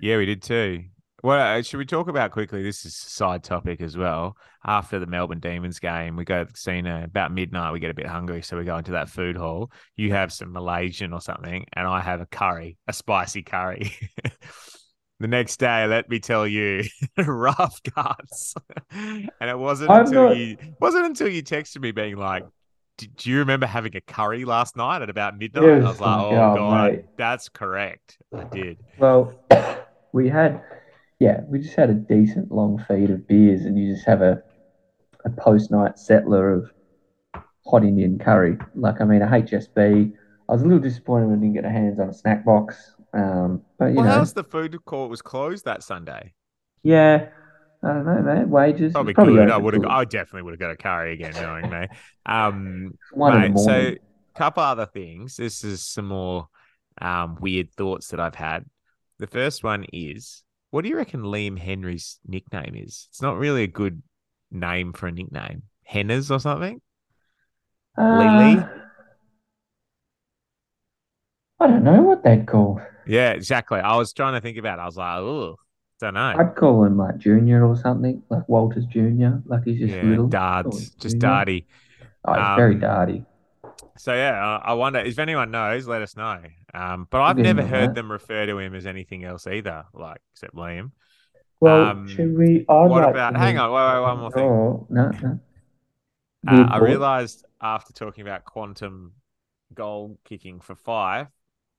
Yeah, 0.00 0.16
we 0.16 0.26
did 0.26 0.42
too. 0.42 0.84
Well, 1.22 1.58
uh, 1.58 1.62
should 1.62 1.76
we 1.78 1.84
talk 1.84 2.08
about 2.08 2.30
quickly? 2.30 2.62
This 2.62 2.84
is 2.86 2.94
a 2.94 3.10
side 3.10 3.44
topic 3.44 3.80
as 3.82 3.96
well. 3.96 4.36
After 4.64 4.98
the 4.98 5.06
Melbourne 5.06 5.40
Demons 5.40 5.78
game, 5.78 6.16
we 6.16 6.24
go 6.24 6.38
to 6.40 6.44
the 6.46 6.52
casino 6.52 7.04
about 7.04 7.32
midnight. 7.32 7.72
We 7.72 7.80
get 7.80 7.90
a 7.90 7.94
bit 7.94 8.06
hungry, 8.06 8.42
so 8.42 8.56
we 8.56 8.64
go 8.64 8.76
into 8.78 8.92
that 8.92 9.10
food 9.10 9.36
hall. 9.36 9.70
You 9.96 10.12
have 10.12 10.32
some 10.32 10.52
Malaysian 10.52 11.12
or 11.12 11.20
something, 11.20 11.66
and 11.74 11.86
I 11.86 12.00
have 12.00 12.20
a 12.20 12.26
curry, 12.26 12.78
a 12.88 12.92
spicy 12.94 13.42
curry. 13.42 13.92
the 15.20 15.28
next 15.28 15.58
day, 15.58 15.86
let 15.86 16.08
me 16.08 16.20
tell 16.20 16.46
you, 16.46 16.84
rough 17.18 17.80
cuts. 17.94 18.54
and 18.90 19.30
it 19.40 19.58
wasn't 19.58 19.90
I'm 19.90 20.06
until 20.06 20.28
not- 20.28 20.36
you 20.38 20.56
wasn't 20.80 21.04
until 21.06 21.28
you 21.28 21.42
texted 21.42 21.82
me 21.82 21.92
being 21.92 22.16
like, 22.16 22.44
"Do- 22.96 23.06
"Do 23.16 23.30
you 23.30 23.38
remember 23.40 23.66
having 23.66 23.94
a 23.94 24.00
curry 24.00 24.46
last 24.46 24.74
night 24.76 25.02
at 25.02 25.10
about 25.10 25.36
midnight?" 25.38 25.64
I 25.64 25.78
was 25.88 26.00
like, 26.00 26.20
"Oh, 26.22 26.28
oh, 26.30 26.54
god, 26.56 26.92
mate. 26.92 27.04
that's 27.18 27.50
correct. 27.50 28.16
I 28.34 28.44
did." 28.44 28.78
Well, 28.98 29.34
we 30.12 30.28
had, 30.30 30.62
yeah, 31.20 31.42
we 31.48 31.60
just 31.60 31.76
had 31.76 31.90
a 31.90 31.94
decent 31.94 32.52
long 32.52 32.84
feed 32.88 33.10
of 33.10 33.28
beers, 33.28 33.66
and 33.66 33.78
you 33.78 33.94
just 33.94 34.06
have 34.06 34.22
a, 34.22 34.42
a 35.24 35.30
post 35.30 35.70
night 35.70 35.98
settler 35.98 36.52
of 36.54 36.72
hot 37.66 37.84
Indian 37.84 38.18
curry. 38.18 38.58
Like, 38.74 39.00
I 39.00 39.04
mean, 39.04 39.22
a 39.22 39.26
HSB. 39.28 40.12
I 40.48 40.52
was 40.52 40.62
a 40.62 40.64
little 40.64 40.80
disappointed 40.80 41.26
when 41.28 41.38
I 41.38 41.42
didn't 41.42 41.54
get 41.54 41.64
a 41.64 41.70
hands 41.70 42.00
on 42.00 42.08
a 42.08 42.14
snack 42.14 42.44
box. 42.44 42.94
Um, 43.12 43.62
but 43.78 43.86
you 43.94 44.02
Well, 44.02 44.04
know, 44.04 44.10
how's 44.18 44.32
the 44.32 44.42
food 44.44 44.84
court 44.84 45.10
was 45.10 45.22
closed 45.22 45.64
that 45.64 45.82
Sunday? 45.84 46.34
yeah, 46.82 47.28
I 47.82 47.88
don't 47.88 48.06
know, 48.06 48.22
man. 48.22 48.50
Wages 48.50 48.96
Probably, 48.96 49.14
probably 49.14 49.34
good. 49.34 49.50
I 49.50 49.56
would 49.56 49.74
have. 49.74 49.84
I 49.84 50.04
definitely 50.04 50.42
would 50.42 50.52
have 50.54 50.60
got 50.60 50.72
a 50.72 50.76
curry 50.76 51.12
again, 51.12 51.36
knowing 51.38 51.68
me. 51.70 51.86
Um, 52.26 52.98
one 53.10 53.34
in 53.34 53.42
the 53.42 53.48
mate, 53.48 53.58
so 53.58 53.94
couple 54.34 54.62
other 54.62 54.86
things. 54.86 55.36
This 55.36 55.62
is 55.62 55.82
some 55.82 56.06
more 56.06 56.48
um, 57.00 57.36
weird 57.40 57.72
thoughts 57.72 58.08
that 58.08 58.18
I've 58.20 58.34
had. 58.34 58.64
The 59.18 59.26
first 59.28 59.62
one 59.62 59.84
is, 59.92 60.42
what 60.70 60.82
do 60.82 60.88
you 60.88 60.96
reckon 60.96 61.22
Liam 61.22 61.58
Henry's 61.58 62.18
nickname 62.26 62.74
is? 62.76 63.06
It's 63.10 63.22
not 63.22 63.38
really 63.38 63.62
a 63.64 63.68
good 63.68 64.02
name 64.50 64.92
for 64.92 65.06
a 65.08 65.12
nickname. 65.12 65.62
Henners 65.90 66.30
or 66.30 66.38
something? 66.38 66.80
Lily? 67.98 68.58
Uh, 68.58 68.68
I 71.58 71.66
don't 71.66 71.84
know 71.84 72.02
what 72.02 72.24
they'd 72.24 72.46
call. 72.46 72.80
Yeah, 73.06 73.32
exactly. 73.32 73.80
I 73.80 73.96
was 73.96 74.12
trying 74.12 74.34
to 74.34 74.40
think 74.40 74.56
about. 74.56 74.78
it. 74.78 74.82
I 74.82 74.86
was 74.86 74.96
like, 74.96 75.16
oh, 75.18 75.56
don't 76.00 76.14
know. 76.14 76.34
I'd 76.38 76.54
call 76.56 76.84
him 76.84 76.96
like 76.96 77.18
Junior 77.18 77.66
or 77.66 77.76
something, 77.76 78.22
like 78.30 78.48
Walters 78.48 78.86
Junior. 78.86 79.42
Like 79.44 79.64
he's 79.64 79.80
just 79.80 79.92
yeah, 79.94 80.02
little. 80.04 80.28
darts, 80.28 80.90
just 80.90 81.18
darty. 81.18 81.66
Oh, 82.24 82.32
he's 82.34 82.56
very 82.56 82.74
Um, 82.76 82.80
darty. 82.80 83.26
So 83.96 84.14
yeah, 84.14 84.32
I 84.62 84.70
I 84.70 84.72
wonder 84.74 84.98
if 85.00 85.18
anyone 85.18 85.50
knows, 85.50 85.86
let 85.86 86.02
us 86.02 86.16
know. 86.16 86.40
Um, 86.74 87.06
but 87.10 87.20
I've 87.20 87.38
never 87.38 87.62
heard 87.62 87.90
that. 87.90 87.94
them 87.94 88.10
refer 88.10 88.46
to 88.46 88.58
him 88.58 88.74
as 88.74 88.86
anything 88.86 89.24
else 89.24 89.46
either, 89.46 89.84
like 89.92 90.20
except 90.32 90.54
Liam. 90.54 90.92
Well, 91.60 91.82
Um, 91.82 92.08
should 92.08 92.36
we? 92.36 92.64
I'd 92.68 92.90
what 92.90 93.02
like 93.02 93.10
about? 93.10 93.36
Hang 93.36 93.58
on, 93.58 93.70
wait, 93.72 93.94
wait, 93.94 94.00
one 94.00 94.18
more 94.18 94.30
thing. 94.30 94.44
Oh, 94.44 94.86
no, 94.88 95.10
no. 95.22 95.40
Uh, 96.46 96.66
I 96.70 96.78
realized 96.78 97.44
after 97.60 97.92
talking 97.92 98.22
about 98.22 98.44
quantum 98.44 99.12
goal 99.74 100.18
kicking 100.24 100.60
for 100.60 100.74
Fyfe, 100.74 101.28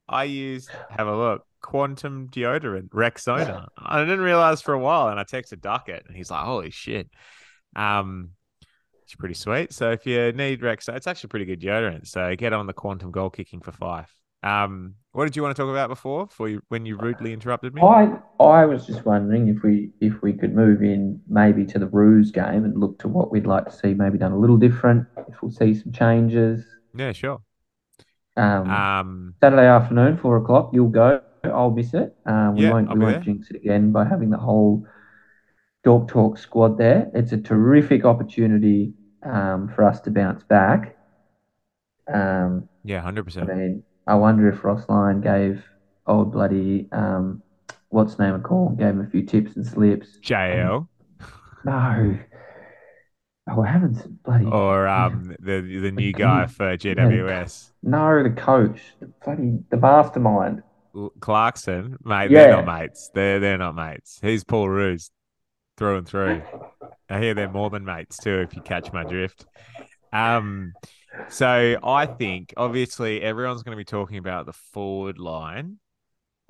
I 0.08 0.24
used 0.24 0.70
have 0.90 1.08
a 1.08 1.16
look 1.16 1.46
quantum 1.60 2.28
deodorant 2.28 2.90
Rexona. 2.90 3.68
I 3.76 4.00
didn't 4.00 4.20
realize 4.20 4.62
for 4.62 4.74
a 4.74 4.78
while, 4.78 5.08
and 5.08 5.18
I 5.18 5.24
texted 5.24 5.60
Duckett, 5.60 6.04
and 6.06 6.16
he's 6.16 6.30
like, 6.30 6.44
"Holy 6.44 6.70
shit!" 6.70 7.08
Um, 7.74 8.30
it's 9.12 9.18
pretty 9.18 9.34
sweet. 9.34 9.72
So 9.72 9.90
if 9.92 10.06
you 10.06 10.32
need 10.32 10.60
Rexona, 10.60 10.96
it's 10.96 11.06
actually 11.06 11.28
pretty 11.28 11.44
good 11.44 11.60
deodorant. 11.60 12.06
So 12.06 12.34
get 12.34 12.52
on 12.52 12.66
the 12.66 12.72
quantum 12.72 13.10
goal 13.10 13.30
kicking 13.30 13.60
for 13.60 13.72
Fyfe. 13.72 14.08
Um, 14.42 14.94
what 15.12 15.26
did 15.26 15.36
you 15.36 15.42
want 15.42 15.54
to 15.54 15.62
talk 15.62 15.70
about 15.70 15.88
before? 15.88 16.26
Before 16.26 16.48
you 16.48 16.62
when 16.68 16.86
you 16.86 16.96
rudely 16.96 17.32
interrupted 17.32 17.74
me? 17.74 17.82
I 17.82 18.18
I 18.40 18.64
was 18.64 18.86
just 18.86 19.04
wondering 19.04 19.48
if 19.48 19.62
we 19.62 19.92
if 20.00 20.22
we 20.22 20.32
could 20.32 20.54
move 20.54 20.82
in 20.82 21.20
maybe 21.28 21.64
to 21.66 21.78
the 21.78 21.86
Roos 21.86 22.30
game 22.30 22.64
and 22.64 22.78
look 22.78 22.98
to 23.00 23.08
what 23.08 23.30
we'd 23.30 23.46
like 23.46 23.66
to 23.66 23.72
see 23.72 23.94
maybe 23.94 24.18
done 24.18 24.32
a 24.32 24.38
little 24.38 24.56
different. 24.56 25.06
If 25.28 25.42
we'll 25.42 25.50
see 25.52 25.74
some 25.74 25.92
changes. 25.92 26.64
Yeah, 26.94 27.12
sure. 27.12 27.42
Um, 28.36 28.88
Um, 29.04 29.34
Saturday 29.42 29.66
afternoon, 29.66 30.18
four 30.18 30.36
o'clock. 30.38 30.70
You'll 30.72 30.88
go. 30.88 31.20
I'll 31.44 31.70
miss 31.70 31.94
it. 31.94 32.16
Um, 32.26 32.56
we 32.56 32.64
Yeah, 32.64 32.66
won't 32.66 32.90
I'll 32.90 32.96
we 32.96 33.00
won't 33.00 33.20
there. 33.20 33.22
jinx 33.22 33.50
it 33.50 33.56
again 33.56 33.92
by 33.92 34.04
having 34.04 34.30
the 34.30 34.38
whole 34.38 34.86
Dork 35.84 36.08
Talk 36.08 36.38
squad 36.38 36.78
there. 36.78 37.10
It's 37.14 37.32
a 37.32 37.38
terrific 37.38 38.04
opportunity 38.04 38.94
um, 39.24 39.68
for 39.74 39.84
us 39.84 40.00
to 40.02 40.10
bounce 40.10 40.42
back. 40.44 40.96
Um, 42.12 42.68
yeah, 42.84 43.00
hundred 43.00 43.24
percent. 43.24 43.50
I 43.50 43.54
mean, 43.54 43.82
I 44.06 44.14
wonder 44.16 44.48
if 44.48 44.64
Ross 44.64 44.84
Lyon 44.88 45.20
gave 45.20 45.64
old 46.06 46.32
bloody 46.32 46.88
um, 46.92 47.42
what's 47.90 48.18
name 48.18 48.34
a 48.34 48.40
call, 48.40 48.70
gave 48.70 48.88
him 48.88 49.00
a 49.00 49.06
few 49.08 49.22
tips 49.22 49.56
and 49.56 49.66
slips. 49.66 50.18
JL 50.22 50.88
No. 51.64 52.18
Oh, 53.50 53.62
heavens, 53.62 54.02
bloody 54.24 54.46
or 54.46 54.86
um 54.98 55.34
the 55.40 55.60
the 55.60 55.90
new 55.90 56.12
guy 56.12 56.46
for 56.46 56.76
GWS. 56.76 57.70
no, 57.82 58.22
the 58.22 58.30
coach, 58.30 58.80
the 59.00 59.06
bloody 59.24 59.58
the 59.70 59.76
mastermind. 59.76 60.62
Clarkson, 61.20 61.96
mate, 62.04 62.30
Yeah. 62.30 62.44
they're 62.48 62.62
not 62.62 62.80
mates. 62.80 63.10
They're 63.14 63.40
they're 63.40 63.58
not 63.58 63.74
mates. 63.74 64.18
He's 64.22 64.44
Paul 64.44 64.68
Ruse 64.68 65.10
through 65.76 65.98
and 65.98 66.08
through. 66.08 66.42
I 67.10 67.20
hear 67.20 67.34
they're 67.34 67.50
more 67.50 67.70
than 67.70 67.84
mates 67.84 68.18
too, 68.18 68.40
if 68.40 68.54
you 68.54 68.62
catch 68.62 68.92
my 68.92 69.04
drift. 69.04 69.46
Um, 70.12 70.72
so 71.28 71.76
I 71.82 72.06
think 72.06 72.54
obviously 72.56 73.20
everyone's 73.22 73.62
going 73.62 73.76
to 73.76 73.80
be 73.80 73.84
talking 73.84 74.18
about 74.18 74.46
the 74.46 74.52
forward 74.52 75.18
line, 75.18 75.78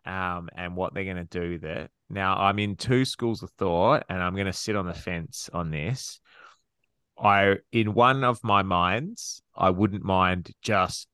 um, 0.04 0.48
and 0.54 0.76
what 0.76 0.94
they're 0.94 1.04
going 1.04 1.16
to 1.16 1.24
do 1.24 1.58
there. 1.58 1.88
Now 2.10 2.36
I'm 2.36 2.58
in 2.58 2.76
two 2.76 3.04
schools 3.04 3.42
of 3.42 3.50
thought, 3.50 4.04
and 4.08 4.22
I'm 4.22 4.34
going 4.34 4.46
to 4.46 4.52
sit 4.52 4.76
on 4.76 4.86
the 4.86 4.94
fence 4.94 5.48
on 5.52 5.70
this. 5.70 6.20
I, 7.18 7.56
in 7.70 7.94
one 7.94 8.24
of 8.24 8.42
my 8.42 8.62
minds, 8.62 9.42
I 9.54 9.70
wouldn't 9.70 10.04
mind 10.04 10.50
just 10.62 11.08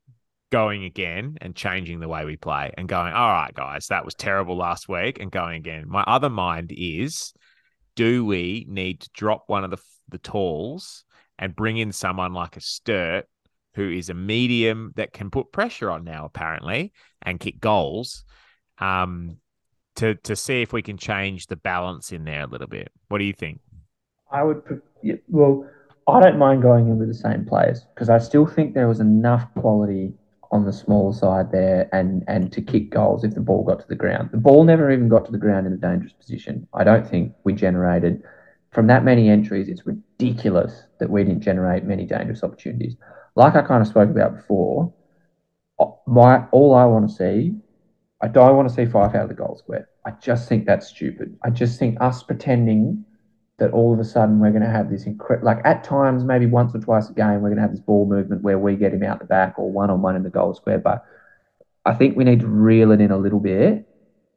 going 0.51 0.85
again 0.85 1.37
and 1.41 1.55
changing 1.55 2.01
the 2.01 2.09
way 2.09 2.25
we 2.25 2.37
play 2.37 2.73
and 2.77 2.89
going, 2.89 3.13
all 3.13 3.29
right, 3.29 3.53
guys, 3.53 3.89
that 3.89 4.05
was 4.05 4.15
terrible 4.15 4.57
last 4.57 4.89
week 4.89 5.19
and 5.21 5.31
going 5.31 5.57
again. 5.57 5.85
My 5.87 6.03
other 6.03 6.31
mind 6.31 6.73
is, 6.75 7.35
do 7.99 8.25
we 8.25 8.65
need 8.69 9.01
to 9.01 9.11
drop 9.13 9.43
one 9.49 9.65
of 9.65 9.73
the 9.73 9.79
the 10.09 10.19
talls 10.19 11.05
and 11.37 11.57
bring 11.57 11.79
in 11.79 11.91
someone 11.91 12.33
like 12.33 12.57
a 12.57 12.61
Sturt 12.61 13.27
who 13.75 13.91
is 13.91 14.09
a 14.09 14.15
medium 14.15 14.93
that 14.95 15.13
can 15.13 15.31
put 15.31 15.51
pressure 15.51 15.91
on 15.91 16.05
now 16.05 16.25
apparently 16.25 16.93
and 17.23 17.41
kick 17.41 17.59
goals, 17.59 18.23
um, 18.79 19.39
to 19.97 20.15
to 20.15 20.37
see 20.37 20.63
if 20.63 20.73
we 20.73 20.81
can 20.81 20.97
change 20.97 21.49
the 21.49 21.57
balance 21.57 22.13
in 22.13 22.25
there 22.25 22.45
a 22.45 22.47
little 22.47 22.69
bit. 22.69 22.89
What 23.09 23.19
do 23.19 23.25
you 23.25 23.33
think? 23.33 23.59
I 24.31 24.45
would, 24.45 24.63
well, 25.27 25.69
I 26.07 26.21
don't 26.21 26.39
mind 26.39 26.63
going 26.63 26.87
in 26.87 26.99
with 26.99 27.09
the 27.09 27.15
same 27.15 27.47
players 27.47 27.85
because 27.95 28.09
I 28.09 28.19
still 28.19 28.47
think 28.47 28.75
there 28.75 28.87
was 28.87 29.01
enough 29.01 29.53
quality 29.55 30.13
on 30.51 30.65
the 30.65 30.73
smaller 30.73 31.13
side 31.13 31.53
there 31.53 31.89
and 31.93 32.25
and 32.27 32.53
to 32.53 32.63
kick 32.63 32.91
goals 32.91 33.25
if 33.25 33.35
the 33.35 33.41
ball 33.41 33.65
got 33.65 33.81
to 33.81 33.89
the 33.89 33.95
ground. 33.95 34.31
The 34.33 34.39
ball 34.39 34.65
never 34.65 34.91
even 34.91 35.09
got 35.09 35.25
to 35.27 35.33
the 35.33 35.39
ground 35.39 35.67
in 35.67 35.73
a 35.73 35.77
dangerous 35.77 36.13
position. 36.13 36.67
I 36.73 36.85
don't 36.85 37.09
think 37.09 37.35
we 37.45 37.53
generated 37.53 38.23
from 38.71 38.87
that 38.89 39.05
many 39.05 39.29
entries. 39.29 39.69
It's 39.69 39.87
ridiculous 39.87 40.85
that 41.01 41.11
we 41.11 41.25
didn't 41.25 41.43
generate 41.43 41.85
many 41.85 42.05
dangerous 42.05 42.43
opportunities. 42.43 42.97
Like 43.35 43.57
I 43.57 43.63
kind 43.63 43.83
of 43.83 43.89
spoke 43.89 44.11
about 44.11 44.37
before, 44.37 44.93
my 46.07 46.45
all 46.51 46.75
I 46.75 46.85
want 46.85 47.09
to 47.09 47.15
see, 47.15 47.55
I 48.21 48.29
don't 48.29 48.57
want 48.57 48.69
to 48.69 48.75
see 48.75 48.85
five 48.85 49.15
out 49.15 49.23
of 49.25 49.29
the 49.29 49.35
goal 49.35 49.57
square. 49.57 49.89
I 50.05 50.13
just 50.13 50.49
think 50.49 50.67
that's 50.67 50.89
stupid. 50.89 51.37
I 51.45 51.51
just 51.51 51.79
think 51.79 51.99
us 52.01 52.23
pretending 52.23 53.05
that 53.59 53.73
all 53.73 53.93
of 53.93 53.99
a 53.99 54.05
sudden 54.05 54.39
we're 54.39 54.51
going 54.51 54.63
to 54.63 54.71
have 54.71 54.89
this 54.89 55.05
incredible, 55.05 55.47
like 55.47 55.61
at 55.65 55.83
times, 55.83 56.25
maybe 56.25 56.47
once 56.47 56.75
or 56.75 56.79
twice 56.79 57.11
a 57.11 57.13
game, 57.13 57.41
we're 57.41 57.49
going 57.49 57.57
to 57.57 57.63
have 57.63 57.73
this 57.73 57.81
ball 57.81 58.07
movement 58.07 58.43
where 58.43 58.59
we 58.59 58.77
get 58.77 58.95
him 58.95 59.03
out 59.03 59.19
the 59.19 59.25
back 59.25 59.59
or 59.59 59.71
one 59.71 59.91
on 59.91 60.01
one 60.01 60.17
in 60.17 60.23
the 60.23 60.31
goal 60.31 60.55
square. 60.55 60.79
But 60.79 61.05
I 61.85 61.95
think 61.95 62.17
we 62.17 62.25
need 62.25 62.41
to 62.41 62.47
reel 62.47 62.93
it 62.93 63.01
in 63.01 63.11
a 63.11 63.19
little 63.19 63.41
bit 63.41 63.87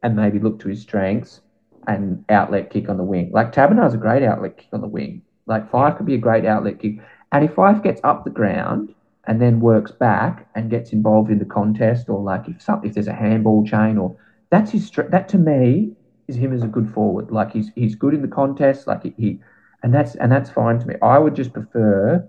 and 0.01 0.15
maybe 0.15 0.39
look 0.39 0.59
to 0.59 0.69
his 0.69 0.81
strengths 0.81 1.41
and 1.87 2.23
outlet 2.29 2.71
kick 2.71 2.89
on 2.89 2.97
the 2.97 3.03
wing. 3.03 3.29
Like 3.31 3.51
Taberner's 3.51 3.93
a 3.93 3.97
great 3.97 4.23
outlet 4.23 4.57
kick 4.57 4.69
on 4.73 4.81
the 4.81 4.87
wing. 4.87 5.21
Like 5.45 5.69
Fyfe 5.69 5.97
could 5.97 6.05
be 6.05 6.15
a 6.15 6.19
great 6.19 6.45
outlet 6.45 6.79
kick. 6.79 6.97
And 7.31 7.45
if 7.45 7.53
Fyfe 7.53 7.83
gets 7.83 8.01
up 8.03 8.23
the 8.23 8.29
ground 8.31 8.93
and 9.27 9.39
then 9.39 9.59
works 9.59 9.91
back 9.91 10.47
and 10.55 10.69
gets 10.69 10.93
involved 10.93 11.29
in 11.29 11.37
the 11.37 11.45
contest, 11.45 12.09
or 12.09 12.21
like 12.21 12.47
if 12.47 12.61
some, 12.61 12.81
if 12.83 12.93
there's 12.93 13.07
a 13.07 13.13
handball 13.13 13.65
chain, 13.65 13.97
or 13.97 14.15
that's 14.49 14.71
his 14.71 14.89
that 15.09 15.29
to 15.29 15.37
me 15.37 15.91
is 16.31 16.37
him 16.37 16.53
as 16.53 16.63
a 16.63 16.67
good 16.67 16.89
forward. 16.89 17.31
Like 17.31 17.51
he's 17.53 17.71
he's 17.75 17.95
good 17.95 18.13
in 18.13 18.21
the 18.21 18.27
contest. 18.27 18.87
Like 18.87 19.03
he, 19.03 19.13
he 19.17 19.39
and 19.83 19.93
that's 19.93 20.15
and 20.15 20.31
that's 20.31 20.49
fine 20.49 20.79
to 20.79 20.87
me. 20.87 20.95
I 21.01 21.19
would 21.19 21.35
just 21.35 21.53
prefer 21.53 22.27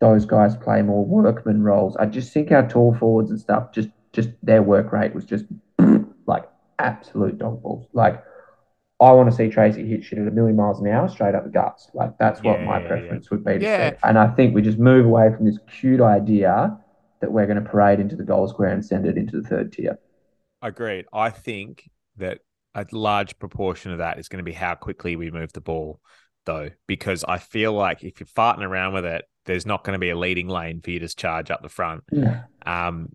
those 0.00 0.26
guys 0.26 0.56
play 0.56 0.82
more 0.82 1.04
workman 1.04 1.62
roles. 1.62 1.96
I 1.96 2.06
just 2.06 2.32
think 2.32 2.52
our 2.52 2.68
tall 2.68 2.94
forwards 2.94 3.30
and 3.30 3.40
stuff 3.40 3.72
just 3.72 3.90
just 4.12 4.30
their 4.42 4.62
work 4.62 4.92
rate 4.92 5.14
was 5.14 5.24
just 5.26 5.46
like 6.26 6.44
absolute 6.78 7.38
dog 7.38 7.62
balls. 7.62 7.88
Like 7.92 8.22
I 9.00 9.12
want 9.12 9.30
to 9.30 9.36
see 9.36 9.48
Treacy 9.48 9.86
hit 9.88 10.04
shit 10.04 10.18
at 10.18 10.28
a 10.28 10.30
million 10.30 10.56
miles 10.56 10.80
an 10.80 10.88
hour 10.88 11.08
straight 11.08 11.34
up 11.34 11.44
the 11.44 11.50
guts. 11.50 11.90
Like 11.94 12.12
that's 12.18 12.42
what 12.42 12.58
Yeah, 12.58 12.66
my 12.66 12.80
yeah, 12.80 12.88
preference 12.88 13.30
would 13.30 13.44
be 13.44 13.58
to 13.58 13.64
Yeah. 13.64 13.90
see. 13.92 13.96
And 14.04 14.18
I 14.18 14.28
think 14.28 14.54
we 14.54 14.62
just 14.62 14.78
move 14.78 15.06
away 15.06 15.30
from 15.34 15.46
this 15.46 15.58
cute 15.80 16.00
idea 16.00 16.78
that 17.20 17.32
we're 17.32 17.46
going 17.46 17.62
to 17.62 17.68
parade 17.70 18.00
into 18.00 18.16
the 18.16 18.24
goal 18.24 18.48
square 18.48 18.70
and 18.70 18.84
send 18.84 19.06
it 19.06 19.18
into 19.18 19.40
the 19.40 19.48
third 19.48 19.72
tier. 19.72 19.98
Agreed. 20.62 21.06
I 21.12 21.30
think 21.30 21.88
that 22.16 22.40
a 22.76 22.86
large 22.92 23.38
proportion 23.40 23.90
of 23.90 23.98
that 23.98 24.18
is 24.20 24.28
going 24.28 24.38
to 24.38 24.44
be 24.44 24.52
how 24.52 24.74
quickly 24.76 25.16
we 25.16 25.30
move 25.30 25.52
the 25.52 25.60
ball, 25.60 26.00
though, 26.44 26.70
because 26.86 27.24
I 27.26 27.38
feel 27.38 27.72
like 27.72 28.04
if 28.04 28.20
you're 28.20 28.26
farting 28.28 28.62
around 28.62 28.92
with 28.92 29.04
it, 29.06 29.24
there's 29.46 29.66
not 29.66 29.82
going 29.82 29.94
to 29.94 29.98
be 29.98 30.10
a 30.10 30.16
leading 30.18 30.48
lane 30.48 30.80
for 30.82 30.90
you 30.90 30.98
to 31.00 31.08
charge 31.08 31.50
up 31.50 31.62
the 31.62 31.68
front. 31.68 32.04
No. 32.12 32.38
Um, 32.64 33.08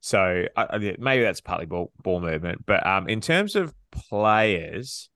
so 0.00 0.46
I, 0.56 0.66
I- 0.70 0.96
maybe 0.98 1.22
that's 1.22 1.40
partly 1.40 1.66
ball, 1.66 1.92
ball 2.02 2.20
movement, 2.20 2.66
but 2.66 2.86
um, 2.86 3.08
in 3.08 3.20
terms 3.20 3.54
of 3.56 3.72
players, 3.92 5.08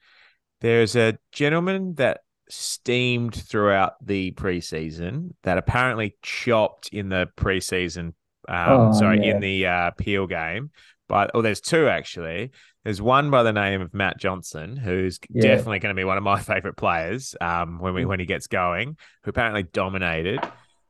there's 0.61 0.97
a 0.97 1.19
gentleman 1.33 1.95
that 1.97 2.21
steamed 2.49 3.35
throughout 3.35 3.95
the 4.05 4.31
preseason 4.33 5.31
that 5.43 5.59
apparently 5.59 6.17
chopped 6.23 6.89
in 6.93 7.09
the 7.09 7.29
preseason. 7.37 8.13
Um, 8.49 8.71
Oh, 8.71 8.93
sorry, 8.93 9.19
yeah. 9.27 9.35
in 9.35 9.41
the 9.41 9.67
uh, 9.67 9.91
Peel 9.99 10.27
game, 10.29 10.71
but 11.09 11.33
oh, 11.35 11.43
there's 11.43 11.61
two 11.61 11.89
actually. 11.89 12.53
There's 12.87 13.03
one 13.03 13.33
by 13.33 13.43
the 13.43 13.53
name 13.53 13.81
of 13.83 13.93
Matt 13.93 14.17
Johnson, 14.17 14.77
who's 14.77 15.19
Yeah. 15.29 15.43
definitely 15.43 15.81
going 15.81 15.93
to 15.93 15.99
be 15.99 16.05
one 16.05 16.19
of 16.19 16.23
my 16.23 16.39
favorite 16.41 16.77
players 16.77 17.35
um, 17.41 17.81
when 17.81 17.95
we 17.95 18.05
when 18.05 18.21
he 18.21 18.27
gets 18.27 18.47
going, 18.47 18.97
who 19.25 19.31
apparently 19.31 19.65
dominated. 19.65 20.39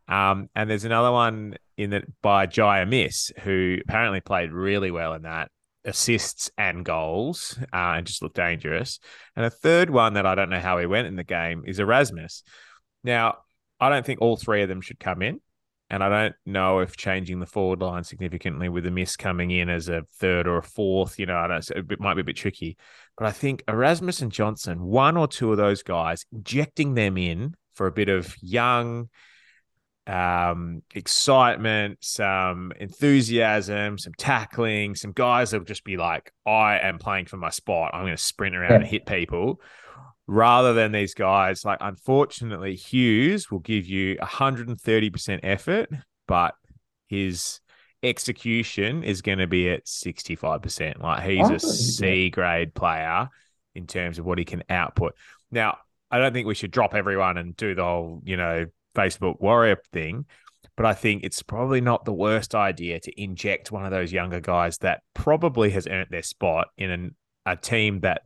Um, 0.07 0.51
and 0.55 0.69
there's 0.69 0.85
another 0.85 1.11
one 1.11 1.57
in 1.79 1.89
that 1.91 2.05
by 2.21 2.45
Jye 2.45 2.81
Amiss, 2.81 3.33
who 3.45 3.79
apparently 3.89 4.21
played 4.21 4.53
really 4.53 4.91
well 4.91 5.15
in 5.15 5.23
that, 5.23 5.51
assists 5.87 6.51
and 6.59 6.85
goals, 6.85 7.59
uh, 7.73 7.94
and 7.97 8.07
just 8.07 8.21
looked 8.21 8.37
dangerous. 8.37 9.01
And 9.35 9.47
a 9.47 9.51
third 9.51 9.88
one 9.88 10.13
that 10.15 10.27
I 10.27 10.35
don't 10.35 10.51
know 10.51 10.61
how 10.61 10.77
he 10.77 10.85
went 10.85 11.07
in 11.07 11.17
the 11.17 11.25
game 11.25 11.65
is 11.67 11.79
Erasmus. 11.79 12.42
Now, 13.05 13.38
I 13.81 13.88
don't 13.88 14.05
think 14.05 14.21
all 14.21 14.37
three 14.37 14.61
of 14.63 14.69
them 14.69 14.83
should 14.83 15.01
come 15.01 15.23
in. 15.23 15.40
And 15.89 16.03
I 16.03 16.09
don't 16.09 16.35
know 16.45 16.81
if 16.81 16.97
changing 16.97 17.39
the 17.39 17.47
forward 17.47 17.81
line 17.81 18.03
significantly 18.03 18.69
with 18.69 18.87
Amiss 18.87 19.17
coming 19.17 19.53
in 19.53 19.69
as 19.69 19.89
a 19.89 20.03
third 20.19 20.49
or 20.49 20.59
a 20.59 20.63
fourth, 20.63 21.19
you 21.19 21.27
know, 21.27 21.37
I 21.37 21.47
don't, 21.47 21.71
it 21.71 22.01
might 22.01 22.15
be 22.15 22.23
a 22.23 22.25
bit 22.25 22.37
tricky. 22.37 22.77
But 23.17 23.27
I 23.27 23.31
think 23.33 23.63
Erasmus 23.69 24.21
and 24.21 24.33
Johnson, 24.33 24.83
one 24.83 25.17
or 25.17 25.29
two 25.29 25.53
of 25.53 25.59
those 25.59 25.85
guys, 25.85 26.27
injecting 26.33 26.95
them 26.95 27.17
in 27.17 27.55
for 27.75 27.87
a 27.87 27.93
bit 27.93 28.09
of 28.09 28.35
young, 28.43 29.11
um, 30.09 30.83
excitement, 30.95 31.99
some 32.01 32.73
enthusiasm, 32.79 33.99
some 33.99 34.13
tackling, 34.17 34.95
some 34.95 35.13
guys 35.13 35.51
that 35.51 35.59
will 35.59 35.65
just 35.67 35.85
be 35.85 35.97
like, 35.97 36.33
I 36.47 36.79
am 36.79 36.99
playing 36.99 37.27
for 37.27 37.37
my 37.37 37.51
spot. 37.51 37.93
I'm 37.95 38.03
going 38.03 38.17
to 38.17 38.23
sprint 38.23 38.57
around 38.57 38.71
Yeah. 38.71 38.77
and 38.77 38.87
hit 38.87 39.07
people. 39.07 39.61
Rather 40.29 40.74
than 40.74 40.92
these 40.92 41.14
guys, 41.14 41.64
like 41.64 41.79
unfortunately, 41.81 42.74
Hughes 42.74 43.50
will 43.50 43.60
give 43.60 43.87
you 43.87 44.16
130% 44.16 45.40
effort, 45.42 45.88
but 46.27 46.54
his 47.06 47.60
execution 48.02 49.04
is 49.04 49.22
going 49.22 49.38
to 49.38 49.46
be 49.46 49.70
at 49.70 49.87
65%. 49.87 51.00
Like 51.00 51.22
he's 51.22 51.40
a 51.40 51.44
oh, 51.44 51.50
did. 51.50 51.60
C 51.60 52.31
grade 52.31 52.74
player 52.74 53.29
in 53.74 53.87
terms 53.87 54.18
of 54.18 54.24
what 54.24 54.38
he 54.38 54.44
can 54.44 54.64
output. 54.68 55.14
Now, 55.50 55.79
I 56.10 56.18
don't 56.18 56.33
think 56.33 56.46
we 56.46 56.54
should 56.54 56.70
drop 56.70 56.94
everyone 56.94 57.37
and 57.37 57.56
do 57.56 57.74
the 57.74 57.85
whole, 57.85 58.22
you 58.24 58.37
know, 58.37 58.66
Facebook 58.94 59.40
warrior 59.40 59.79
thing, 59.92 60.24
but 60.77 60.87
I 60.87 60.94
think 60.94 61.24
it's 61.24 61.42
probably 61.42 61.81
not 61.81 62.04
the 62.04 62.12
worst 62.12 62.54
idea 62.54 63.00
to 63.00 63.22
inject 63.22 63.72
one 63.72 63.85
of 63.85 63.90
those 63.90 64.12
younger 64.12 64.40
guys 64.40 64.79
that 64.79 65.02
probably 65.14 65.70
has 65.70 65.87
earned 65.87 66.08
their 66.10 66.22
spot 66.22 66.68
in 66.79 66.90
an, 66.90 67.14
a 67.44 67.56
team 67.56 68.00
that 68.00 68.22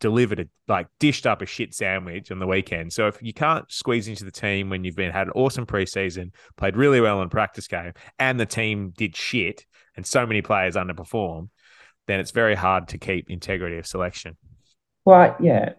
delivered 0.00 0.40
a 0.40 0.46
like 0.66 0.88
dished 0.98 1.26
up 1.26 1.42
a 1.42 1.46
shit 1.46 1.74
sandwich 1.74 2.30
on 2.30 2.38
the 2.38 2.46
weekend. 2.46 2.92
So 2.92 3.06
if 3.06 3.22
you 3.22 3.32
can't 3.32 3.70
squeeze 3.70 4.08
into 4.08 4.24
the 4.24 4.30
team 4.30 4.70
when 4.70 4.82
you've 4.84 4.96
been 4.96 5.12
had 5.12 5.28
an 5.28 5.32
awesome 5.34 5.66
preseason, 5.66 6.32
played 6.56 6.76
really 6.76 7.00
well 7.00 7.22
in 7.22 7.28
practice 7.28 7.68
game, 7.68 7.92
and 8.18 8.40
the 8.40 8.46
team 8.46 8.92
did 8.96 9.16
shit, 9.16 9.64
and 9.96 10.06
so 10.06 10.26
many 10.26 10.42
players 10.42 10.74
underperform, 10.74 11.50
then 12.06 12.18
it's 12.18 12.32
very 12.32 12.54
hard 12.54 12.88
to 12.88 12.98
keep 12.98 13.30
integrity 13.30 13.78
of 13.78 13.86
selection. 13.86 14.36
Well, 15.04 15.36
yeah, 15.40 15.74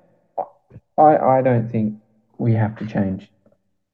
I 0.98 1.18
I 1.18 1.42
don't 1.42 1.70
think 1.70 1.96
we 2.38 2.54
have 2.54 2.76
to 2.78 2.86
change 2.86 3.30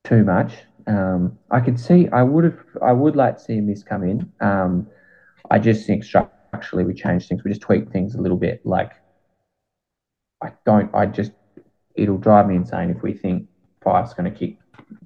too 0.03 0.23
much. 0.23 0.53
Um, 0.86 1.38
I 1.51 1.59
could 1.59 1.80
see 1.80 2.07
I 2.09 2.23
would 2.23 2.43
have 2.43 2.59
I 2.82 2.93
would 2.93 3.15
like 3.15 3.38
to 3.38 3.43
see 3.43 3.59
this 3.59 3.84
come 3.84 4.03
in. 4.03 4.32
Um, 4.39 4.88
I 5.49 5.59
just 5.59 5.88
think 5.88 6.03
structurally 6.03 6.84
we 6.84 6.93
change 6.93 7.28
things. 7.28 7.43
We 7.43 7.51
just 7.51 7.61
tweak 7.61 7.89
things 7.91 8.15
a 8.15 8.21
little 8.21 8.38
bit. 8.38 8.65
Like 8.65 8.91
I 10.47 10.53
don't. 10.65 10.89
I 10.93 11.05
just 11.05 11.31
it'll 11.95 12.17
drive 12.17 12.47
me 12.47 12.55
insane 12.55 12.89
if 12.89 13.01
we 13.01 13.13
think 13.13 13.47
Fyfe's 13.83 14.13
going 14.13 14.31
to 14.31 14.37
kick 14.37 14.57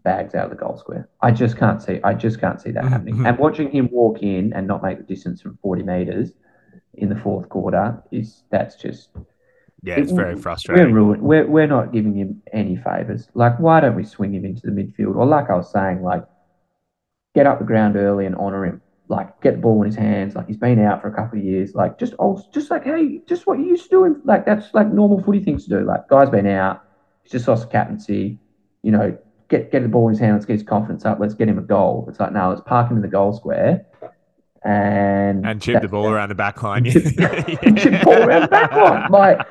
bags 0.04 0.36
out 0.36 0.46
of 0.46 0.52
the 0.52 0.58
goal 0.58 0.78
square. 0.78 1.10
I 1.22 1.32
just 1.32 1.58
can't 1.58 1.82
see. 1.82 2.00
I 2.04 2.14
just 2.14 2.40
can't 2.40 2.60
see 2.62 2.72
that 2.72 2.84
mm-hmm. 2.84 2.94
happening. 2.94 3.26
And 3.26 3.38
watching 3.38 3.72
him 3.72 3.90
walk 3.92 4.22
in 4.22 4.54
and 4.54 4.68
not 4.68 4.84
make 4.84 4.98
the 4.98 5.04
distance 5.04 5.42
from 5.42 5.58
forty 5.62 5.84
meters 5.84 6.32
in 6.96 7.10
the 7.10 7.16
fourth 7.16 7.48
quarter 7.50 8.04
is 8.12 8.44
that's 8.52 8.76
just 8.76 9.10
Yeah, 9.84 9.96
it's 9.96 10.12
very 10.12 10.36
frustrating. 10.36 10.88
we're 10.88 10.94
ruined. 10.94 11.22
We're, 11.22 11.48
we're 11.48 11.68
not 11.68 11.92
giving 11.92 12.14
him 12.14 12.42
any 12.54 12.76
favors. 12.76 13.30
Like, 13.34 13.60
why 13.60 13.80
don't 13.80 13.96
we 13.96 14.04
swing 14.04 14.34
him 14.34 14.46
into 14.46 14.62
the 14.68 14.72
midfield? 14.72 15.16
Or, 15.16 15.26
like 15.26 15.50
I 15.50 15.56
was 15.56 15.72
saying, 15.72 16.04
like, 16.04 16.24
get 17.34 17.48
up 17.48 17.60
the 17.60 17.66
ground 17.66 17.96
early 17.96 18.26
and 18.26 18.36
honor 18.36 18.66
him. 18.66 18.82
Like, 19.12 19.42
get 19.42 19.52
the 19.56 19.62
ball 19.62 19.82
in 19.84 19.88
his 19.88 19.96
hands. 19.98 20.36
Like, 20.36 20.48
he's 20.48 20.58
been 20.58 20.80
out 20.80 21.02
for 21.02 21.10
a 21.10 21.14
couple 21.14 21.38
of 21.38 21.44
years. 21.46 21.76
Like, 21.76 22.00
just, 22.00 22.14
oh, 22.20 22.42
just 22.54 22.72
like, 22.72 22.84
hey, 22.86 23.20
just 23.28 23.46
what 23.46 23.60
you 23.60 23.66
used 23.66 23.84
to 23.84 23.90
do. 23.90 24.22
Like, 24.24 24.46
that's 24.46 24.74
like 24.74 24.88
normal 24.92 25.22
footy 25.22 25.44
things 25.44 25.64
to 25.66 25.70
do. 25.70 25.82
Like, 25.86 26.08
guy's 26.08 26.30
been 26.30 26.48
out. 26.48 26.84
He's 27.24 27.32
just 27.34 27.48
lost 27.48 27.64
the 27.64 27.68
captaincy. 27.70 28.40
You 28.84 28.92
know, 28.94 29.18
get 29.50 29.72
get 29.72 29.84
the 29.84 29.90
ball 29.90 30.08
in 30.08 30.14
his 30.14 30.20
hand. 30.20 30.34
Let's 30.36 30.46
get 30.46 30.54
his 30.54 30.64
confidence 30.64 31.04
up. 31.06 31.20
Let's 31.20 31.34
get 31.34 31.48
him 31.50 31.58
a 31.60 31.62
goal. 31.62 32.06
It's 32.10 32.20
like, 32.22 32.32
no, 32.32 32.50
let's 32.50 32.62
park 32.66 32.90
him 32.90 32.96
in 32.98 33.02
the 33.04 33.10
goal 33.10 33.34
square. 33.34 33.86
And 34.64 35.46
And 35.46 35.62
chip 35.62 35.76
the 35.76 35.88
that- 35.88 35.92
ball 35.92 36.08
around 36.10 36.30
the 36.30 36.36
back 36.36 36.62
line. 36.64 36.86
chip, 36.86 37.04
and 37.64 37.78
chip 37.78 37.92
the 37.92 38.02
ball 38.04 38.24
around 38.24 38.42
the 38.44 38.48
back 38.48 38.72
line. 38.72 39.12
Like, 39.12 39.48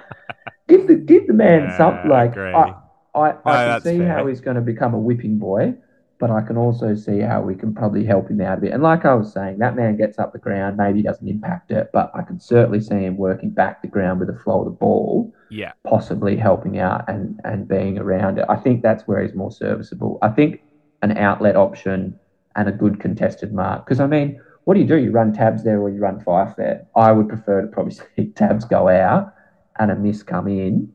give 0.68 0.86
the 0.86 0.94
give 0.94 1.26
the 1.26 1.32
man 1.34 1.64
Yeah, 1.64 1.76
something. 1.76 2.10
Like. 2.10 2.36
I, 2.36 2.74
I, 3.12 3.34
I 3.44 3.66
No, 3.66 3.72
can 3.74 3.80
see 3.82 3.98
fair. 3.98 4.08
how 4.08 4.26
he's 4.28 4.40
going 4.40 4.54
to 4.54 4.60
become 4.62 4.94
a 4.94 4.98
whipping 4.98 5.36
boy, 5.38 5.74
but 6.20 6.30
I 6.30 6.42
can 6.42 6.58
also 6.58 6.94
see 6.94 7.20
how 7.20 7.40
we 7.40 7.54
can 7.54 7.74
probably 7.74 8.04
help 8.04 8.30
him 8.30 8.42
out 8.42 8.58
a 8.58 8.60
bit. 8.60 8.72
And 8.72 8.82
like 8.82 9.06
I 9.06 9.14
was 9.14 9.32
saying, 9.32 9.58
that 9.58 9.74
man 9.74 9.96
gets 9.96 10.18
up 10.18 10.32
the 10.32 10.38
ground, 10.38 10.76
maybe 10.76 11.02
doesn't 11.02 11.26
impact 11.26 11.70
it, 11.70 11.88
but 11.94 12.10
I 12.14 12.22
can 12.22 12.38
certainly 12.38 12.80
see 12.80 13.04
him 13.06 13.16
working 13.16 13.48
back 13.48 13.80
the 13.80 13.88
ground 13.88 14.20
with 14.20 14.28
the 14.28 14.38
flow 14.38 14.60
of 14.60 14.66
the 14.66 14.70
ball, 14.70 15.32
yeah. 15.48 15.72
possibly 15.84 16.36
helping 16.36 16.78
out 16.78 17.08
and 17.08 17.40
and 17.44 17.66
being 17.66 17.98
around 17.98 18.38
it. 18.38 18.44
I 18.50 18.56
think 18.56 18.82
that's 18.82 19.08
where 19.08 19.22
he's 19.22 19.34
more 19.34 19.50
serviceable. 19.50 20.18
I 20.20 20.28
think 20.28 20.60
an 21.02 21.16
outlet 21.16 21.56
option 21.56 22.18
and 22.54 22.68
a 22.68 22.72
good 22.72 23.00
contested 23.00 23.54
mark. 23.54 23.86
Because 23.86 24.00
I 24.00 24.06
mean, 24.06 24.40
what 24.64 24.74
do 24.74 24.80
you 24.80 24.86
do? 24.86 24.98
You 24.98 25.10
run 25.12 25.32
tabs 25.32 25.64
there 25.64 25.80
or 25.80 25.88
you 25.88 26.00
run 26.00 26.20
Fyfe 26.20 26.54
there? 26.56 26.86
I 26.94 27.12
would 27.12 27.28
prefer 27.28 27.62
to 27.62 27.66
probably 27.66 27.94
see 28.16 28.26
tabs 28.36 28.66
go 28.66 28.88
out 28.88 29.32
and 29.78 29.90
Amiss 29.90 30.22
come 30.22 30.48
in. 30.48 30.92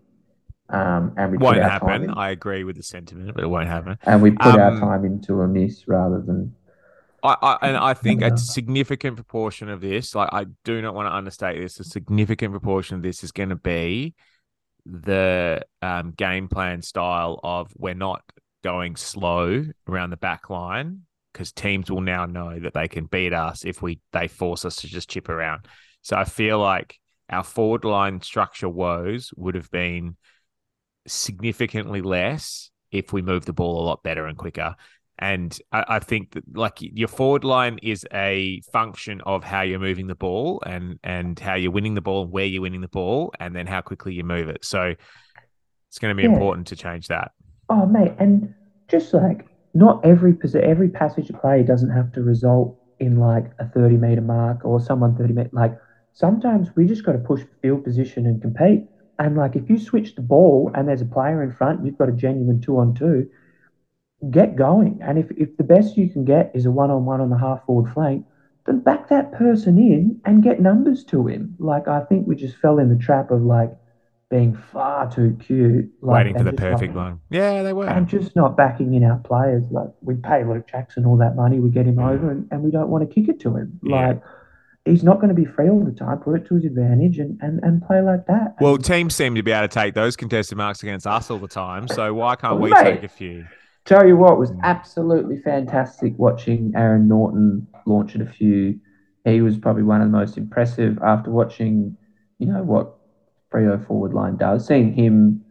Um, 0.69 1.13
and 1.17 1.31
we 1.31 1.37
Won't 1.37 1.59
our 1.59 1.69
happen. 1.69 2.09
I 2.09 2.31
agree 2.31 2.63
with 2.63 2.75
the 2.75 2.83
sentiment, 2.83 3.33
but 3.35 3.43
it 3.43 3.47
won't 3.47 3.67
happen. 3.67 3.97
and 4.03 4.21
we 4.21 4.31
put 4.31 4.57
our 4.57 4.71
Um, 4.71 4.79
time 4.79 5.05
into 5.05 5.41
Amiss 5.41 5.87
rather 5.87 6.21
than 6.21 6.55
I, 7.23 7.35
I 7.41 7.57
and 7.67 7.77
I 7.77 7.93
think 7.93 8.21
a 8.21 8.37
significant 8.37 9.15
proportion 9.15 9.69
of 9.69 9.81
this, 9.81 10.13
like 10.15 10.29
I 10.31 10.45
do 10.63 10.81
not 10.81 10.93
want 10.95 11.07
to 11.07 11.13
understate 11.13 11.59
this, 11.59 11.79
a 11.79 11.83
significant 11.83 12.51
proportion 12.51 12.97
of 12.97 13.03
this 13.03 13.23
is 13.23 13.31
going 13.31 13.49
to 13.49 13.55
be 13.55 14.15
the 14.85 15.61
um, 15.81 16.11
game 16.11 16.47
plan 16.47 16.81
style 16.81 17.39
of 17.43 17.71
we're 17.75 17.95
not 17.95 18.21
going 18.63 18.95
slow 18.95 19.63
around 19.87 20.09
the 20.11 20.17
back 20.17 20.49
line 20.49 21.01
because 21.33 21.51
teams 21.51 21.89
will 21.91 22.01
now 22.01 22.25
know 22.25 22.59
that 22.59 22.73
they 22.73 22.87
can 22.87 23.05
beat 23.05 23.33
us 23.33 23.65
if 23.65 23.81
we 23.81 23.99
they 24.13 24.27
force 24.27 24.63
us 24.65 24.77
to 24.77 24.87
just 24.87 25.09
chip 25.09 25.29
around. 25.29 25.67
So 26.01 26.15
I 26.15 26.23
feel 26.23 26.59
like 26.59 26.99
our 27.29 27.43
forward 27.43 27.85
line 27.85 28.21
structure 28.21 28.69
woes 28.69 29.31
would 29.35 29.55
have 29.55 29.71
been 29.71 30.17
significantly 31.07 32.01
less 32.01 32.71
if 32.91 33.13
we 33.13 33.21
move 33.21 33.45
the 33.45 33.53
ball 33.53 33.81
a 33.81 33.85
lot 33.85 34.03
better 34.03 34.25
and 34.25 34.37
quicker. 34.37 34.75
And 35.17 35.57
I, 35.71 35.85
I 35.87 35.99
think 35.99 36.31
that 36.31 36.43
like 36.57 36.77
your 36.79 37.07
forward 37.07 37.43
line 37.43 37.79
is 37.81 38.05
a 38.13 38.61
function 38.73 39.21
of 39.21 39.43
how 39.43 39.61
you're 39.61 39.79
moving 39.79 40.07
the 40.07 40.15
ball 40.15 40.61
and 40.65 40.99
and 41.03 41.39
how 41.39 41.55
you're 41.55 41.71
winning 41.71 41.93
the 41.95 42.01
ball 42.01 42.23
and 42.23 42.31
where 42.31 42.45
you're 42.45 42.61
winning 42.61 42.81
the 42.81 42.89
ball 42.89 43.33
and 43.39 43.55
then 43.55 43.65
how 43.65 43.81
quickly 43.81 44.13
you 44.13 44.23
move 44.23 44.49
it. 44.49 44.65
So 44.65 44.93
it's 45.89 45.99
going 45.99 46.11
to 46.11 46.15
be 46.15 46.27
Yeah. 46.27 46.33
important 46.33 46.67
to 46.67 46.75
change 46.75 47.07
that. 47.07 47.31
Oh, 47.69 47.85
mate, 47.85 48.13
and 48.19 48.53
just 48.87 49.13
like 49.13 49.47
not 49.73 50.05
every 50.05 50.33
posi- 50.33 50.61
every 50.61 50.89
passage 50.89 51.29
of 51.29 51.39
play 51.41 51.63
doesn't 51.63 51.89
have 51.89 52.11
to 52.13 52.21
result 52.21 52.77
in 52.99 53.17
like 53.17 53.51
a 53.59 53.67
thirty 53.69 53.97
meter 53.97 54.21
mark 54.21 54.65
or 54.65 54.79
someone 54.79 55.15
thirty 55.15 55.33
meter. 55.33 55.49
Like 55.53 55.77
sometimes 56.13 56.75
we 56.75 56.85
just 56.85 57.05
got 57.05 57.13
to 57.13 57.19
push 57.19 57.41
field 57.61 57.83
position 57.83 58.25
and 58.25 58.41
compete. 58.41 58.85
And 59.19 59.37
like 59.37 59.55
if 59.55 59.69
you 59.69 59.77
switch 59.77 60.15
the 60.15 60.21
ball 60.21 60.71
and 60.73 60.87
there's 60.87 61.01
a 61.01 61.05
player 61.05 61.41
in 61.43 61.51
front, 61.51 61.85
you've 61.85 61.97
got 61.97 62.09
a 62.09 62.13
genuine 62.13 62.61
two 62.61 62.77
on 62.77 62.93
two. 62.93 63.29
Get 64.31 64.55
going, 64.55 64.99
and 65.01 65.19
if 65.19 65.29
if 65.31 65.55
the 65.57 65.63
best 65.63 65.97
you 65.97 66.09
can 66.09 66.25
get 66.25 66.51
is 66.55 66.65
a 66.65 66.71
one 66.71 66.89
on 66.89 67.05
one 67.05 67.21
on 67.21 67.29
the 67.29 67.37
half 67.37 67.65
forward 67.65 67.93
flank, 67.93 68.25
then 68.65 68.79
back 68.79 69.09
that 69.09 69.33
person 69.33 69.77
in 69.77 70.19
and 70.25 70.41
get 70.41 70.61
numbers 70.61 71.03
to 71.05 71.27
him. 71.27 71.55
Like 71.59 71.87
I 71.87 72.01
think 72.01 72.25
we 72.27 72.35
just 72.35 72.57
fell 72.57 72.79
in 72.79 72.89
the 72.89 72.95
trap 72.95 73.29
of 73.29 73.41
like 73.41 73.71
being 74.29 74.55
far 74.55 75.09
too 75.09 75.37
cute, 75.39 75.91
like, 76.01 76.25
Waiting 76.25 76.37
for 76.37 76.43
the 76.43 76.53
perfect 76.53 76.93
one. 76.93 77.19
Yeah, 77.29 77.61
they 77.61 77.73
were. 77.73 77.87
and 77.87 78.07
just 78.07 78.35
not 78.35 78.57
backing 78.57 78.93
in 78.93 79.03
our 79.03 79.17
players. 79.19 79.63
Like 79.69 79.89
we 80.01 80.15
pay 80.15 80.43
Luke 80.43 80.67
Jackson 80.67 81.05
all 81.05 81.17
that 81.17 81.35
money, 81.35 81.59
we 81.59 81.69
get 81.69 81.85
him 81.85 81.99
over, 81.99 82.31
and, 82.31 82.47
and 82.51 82.61
we 82.63 82.71
don't 82.71 82.89
want 82.89 83.07
to 83.07 83.13
kick 83.13 83.29
it 83.29 83.39
to 83.41 83.55
him. 83.55 83.79
Mm. 83.83 83.89
Yeah. 83.89 84.07
Like 84.07 84.21
he's 84.85 85.03
not 85.03 85.15
going 85.19 85.29
to 85.29 85.35
be 85.35 85.45
free 85.45 85.69
all 85.69 85.83
the 85.83 85.91
time. 85.91 86.19
Put 86.19 86.41
it 86.41 86.47
to 86.47 86.55
his 86.55 86.65
advantage 86.65 87.17
and, 87.17 87.37
and, 87.41 87.59
and 87.63 87.81
play 87.85 88.01
like 88.01 88.27
that. 88.27 88.55
Well, 88.61 88.77
teams 88.77 89.15
seem 89.15 89.35
to 89.35 89.43
be 89.43 89.51
able 89.51 89.67
to 89.67 89.73
take 89.73 89.93
those 89.95 90.15
contested 90.15 90.57
marks 90.57 90.83
against 90.83 91.07
us 91.07 91.29
all 91.31 91.39
the 91.39 91.47
time. 91.47 91.87
So 91.87 92.13
why 92.13 92.35
can't 92.35 92.59
we 92.59 92.69
mate. 92.69 92.83
take 92.83 93.03
a 93.03 93.07
few? 93.07 93.45
tell 93.85 94.07
you 94.07 94.17
what, 94.17 94.33
it 94.33 94.39
was 94.39 94.51
Mm. 94.51 94.61
absolutely 94.63 95.37
fantastic 95.41 96.13
watching 96.17 96.71
Aaron 96.75 97.07
Naughton 97.07 97.67
launch 97.85 98.15
at 98.15 98.21
a 98.21 98.25
few. 98.25 98.79
He 99.25 99.41
was 99.41 99.57
probably 99.57 99.83
one 99.83 100.01
of 100.01 100.07
the 100.11 100.17
most 100.17 100.37
impressive 100.37 100.97
after 101.03 101.29
watching, 101.31 101.95
you 102.39 102.47
know, 102.47 102.63
what 102.63 102.95
Freo 103.51 103.85
forward 103.85 104.13
line 104.13 104.37
does. 104.37 104.65
Seeing 104.67 104.93
him 104.93 105.43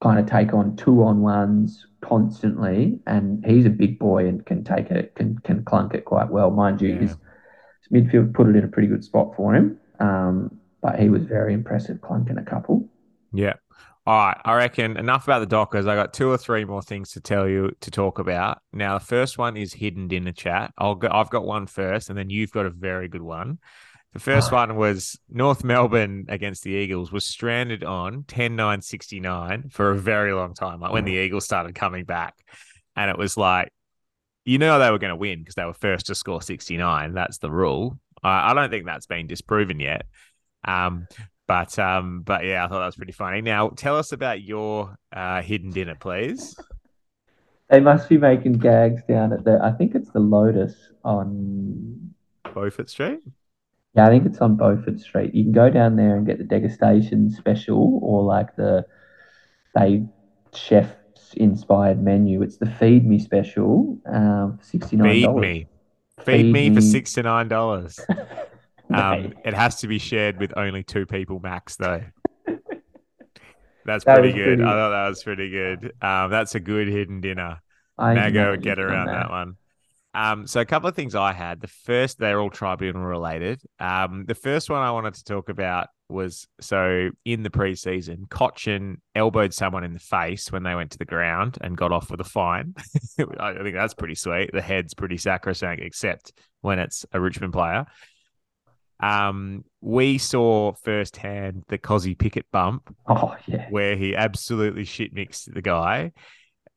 kind 0.00 0.18
of 0.20 0.26
take 0.26 0.54
on 0.54 0.76
two 0.76 1.02
on 1.02 1.20
ones 1.20 1.84
constantly, 2.00 3.00
and 3.06 3.44
he's 3.44 3.66
a 3.66 3.70
big 3.70 3.98
boy 3.98 4.26
and 4.28 4.44
can 4.46 4.62
take 4.64 4.90
it, 4.92 5.14
can 5.16 5.38
can 5.38 5.64
clunk 5.64 5.94
it 5.94 6.04
quite 6.04 6.28
well. 6.30 6.50
Mind 6.50 6.80
you, 6.80 6.90
Yeah. 6.94 7.00
his 7.00 7.16
midfield 7.92 8.34
put 8.34 8.48
it 8.48 8.56
in 8.56 8.64
a 8.64 8.68
pretty 8.68 8.88
good 8.88 9.04
spot 9.04 9.34
for 9.36 9.54
him. 9.54 9.78
Um, 10.00 10.58
but 10.80 10.98
he 10.98 11.08
was 11.08 11.24
very 11.24 11.54
impressive 11.54 11.98
clunking 11.98 12.40
a 12.40 12.44
couple. 12.44 12.88
Yeah. 13.32 13.54
All 14.06 14.16
right. 14.16 14.40
I 14.44 14.54
reckon 14.54 14.96
enough 14.96 15.24
about 15.24 15.40
the 15.40 15.46
Dockers. 15.46 15.86
I 15.86 15.94
got 15.94 16.14
two 16.14 16.30
or 16.30 16.38
three 16.38 16.64
more 16.64 16.82
things 16.82 17.10
to 17.12 17.20
tell 17.20 17.48
you 17.48 17.72
to 17.80 17.90
talk 17.90 18.18
about. 18.18 18.58
Now, 18.72 18.98
the 18.98 19.04
first 19.04 19.36
one 19.36 19.56
is 19.56 19.74
hidden 19.74 20.12
in 20.12 20.24
the 20.24 20.32
chat. 20.32 20.72
I'll 20.78 20.94
go, 20.94 21.08
I've 21.10 21.30
got 21.30 21.44
one 21.44 21.66
first, 21.66 22.08
and 22.08 22.18
then 22.18 22.30
you've 22.30 22.52
got 22.52 22.64
a 22.64 22.70
very 22.70 23.08
good 23.08 23.22
one. 23.22 23.58
The 24.14 24.20
first 24.20 24.50
one 24.50 24.76
was 24.76 25.18
North 25.28 25.62
Melbourne 25.62 26.24
against 26.28 26.62
the 26.62 26.70
Eagles 26.70 27.12
was 27.12 27.26
stranded 27.26 27.84
on 27.84 28.24
10 28.26 28.56
9 28.56 28.80
69 28.80 29.68
for 29.68 29.90
a 29.90 29.98
very 29.98 30.32
long 30.32 30.54
time, 30.54 30.80
like 30.80 30.92
when 30.92 31.04
the 31.04 31.12
Eagles 31.12 31.44
started 31.44 31.74
coming 31.74 32.04
back. 32.04 32.34
And 32.96 33.10
it 33.10 33.18
was 33.18 33.36
like, 33.36 33.70
you 34.48 34.56
know, 34.56 34.78
they 34.78 34.90
were 34.90 34.98
going 34.98 35.10
to 35.10 35.16
win 35.16 35.40
because 35.40 35.56
they 35.56 35.64
were 35.66 35.74
first 35.74 36.06
to 36.06 36.14
score 36.14 36.40
69. 36.40 37.12
That's 37.12 37.36
the 37.36 37.50
rule. 37.50 37.98
I 38.22 38.50
I 38.50 38.54
don't 38.54 38.70
think 38.70 38.86
that's 38.86 39.04
been 39.04 39.26
disproven 39.26 39.78
yet. 39.78 40.06
Um, 40.64 41.06
but 41.46 41.78
um, 41.78 42.22
but 42.22 42.46
yeah, 42.46 42.64
I 42.64 42.68
thought 42.68 42.78
that 42.78 42.86
was 42.86 42.96
pretty 42.96 43.12
funny. 43.12 43.42
Now, 43.42 43.68
tell 43.68 43.96
us 43.96 44.12
about 44.12 44.40
your 44.40 44.96
uh, 45.12 45.42
hidden 45.42 45.70
dinner, 45.70 45.96
please. 45.96 46.56
They 47.68 47.80
must 47.80 48.08
be 48.08 48.16
making 48.16 48.54
gags 48.54 49.02
down 49.06 49.34
at 49.34 49.44
the. 49.44 49.60
I 49.62 49.72
think 49.72 49.94
it's 49.94 50.10
the 50.12 50.20
Lotus 50.20 50.74
on. 51.04 52.14
Beaufort 52.54 52.88
Street. 52.88 53.20
Yeah, 53.94 54.06
I 54.06 54.08
think 54.08 54.24
it's 54.24 54.38
on 54.38 54.56
Beaufort 54.56 54.98
Street. 55.00 55.34
You 55.34 55.44
can 55.44 55.52
go 55.52 55.68
down 55.68 55.96
there 55.96 56.16
and 56.16 56.26
get 56.26 56.38
the 56.38 56.44
degustation 56.44 57.30
special 57.30 58.00
or 58.02 58.22
like 58.22 58.56
the 58.56 58.86
they 59.74 60.06
chef's 60.54 60.97
inspired 61.34 62.02
menu. 62.02 62.42
It's 62.42 62.56
the 62.56 62.66
feed 62.66 63.06
me 63.06 63.18
special, 63.18 63.98
um, 64.06 64.58
sixty 64.62 64.96
nine 64.96 65.22
dollars. 65.22 65.42
Feed 65.44 65.50
me. 65.50 65.66
Feed 66.24 66.52
me 66.52 66.68
for 66.70 66.74
me. 66.76 66.80
six 66.80 67.12
to 67.14 67.22
nine 67.22 67.48
dollars. 67.48 68.00
Um, 68.90 69.34
it 69.44 69.52
has 69.52 69.76
to 69.80 69.86
be 69.86 69.98
shared 69.98 70.40
with 70.40 70.56
only 70.56 70.82
two 70.82 71.04
people 71.04 71.40
max, 71.40 71.76
though. 71.76 72.02
That's 73.84 74.02
That 74.04 74.14
pretty 74.18 74.32
good. 74.32 74.44
pretty- 74.58 74.62
I 74.62 74.66
thought 74.66 74.90
that 74.90 75.08
was 75.10 75.22
pretty 75.22 75.50
good. 75.50 75.92
Um, 76.00 76.30
that's 76.30 76.54
a 76.54 76.60
good 76.60 76.88
hidden 76.88 77.20
dinner. 77.20 77.60
I 77.98 78.14
Mago 78.14 78.52
would 78.52 78.62
get 78.62 78.78
around 78.78 79.08
that 79.08 79.28
one. 79.28 79.56
Um, 80.14 80.46
so 80.46 80.60
a 80.60 80.64
couple 80.64 80.88
of 80.88 80.94
things 80.96 81.14
I 81.14 81.32
had. 81.34 81.60
The 81.60 81.68
first, 81.68 82.18
they're 82.18 82.40
all 82.40 82.48
tribunal 82.48 83.02
related. 83.02 83.60
Um, 83.78 84.24
the 84.26 84.34
first 84.34 84.70
one 84.70 84.80
I 84.80 84.90
wanted 84.90 85.12
to 85.14 85.24
talk 85.24 85.50
about 85.50 85.88
was 86.08 86.46
so 86.60 87.10
in 87.24 87.42
the 87.42 87.50
preseason, 87.50 88.28
Cotchin 88.28 88.96
elbowed 89.14 89.52
someone 89.52 89.84
in 89.84 89.92
the 89.92 89.98
face 90.00 90.50
when 90.50 90.62
they 90.62 90.74
went 90.74 90.92
to 90.92 90.98
the 90.98 91.04
ground 91.04 91.58
and 91.60 91.76
got 91.76 91.92
off 91.92 92.10
with 92.10 92.20
a 92.20 92.24
fine. 92.24 92.74
I 93.38 93.54
think 93.54 93.74
that's 93.74 93.94
pretty 93.94 94.14
sweet. 94.14 94.50
The 94.52 94.62
head's 94.62 94.94
pretty 94.94 95.18
sacrosanct, 95.18 95.82
except 95.82 96.32
when 96.60 96.78
it's 96.78 97.04
a 97.12 97.20
Richmond 97.20 97.52
player. 97.52 97.86
Um, 99.00 99.64
we 99.80 100.18
saw 100.18 100.72
firsthand 100.72 101.62
the 101.68 101.78
Cozzy 101.78 102.18
Pickett 102.18 102.46
bump 102.50 102.92
Oh 103.06 103.36
yeah. 103.46 103.68
where 103.70 103.94
he 103.96 104.16
absolutely 104.16 104.84
shit 104.84 105.12
mixed 105.12 105.52
the 105.52 105.62
guy. 105.62 106.12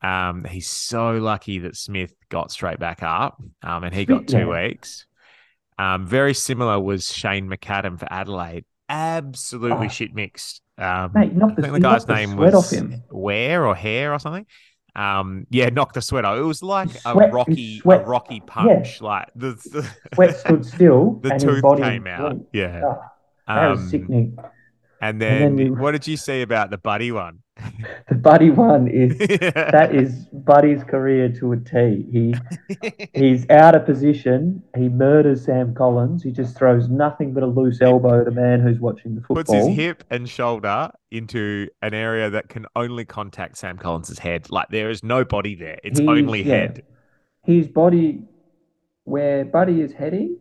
Um, 0.04 0.46
he's 0.46 0.68
so 0.68 1.14
lucky 1.14 1.60
that 1.60 1.76
Smith 1.76 2.14
got 2.30 2.52
straight 2.52 2.80
back 2.80 3.02
up, 3.04 3.42
um, 3.64 3.84
and 3.84 3.94
he 3.94 4.06
got 4.06 4.28
two 4.28 4.40
yeah. 4.40 4.68
weeks. 4.68 5.06
Um, 5.78 6.06
very 6.06 6.34
similar 6.34 6.80
was 6.80 7.12
Shane 7.12 7.48
McAdam 7.50 8.00
for 8.00 8.08
Adelaide. 8.12 8.66
Absolutely 8.92 9.88
Oh. 9.88 9.90
shit 9.90 10.14
mixed. 10.14 10.62
Um, 10.78 11.12
Mate, 11.14 11.32
I 11.32 11.48
the- 11.48 11.62
think 11.62 11.68
the 11.68 11.74
he 11.74 11.80
guy's 11.80 12.06
the 12.06 12.14
name 12.16 12.32
sweat 12.32 12.54
was 12.54 12.66
off 12.74 12.78
him. 12.78 13.04
Ware 13.10 13.66
or 13.66 13.74
Hair 13.76 14.14
or 14.14 14.20
something. 14.20 14.46
Um, 14.96 15.48
yeah, 15.50 15.70
knocked 15.70 15.94
the 15.94 16.02
sweat 16.02 16.26
off. 16.26 16.38
It 16.38 16.42
was 16.42 16.62
like 16.62 16.90
His 16.92 16.98
a 17.06 17.12
sweat- 17.14 17.32
rocky, 17.34 17.80
sweat- 17.80 18.02
a 18.02 18.06
rocky 18.06 18.42
punch. 18.42 19.02
Like 19.02 19.28
the, 19.36 19.52
the 19.72 19.90
Sweat 20.16 20.36
stood 20.38 20.66
still 20.66 21.20
the 21.24 21.32
and 21.32 21.40
tooth 21.40 21.54
his 21.54 21.62
body 21.62 21.82
came 21.84 22.08
out. 22.08 22.24
went. 22.24 22.48
Yeah. 22.52 22.82
Oh, 22.86 23.02
that 23.48 23.70
was 23.70 23.80
Um, 23.80 23.88
sickening. 23.90 24.38
And 25.02 25.22
then 25.22 25.56
then, 25.58 25.66
you- 25.68 25.74
what 25.76 25.92
did 25.92 26.08
you 26.08 26.16
see 26.18 26.42
about 26.42 26.70
the 26.70 26.78
buddy 26.78 27.12
one? 27.12 27.40
The 28.10 28.16
Buddy 28.16 28.50
one 28.52 28.88
is 28.88 29.18
that 29.54 29.96
is 29.96 30.26
Buddy's 30.34 30.84
career 30.84 31.30
to 31.40 31.54
a 31.54 31.58
T. 31.58 32.06
He 32.12 32.36
he's 33.14 33.50
out 33.50 33.74
of 33.76 33.86
position. 33.86 34.62
He 34.76 34.90
murders 34.90 35.46
Sam 35.46 35.74
Collins. 35.74 36.22
He 36.24 36.32
just 36.32 36.58
throws 36.58 36.90
nothing 36.90 37.34
but 37.34 37.44
a 37.44 37.48
loose 37.48 37.82
elbow 37.82 38.22
at 38.22 38.28
a 38.28 38.32
man 38.32 38.60
who's 38.60 38.80
watching 38.80 39.16
the 39.16 39.22
football. 39.22 39.36
puts 39.38 39.54
his 39.54 39.68
hip 39.68 40.04
and 40.10 40.28
shoulder 40.28 40.90
into 41.12 41.68
an 41.82 41.94
area 41.94 42.30
that 42.32 42.50
can 42.50 42.66
only 42.76 43.06
contact 43.06 43.58
Sam 43.58 43.78
Collins's 43.78 44.20
head. 44.20 44.50
Like 44.52 44.68
there 44.70 44.90
is 44.90 45.04
no 45.04 45.24
body 45.24 45.56
there. 45.56 45.80
It's 45.84 46.00
He's- 46.00 46.10
only 46.10 46.42
yeah. 46.44 46.56
head. 46.56 46.84
His 47.46 47.68
body, 47.68 48.24
where 49.06 49.46
Buddy 49.46 49.82
is 49.82 49.94
heading, 49.94 50.38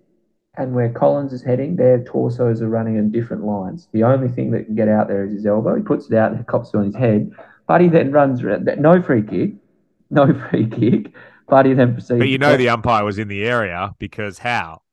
and 0.60 0.74
where 0.74 0.90
Collins 0.90 1.32
is 1.32 1.42
heading, 1.42 1.76
their 1.76 2.04
torsos 2.04 2.60
are 2.60 2.68
running 2.68 2.96
in 2.96 3.10
different 3.10 3.44
lines. 3.44 3.88
The 3.92 4.04
only 4.04 4.28
thing 4.28 4.50
that 4.50 4.66
can 4.66 4.74
get 4.74 4.88
out 4.88 5.08
there 5.08 5.24
is 5.24 5.32
his 5.32 5.46
elbow. 5.46 5.74
He 5.74 5.82
puts 5.82 6.06
it 6.06 6.14
out 6.14 6.32
and 6.32 6.46
cops 6.46 6.70
it 6.74 6.76
on 6.76 6.84
his 6.84 6.94
head. 6.94 7.32
Buddy 7.66 7.88
then 7.88 8.12
runs 8.12 8.42
around. 8.42 8.68
No 8.78 9.02
free 9.02 9.22
kick. 9.22 9.54
No 10.10 10.34
free 10.50 10.68
kick. 10.68 11.12
Buddy 11.48 11.72
then 11.72 11.94
proceeds. 11.94 12.18
But 12.18 12.28
you 12.28 12.38
know 12.38 12.56
the 12.56 12.68
umpire 12.68 13.04
was 13.04 13.18
in 13.18 13.28
the 13.28 13.44
area 13.44 13.94
because 13.98 14.38
how? 14.38 14.82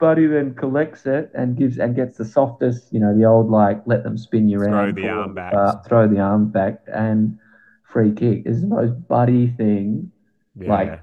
Buddy 0.00 0.26
then 0.26 0.54
collects 0.54 1.06
it 1.06 1.30
and 1.34 1.56
gives 1.56 1.78
and 1.78 1.96
gets 1.96 2.18
the 2.18 2.24
softest, 2.24 2.92
you 2.92 3.00
know, 3.00 3.16
the 3.16 3.24
old 3.24 3.50
like 3.50 3.82
let 3.86 4.04
them 4.04 4.16
spin 4.16 4.48
you 4.48 4.60
around. 4.60 4.94
Throw 4.94 5.02
the 5.02 5.08
arm 5.08 5.34
back. 5.34 5.54
uh, 5.54 5.74
throw 5.86 6.06
the 6.06 6.20
arm 6.20 6.50
back, 6.50 6.80
and 6.86 7.38
free 7.82 8.12
kick 8.12 8.44
is 8.46 8.60
the 8.60 8.68
most 8.68 9.08
Buddy 9.08 9.48
thing. 9.48 10.12
Yeah. 10.54 10.70
Like 10.70 11.02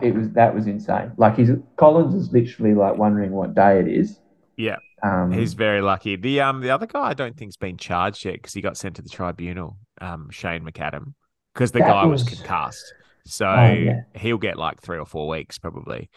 it 0.00 0.14
was 0.14 0.30
that 0.30 0.54
was 0.54 0.66
insane. 0.66 1.12
Like 1.16 1.36
he's 1.36 1.50
Collins 1.76 2.14
is 2.14 2.32
literally 2.32 2.74
like 2.74 2.96
wondering 2.96 3.32
what 3.32 3.54
day 3.54 3.80
it 3.80 3.88
is. 3.88 4.20
Yeah. 4.56 4.76
um, 5.02 5.32
He's 5.32 5.54
very 5.54 5.80
lucky. 5.80 6.16
The 6.16 6.40
um 6.40 6.60
the 6.60 6.70
other 6.70 6.86
guy 6.86 7.08
I 7.10 7.14
don't 7.14 7.36
think's 7.36 7.56
been 7.56 7.76
charged 7.76 8.24
yet 8.24 8.34
because 8.34 8.54
he 8.54 8.60
got 8.60 8.76
sent 8.76 8.96
to 8.96 9.02
the 9.02 9.08
tribunal. 9.08 9.76
Um, 10.00 10.28
Shane 10.30 10.64
McAdam, 10.64 11.14
because 11.54 11.72
the 11.72 11.80
guy 11.80 12.04
was, 12.06 12.24
was- 12.24 12.34
concussed, 12.38 12.94
so 13.24 13.46
Oh, 13.46 13.72
yeah. 13.72 14.00
he'll 14.14 14.38
get 14.38 14.56
like 14.56 14.80
three 14.80 14.98
or 14.98 15.06
four 15.06 15.28
weeks 15.28 15.58
probably. 15.58 16.08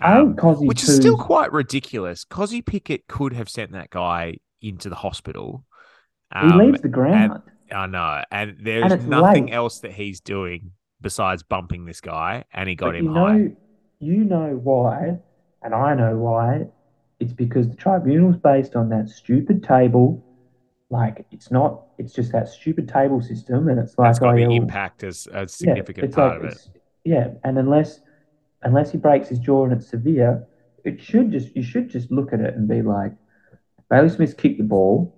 Um, 0.00 0.34
which 0.40 0.82
is 0.82 0.94
still 0.96 1.16
quite 1.18 1.52
ridiculous. 1.52 2.24
Cozzy 2.24 2.64
Pickett 2.64 3.06
could 3.06 3.32
have 3.34 3.48
sent 3.50 3.72
that 3.72 3.90
guy 3.90 4.36
into 4.62 4.88
the 4.88 4.94
hospital. 4.94 5.64
he 6.32 6.38
Um, 6.40 6.58
leaves 6.58 6.80
the 6.80 6.88
ground. 6.88 7.42
I 7.72 7.86
know, 7.86 8.22
and 8.30 8.56
there's 8.62 8.92
it's 8.92 9.04
nothing 9.04 9.46
late. 9.46 9.54
else 9.54 9.80
that 9.80 9.92
he's 9.92 10.20
doing 10.20 10.70
besides 11.00 11.42
bumping 11.42 11.84
this 11.86 12.00
guy, 12.00 12.44
and 12.52 12.68
he 12.68 12.74
got 12.74 12.94
But 12.94 12.96
him 12.96 13.06
you 13.06 13.12
high. 13.12 13.38
know, 13.38 13.56
you 14.00 14.24
know 14.24 14.56
why, 14.62 15.18
and 15.62 15.74
I 15.74 15.94
know 15.94 16.16
why. 16.16 16.68
It's 17.20 17.32
because 17.32 17.68
the 17.68 17.76
tribunal's 17.76 18.36
based 18.36 18.76
on 18.76 18.88
that 18.90 19.08
stupid 19.08 19.62
table. 19.62 20.22
Like 20.90 21.26
it's 21.30 21.50
not. 21.50 21.86
It's 21.98 22.12
just 22.12 22.32
that 22.32 22.48
stupid 22.48 22.88
table 22.88 23.20
system, 23.22 23.68
and 23.68 23.78
it's 23.80 23.98
like 23.98 24.08
That's 24.08 24.18
got 24.18 24.30
to 24.32 24.36
be 24.36 24.44
um, 24.44 24.50
impact 24.50 25.02
as 25.04 25.26
a 25.32 25.48
yeah, 25.60 25.74
significant 25.74 26.04
it's 26.04 26.16
part 26.16 26.32
like 26.42 26.42
of 26.42 26.44
it. 26.44 26.58
Yeah, 27.04 27.28
and 27.44 27.58
unless 27.58 28.00
unless 28.62 28.92
he 28.92 28.98
breaks 28.98 29.28
his 29.28 29.38
jaw 29.38 29.64
and 29.64 29.72
it's 29.72 29.88
severe, 29.88 30.46
it 30.84 31.00
should 31.00 31.32
just 31.32 31.54
you 31.56 31.62
should 31.62 31.88
just 31.90 32.10
look 32.10 32.32
at 32.32 32.40
it 32.40 32.54
and 32.54 32.68
be 32.68 32.82
like, 32.82 33.12
Bailey 33.90 34.08
Smith's 34.10 34.34
kicked 34.34 34.58
the 34.58 34.64
ball. 34.64 35.14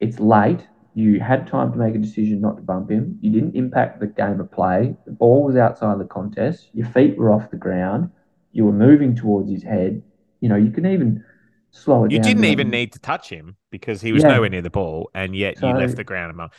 It's 0.00 0.20
late. 0.20 0.66
You 0.98 1.20
had 1.20 1.46
time 1.46 1.70
to 1.70 1.78
make 1.78 1.94
a 1.94 1.98
decision 1.98 2.40
not 2.40 2.56
to 2.56 2.62
bump 2.62 2.90
him. 2.90 3.20
You 3.20 3.30
didn't 3.30 3.54
impact 3.54 4.00
the 4.00 4.08
game 4.08 4.40
of 4.40 4.50
play. 4.50 4.96
The 5.06 5.12
ball 5.12 5.44
was 5.44 5.54
outside 5.54 6.00
the 6.00 6.04
contest. 6.04 6.70
Your 6.74 6.88
feet 6.88 7.16
were 7.16 7.30
off 7.30 7.52
the 7.52 7.56
ground. 7.56 8.10
You 8.50 8.64
were 8.64 8.72
moving 8.72 9.14
towards 9.14 9.48
his 9.48 9.62
head. 9.62 10.02
You 10.40 10.48
know, 10.48 10.56
you 10.56 10.72
can 10.72 10.86
even 10.86 11.24
slow 11.70 12.04
it 12.04 12.08
down 12.08 12.16
You 12.16 12.20
didn't 12.20 12.46
even 12.46 12.70
need 12.70 12.94
to 12.94 12.98
touch 12.98 13.28
him 13.28 13.56
because 13.70 14.00
he 14.00 14.10
was 14.10 14.24
Yeah. 14.24 14.30
nowhere 14.30 14.48
near 14.48 14.60
the 14.60 14.70
ball, 14.70 15.08
and 15.14 15.36
yet 15.36 15.62
you 15.62 15.72
left 15.72 15.94
the 15.94 16.02
ground 16.02 16.32
among. 16.32 16.50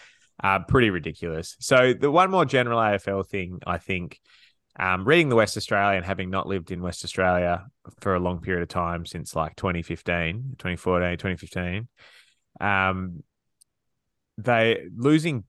Uh, 0.42 0.60
pretty 0.60 0.90
ridiculous. 0.90 1.58
So 1.60 1.92
the 1.92 2.10
one 2.10 2.32
more 2.32 2.46
general 2.46 2.80
AFL 2.80 3.24
thing, 3.24 3.60
I 3.68 3.78
think, 3.78 4.22
um, 4.80 5.04
reading 5.04 5.28
the 5.28 5.36
West 5.36 5.58
Australian, 5.58 6.06
having 6.06 6.30
not 6.30 6.48
lived 6.48 6.72
in 6.72 6.82
West 6.82 7.04
Australia 7.04 7.66
for 8.00 8.16
a 8.16 8.22
long 8.22 8.40
period 8.40 8.64
of 8.64 8.70
time 8.70 9.06
since 9.06 9.36
like 9.36 9.58
2015, 9.58 10.56
2014, 10.58 11.18
2015, 11.18 11.90
um, 12.62 13.22
they 14.44 14.88
losing 14.96 15.44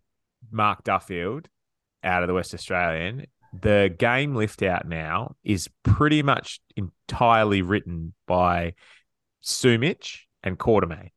Mark 0.51 0.85
Duffield 0.85 1.49
out 2.03 2.23
of 2.23 2.29
the 2.29 2.35
West 2.35 2.55
Australian. 2.55 3.27
The 3.53 3.95
game 3.99 4.35
lift 4.35 4.63
out 4.63 4.87
now 4.87 5.35
is 5.43 5.69
pretty 5.83 6.23
much 6.23 6.61
entirely 6.77 7.63
written 7.63 8.15
by 8.27 8.75
Sumich 9.43 10.21
and 10.43 10.59
Quartermaine, 10.59 11.11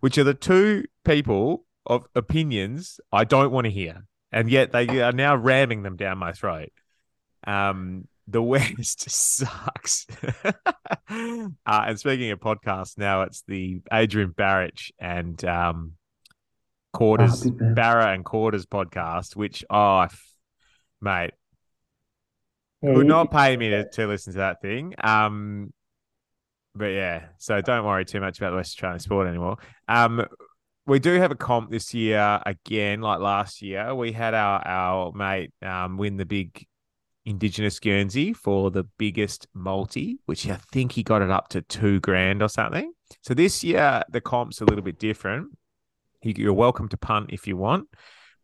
which 0.00 0.16
are 0.18 0.24
the 0.24 0.34
two 0.34 0.84
people 1.04 1.64
of 1.84 2.06
opinions 2.14 2.98
I 3.12 3.24
don't 3.24 3.52
want 3.52 3.66
to 3.66 3.70
hear. 3.70 4.06
And 4.32 4.50
yet 4.50 4.72
they 4.72 5.02
are 5.02 5.12
now 5.12 5.36
ramming 5.36 5.82
them 5.82 5.96
down 5.96 6.18
my 6.18 6.32
throat. 6.32 6.70
Um, 7.46 8.08
the 8.26 8.42
West 8.42 9.08
sucks. 9.08 10.06
uh, 10.44 11.48
and 11.66 11.98
speaking 11.98 12.30
of 12.30 12.40
podcasts, 12.40 12.98
now 12.98 13.22
it's 13.22 13.42
the 13.46 13.80
Adrian 13.92 14.32
Barich 14.32 14.90
and 14.98 15.42
um, 15.44 15.92
Quarters, 16.96 17.46
Oh. 17.46 17.74
Barra 17.74 18.12
and 18.12 18.24
Quarters 18.24 18.66
podcast, 18.66 19.36
which, 19.36 19.64
oh, 19.70 20.00
f- 20.00 20.22
mate, 21.00 21.32
Yeah, 22.82 22.92
would 22.92 23.06
not 23.06 23.30
pay 23.30 23.56
me 23.56 23.70
to, 23.70 23.88
to 23.90 24.06
listen 24.06 24.32
to 24.34 24.38
that 24.38 24.60
thing. 24.60 24.94
Um, 25.02 25.72
but 26.74 26.86
yeah, 26.86 27.26
so 27.38 27.60
don't 27.60 27.84
worry 27.84 28.04
too 28.04 28.20
much 28.20 28.38
about 28.38 28.50
the 28.50 28.56
West 28.56 28.70
Australian 28.74 29.00
sport 29.00 29.28
anymore. 29.28 29.56
Um, 29.88 30.24
we 30.86 30.98
do 30.98 31.14
have 31.18 31.30
a 31.30 31.34
comp 31.36 31.70
this 31.70 31.94
year 31.94 32.40
again, 32.46 33.00
like 33.00 33.18
last 33.20 33.62
year. 33.62 33.94
We 33.94 34.12
had 34.12 34.34
our 34.34 34.60
our 34.66 35.12
mate 35.12 35.52
um 35.62 35.96
win 35.96 36.16
the 36.16 36.26
big 36.26 36.64
Indigenous 37.24 37.80
Guernsey 37.80 38.32
for 38.32 38.70
the 38.70 38.84
biggest 38.98 39.48
multi, 39.52 40.18
which 40.26 40.48
I 40.48 40.58
think 40.72 40.92
he 40.92 41.02
got 41.02 41.22
it 41.22 41.30
up 41.30 41.48
to 41.48 41.62
two 41.62 41.98
grand 42.00 42.40
or 42.42 42.48
something. 42.48 42.92
So 43.22 43.34
this 43.34 43.64
year 43.64 44.02
the 44.10 44.20
comp's 44.20 44.60
a 44.60 44.64
little 44.64 44.84
bit 44.84 44.98
different. 45.00 45.48
You- 46.26 46.34
You're 46.36 46.52
welcome 46.52 46.88
to 46.88 46.96
punt 46.96 47.30
if 47.32 47.46
you 47.46 47.56
want. 47.56 47.88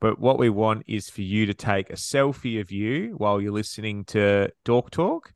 But 0.00 0.18
what 0.18 0.38
we 0.38 0.50
want 0.50 0.84
is 0.86 1.08
for 1.10 1.22
you 1.22 1.46
to 1.46 1.54
take 1.54 1.90
a 1.90 1.94
selfie 1.94 2.60
of 2.60 2.70
you 2.70 3.14
while 3.16 3.40
you're 3.40 3.52
listening 3.52 4.04
to 4.06 4.50
Dork 4.64 4.90
Talk. 4.90 5.32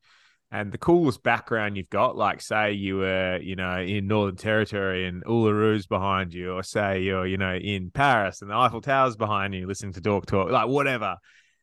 And 0.53 0.71
the 0.71 0.79
coolest 0.79 1.25
background 1.25 1.77
you've 1.77 1.91
got, 1.91 2.17
like 2.17 2.41
say 2.41 2.73
you 2.73 2.99
were, 2.99 3.39
you 3.43 3.57
know, 3.57 3.81
in 3.81 4.07
Northern 4.07 4.37
Territory 4.37 5.07
and 5.07 5.25
Uluru's 5.25 5.87
behind 5.89 6.33
you, 6.33 6.53
or 6.53 6.63
say 6.63 7.03
you're, 7.03 7.27
you 7.27 7.37
know, 7.37 7.55
in 7.57 7.91
Paris 7.91 8.43
and 8.43 8.51
the 8.51 8.55
Eiffel 8.55 8.81
Tower's 8.81 9.17
behind 9.17 9.55
you, 9.55 9.67
listening 9.67 9.93
to 9.95 10.01
Dork 10.01 10.27
Talk, 10.27 10.51
like 10.51 10.69
whatever. 10.69 11.17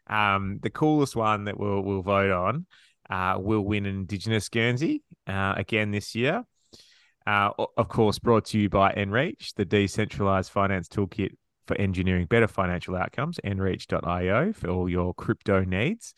Um, 0.07 0.59
the 0.61 0.69
coolest 0.69 1.15
one 1.15 1.45
that 1.45 1.57
we'll 1.57 1.81
we'll 1.81 2.01
vote 2.01 2.31
on 2.31 2.65
uh, 3.09 3.37
will 3.39 3.61
win 3.61 3.85
an 3.85 3.95
Indigenous 3.95 4.49
Guernsey 4.49 5.01
uh, 5.27 5.53
again 5.55 5.91
this 5.91 6.13
year. 6.13 6.43
Uh, 7.25 7.51
of 7.77 7.87
course, 7.87 8.19
brought 8.19 8.45
to 8.45 8.59
you 8.59 8.69
by 8.69 8.91
Enreach, 8.93 9.53
the 9.55 9.65
decentralized 9.65 10.51
finance 10.51 10.87
toolkit 10.87 11.31
for 11.67 11.77
engineering 11.77 12.25
better 12.25 12.47
financial 12.47 12.95
outcomes, 12.95 13.39
enreach.io 13.43 14.53
for 14.53 14.69
all 14.69 14.89
your 14.89 15.13
crypto 15.13 15.63
needs. 15.63 16.13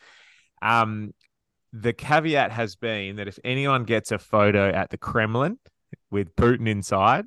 Um, 0.62 1.14
the 1.72 1.94
caveat 1.94 2.52
has 2.52 2.76
been 2.76 3.18
that 3.18 3.28
if 3.28 3.38
anyone 3.44 3.84
gets 3.84 4.12
a 4.12 4.18
photo 4.18 4.70
at 4.70 4.90
the 4.90 4.98
Kremlin 4.98 5.60
with 6.10 6.36
Putin 6.36 6.68
inside, 6.68 7.26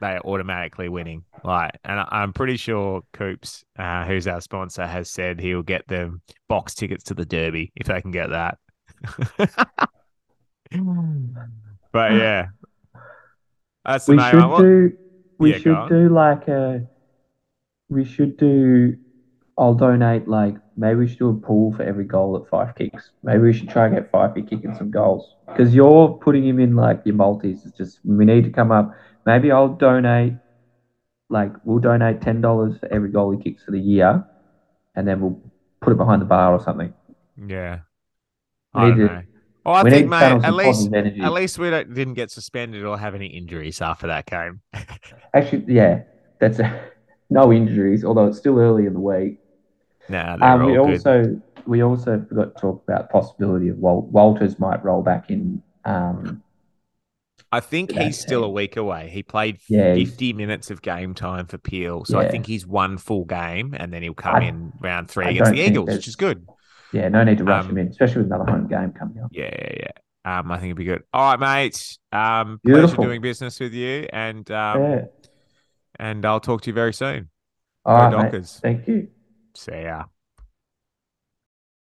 they 0.00 0.12
are 0.12 0.20
automatically 0.20 0.88
winning. 0.88 1.24
Like, 1.42 1.72
and 1.84 2.04
I'm 2.08 2.32
pretty 2.32 2.56
sure 2.56 3.02
Coops, 3.12 3.64
uh, 3.78 4.04
who's 4.04 4.28
our 4.28 4.40
sponsor, 4.40 4.86
has 4.86 5.10
said 5.10 5.40
he'll 5.40 5.62
get 5.62 5.88
them 5.88 6.22
box 6.48 6.74
tickets 6.74 7.04
to 7.04 7.14
the 7.14 7.24
Derby 7.24 7.72
if 7.74 7.86
they 7.86 8.00
can 8.00 8.10
get 8.10 8.30
that. 8.30 8.58
but 11.92 12.12
yeah, 12.12 12.48
that's 13.88 14.06
the 14.06 14.12
we 14.12 14.16
main 14.18 14.30
should 14.30 14.40
one. 14.40 14.50
What- 14.50 14.60
do. 14.62 14.92
We 15.40 15.52
Yeah, 15.52 15.58
should 15.58 15.88
do 15.88 16.08
like 16.08 16.48
a. 16.48 16.86
We 17.88 18.04
should 18.04 18.36
do. 18.36 18.96
I'll 19.56 19.74
donate 19.74 20.28
like 20.28 20.56
maybe 20.76 21.00
we 21.00 21.08
should 21.08 21.18
do 21.18 21.30
a 21.30 21.34
pool 21.34 21.72
for 21.72 21.82
every 21.82 22.04
goal 22.04 22.36
at 22.36 22.48
Fyfe 22.50 22.76
kicks. 22.76 23.10
Maybe 23.24 23.40
we 23.40 23.52
should 23.52 23.68
try 23.68 23.86
and 23.86 23.94
get 23.94 24.10
Fyfe 24.12 24.34
kicking 24.48 24.74
some 24.74 24.90
goals 24.90 25.34
because 25.46 25.74
you're 25.74 26.10
putting 26.24 26.44
him 26.46 26.60
in 26.60 26.76
like 26.76 27.02
your 27.04 27.14
multis. 27.16 27.64
It's 27.66 27.76
just 27.76 28.00
we 28.04 28.24
need 28.24 28.44
to 28.44 28.50
come 28.50 28.70
up. 28.72 28.92
Maybe 29.26 29.50
I'll 29.50 29.68
donate. 29.68 30.34
Like 31.30 31.52
we'll 31.64 31.78
donate 31.80 32.20
ten 32.20 32.40
dollars 32.40 32.78
for 32.78 32.92
every 32.92 33.10
goal 33.10 33.30
he 33.32 33.42
kicks 33.42 33.62
for 33.64 33.70
the 33.72 33.80
year, 33.80 34.24
and 34.94 35.06
then 35.06 35.20
we'll 35.20 35.40
put 35.80 35.92
it 35.92 35.96
behind 35.96 36.20
the 36.22 36.26
bar 36.26 36.52
or 36.52 36.60
something. 36.60 36.92
Yeah. 37.46 37.80
I 38.74 38.86
need 38.90 38.96
don't 38.98 39.08
to- 39.08 39.14
know. 39.14 39.22
Well, 39.68 39.76
I 39.76 39.82
we 39.82 39.90
think, 39.90 40.08
mate, 40.08 40.40
at 40.44 40.54
least 40.54 40.90
at 40.94 41.32
least 41.32 41.58
we 41.58 41.68
don't, 41.68 41.92
didn't 41.92 42.14
get 42.14 42.30
suspended 42.30 42.84
or 42.86 42.98
have 42.98 43.14
any 43.14 43.26
injuries 43.26 43.82
after 43.82 44.06
that 44.06 44.24
game. 44.24 44.62
Actually, 45.34 45.64
yeah, 45.68 46.04
that's 46.38 46.58
no 47.30 47.52
injuries. 47.52 48.02
Although 48.02 48.28
it's 48.28 48.38
still 48.38 48.58
early 48.58 48.86
in 48.86 48.94
the 48.94 49.00
week. 49.00 49.38
nah, 50.08 50.38
they're 50.38 50.48
Um, 50.48 50.64
we 50.64 50.72
good. 50.72 50.78
also 50.78 51.42
we 51.66 51.82
also 51.82 52.24
forgot 52.26 52.54
to 52.56 52.60
talk 52.62 52.82
about 52.88 53.08
the 53.08 53.12
possibility 53.12 53.68
of 53.68 53.76
Wal- 53.76 54.06
Walters 54.06 54.58
might 54.58 54.82
roll 54.82 55.02
back 55.02 55.30
in. 55.30 55.62
Um, 55.84 56.42
I 57.52 57.60
think 57.60 57.92
he's 57.92 58.18
still 58.18 58.44
a 58.44 58.48
week 58.48 58.78
away. 58.78 59.10
He 59.10 59.22
played 59.22 59.58
Yeah, 59.68 59.94
he's- 59.94 60.08
50 60.10 60.32
minutes 60.32 60.70
of 60.70 60.80
game 60.80 61.12
time 61.14 61.46
for 61.46 61.58
Peel. 61.58 62.06
So 62.06 62.18
I 62.18 62.28
think 62.28 62.46
he's 62.46 62.66
one 62.66 62.96
full 62.96 63.26
game 63.26 63.74
and 63.78 63.92
then 63.92 64.02
he'll 64.02 64.14
come 64.14 64.36
I- 64.36 64.44
in 64.48 64.72
round 64.80 65.10
three 65.10 65.26
I 65.26 65.30
against 65.30 65.52
the 65.52 65.60
Eagles, 65.60 65.90
which 65.90 66.08
is 66.08 66.16
good. 66.16 66.46
Yeah, 66.92 67.08
no 67.08 67.24
need 67.24 67.38
to 67.38 67.44
rush 67.44 67.64
Um, 67.64 67.70
him 67.70 67.78
in, 67.78 67.88
especially 67.88 68.22
with 68.22 68.32
another 68.32 68.50
home 68.50 68.66
game 68.66 68.92
coming 68.92 69.22
up. 69.22 69.30
Yeah, 69.32 69.50
yeah, 69.52 69.74
yeah. 69.80 70.38
Um, 70.38 70.50
I 70.52 70.56
think 70.56 70.66
it'd 70.66 70.76
be 70.76 70.84
good. 70.84 71.02
All 71.12 71.36
right, 71.36 71.40
mate. 71.40 71.98
Um, 72.12 72.60
pleasure 72.64 72.96
doing 72.96 73.20
business 73.20 73.58
with 73.60 73.72
you, 73.72 74.06
and 74.12 74.50
um, 74.50 74.82
yeah. 74.82 75.04
and 75.98 76.24
I'll 76.24 76.40
talk 76.40 76.62
to 76.62 76.70
you 76.70 76.74
very 76.74 76.92
soon. 76.92 77.30
All 77.84 78.10
right. 78.10 78.32
Thank 78.62 78.88
you. 78.88 79.08
See 79.54 79.82
ya. 79.82 80.04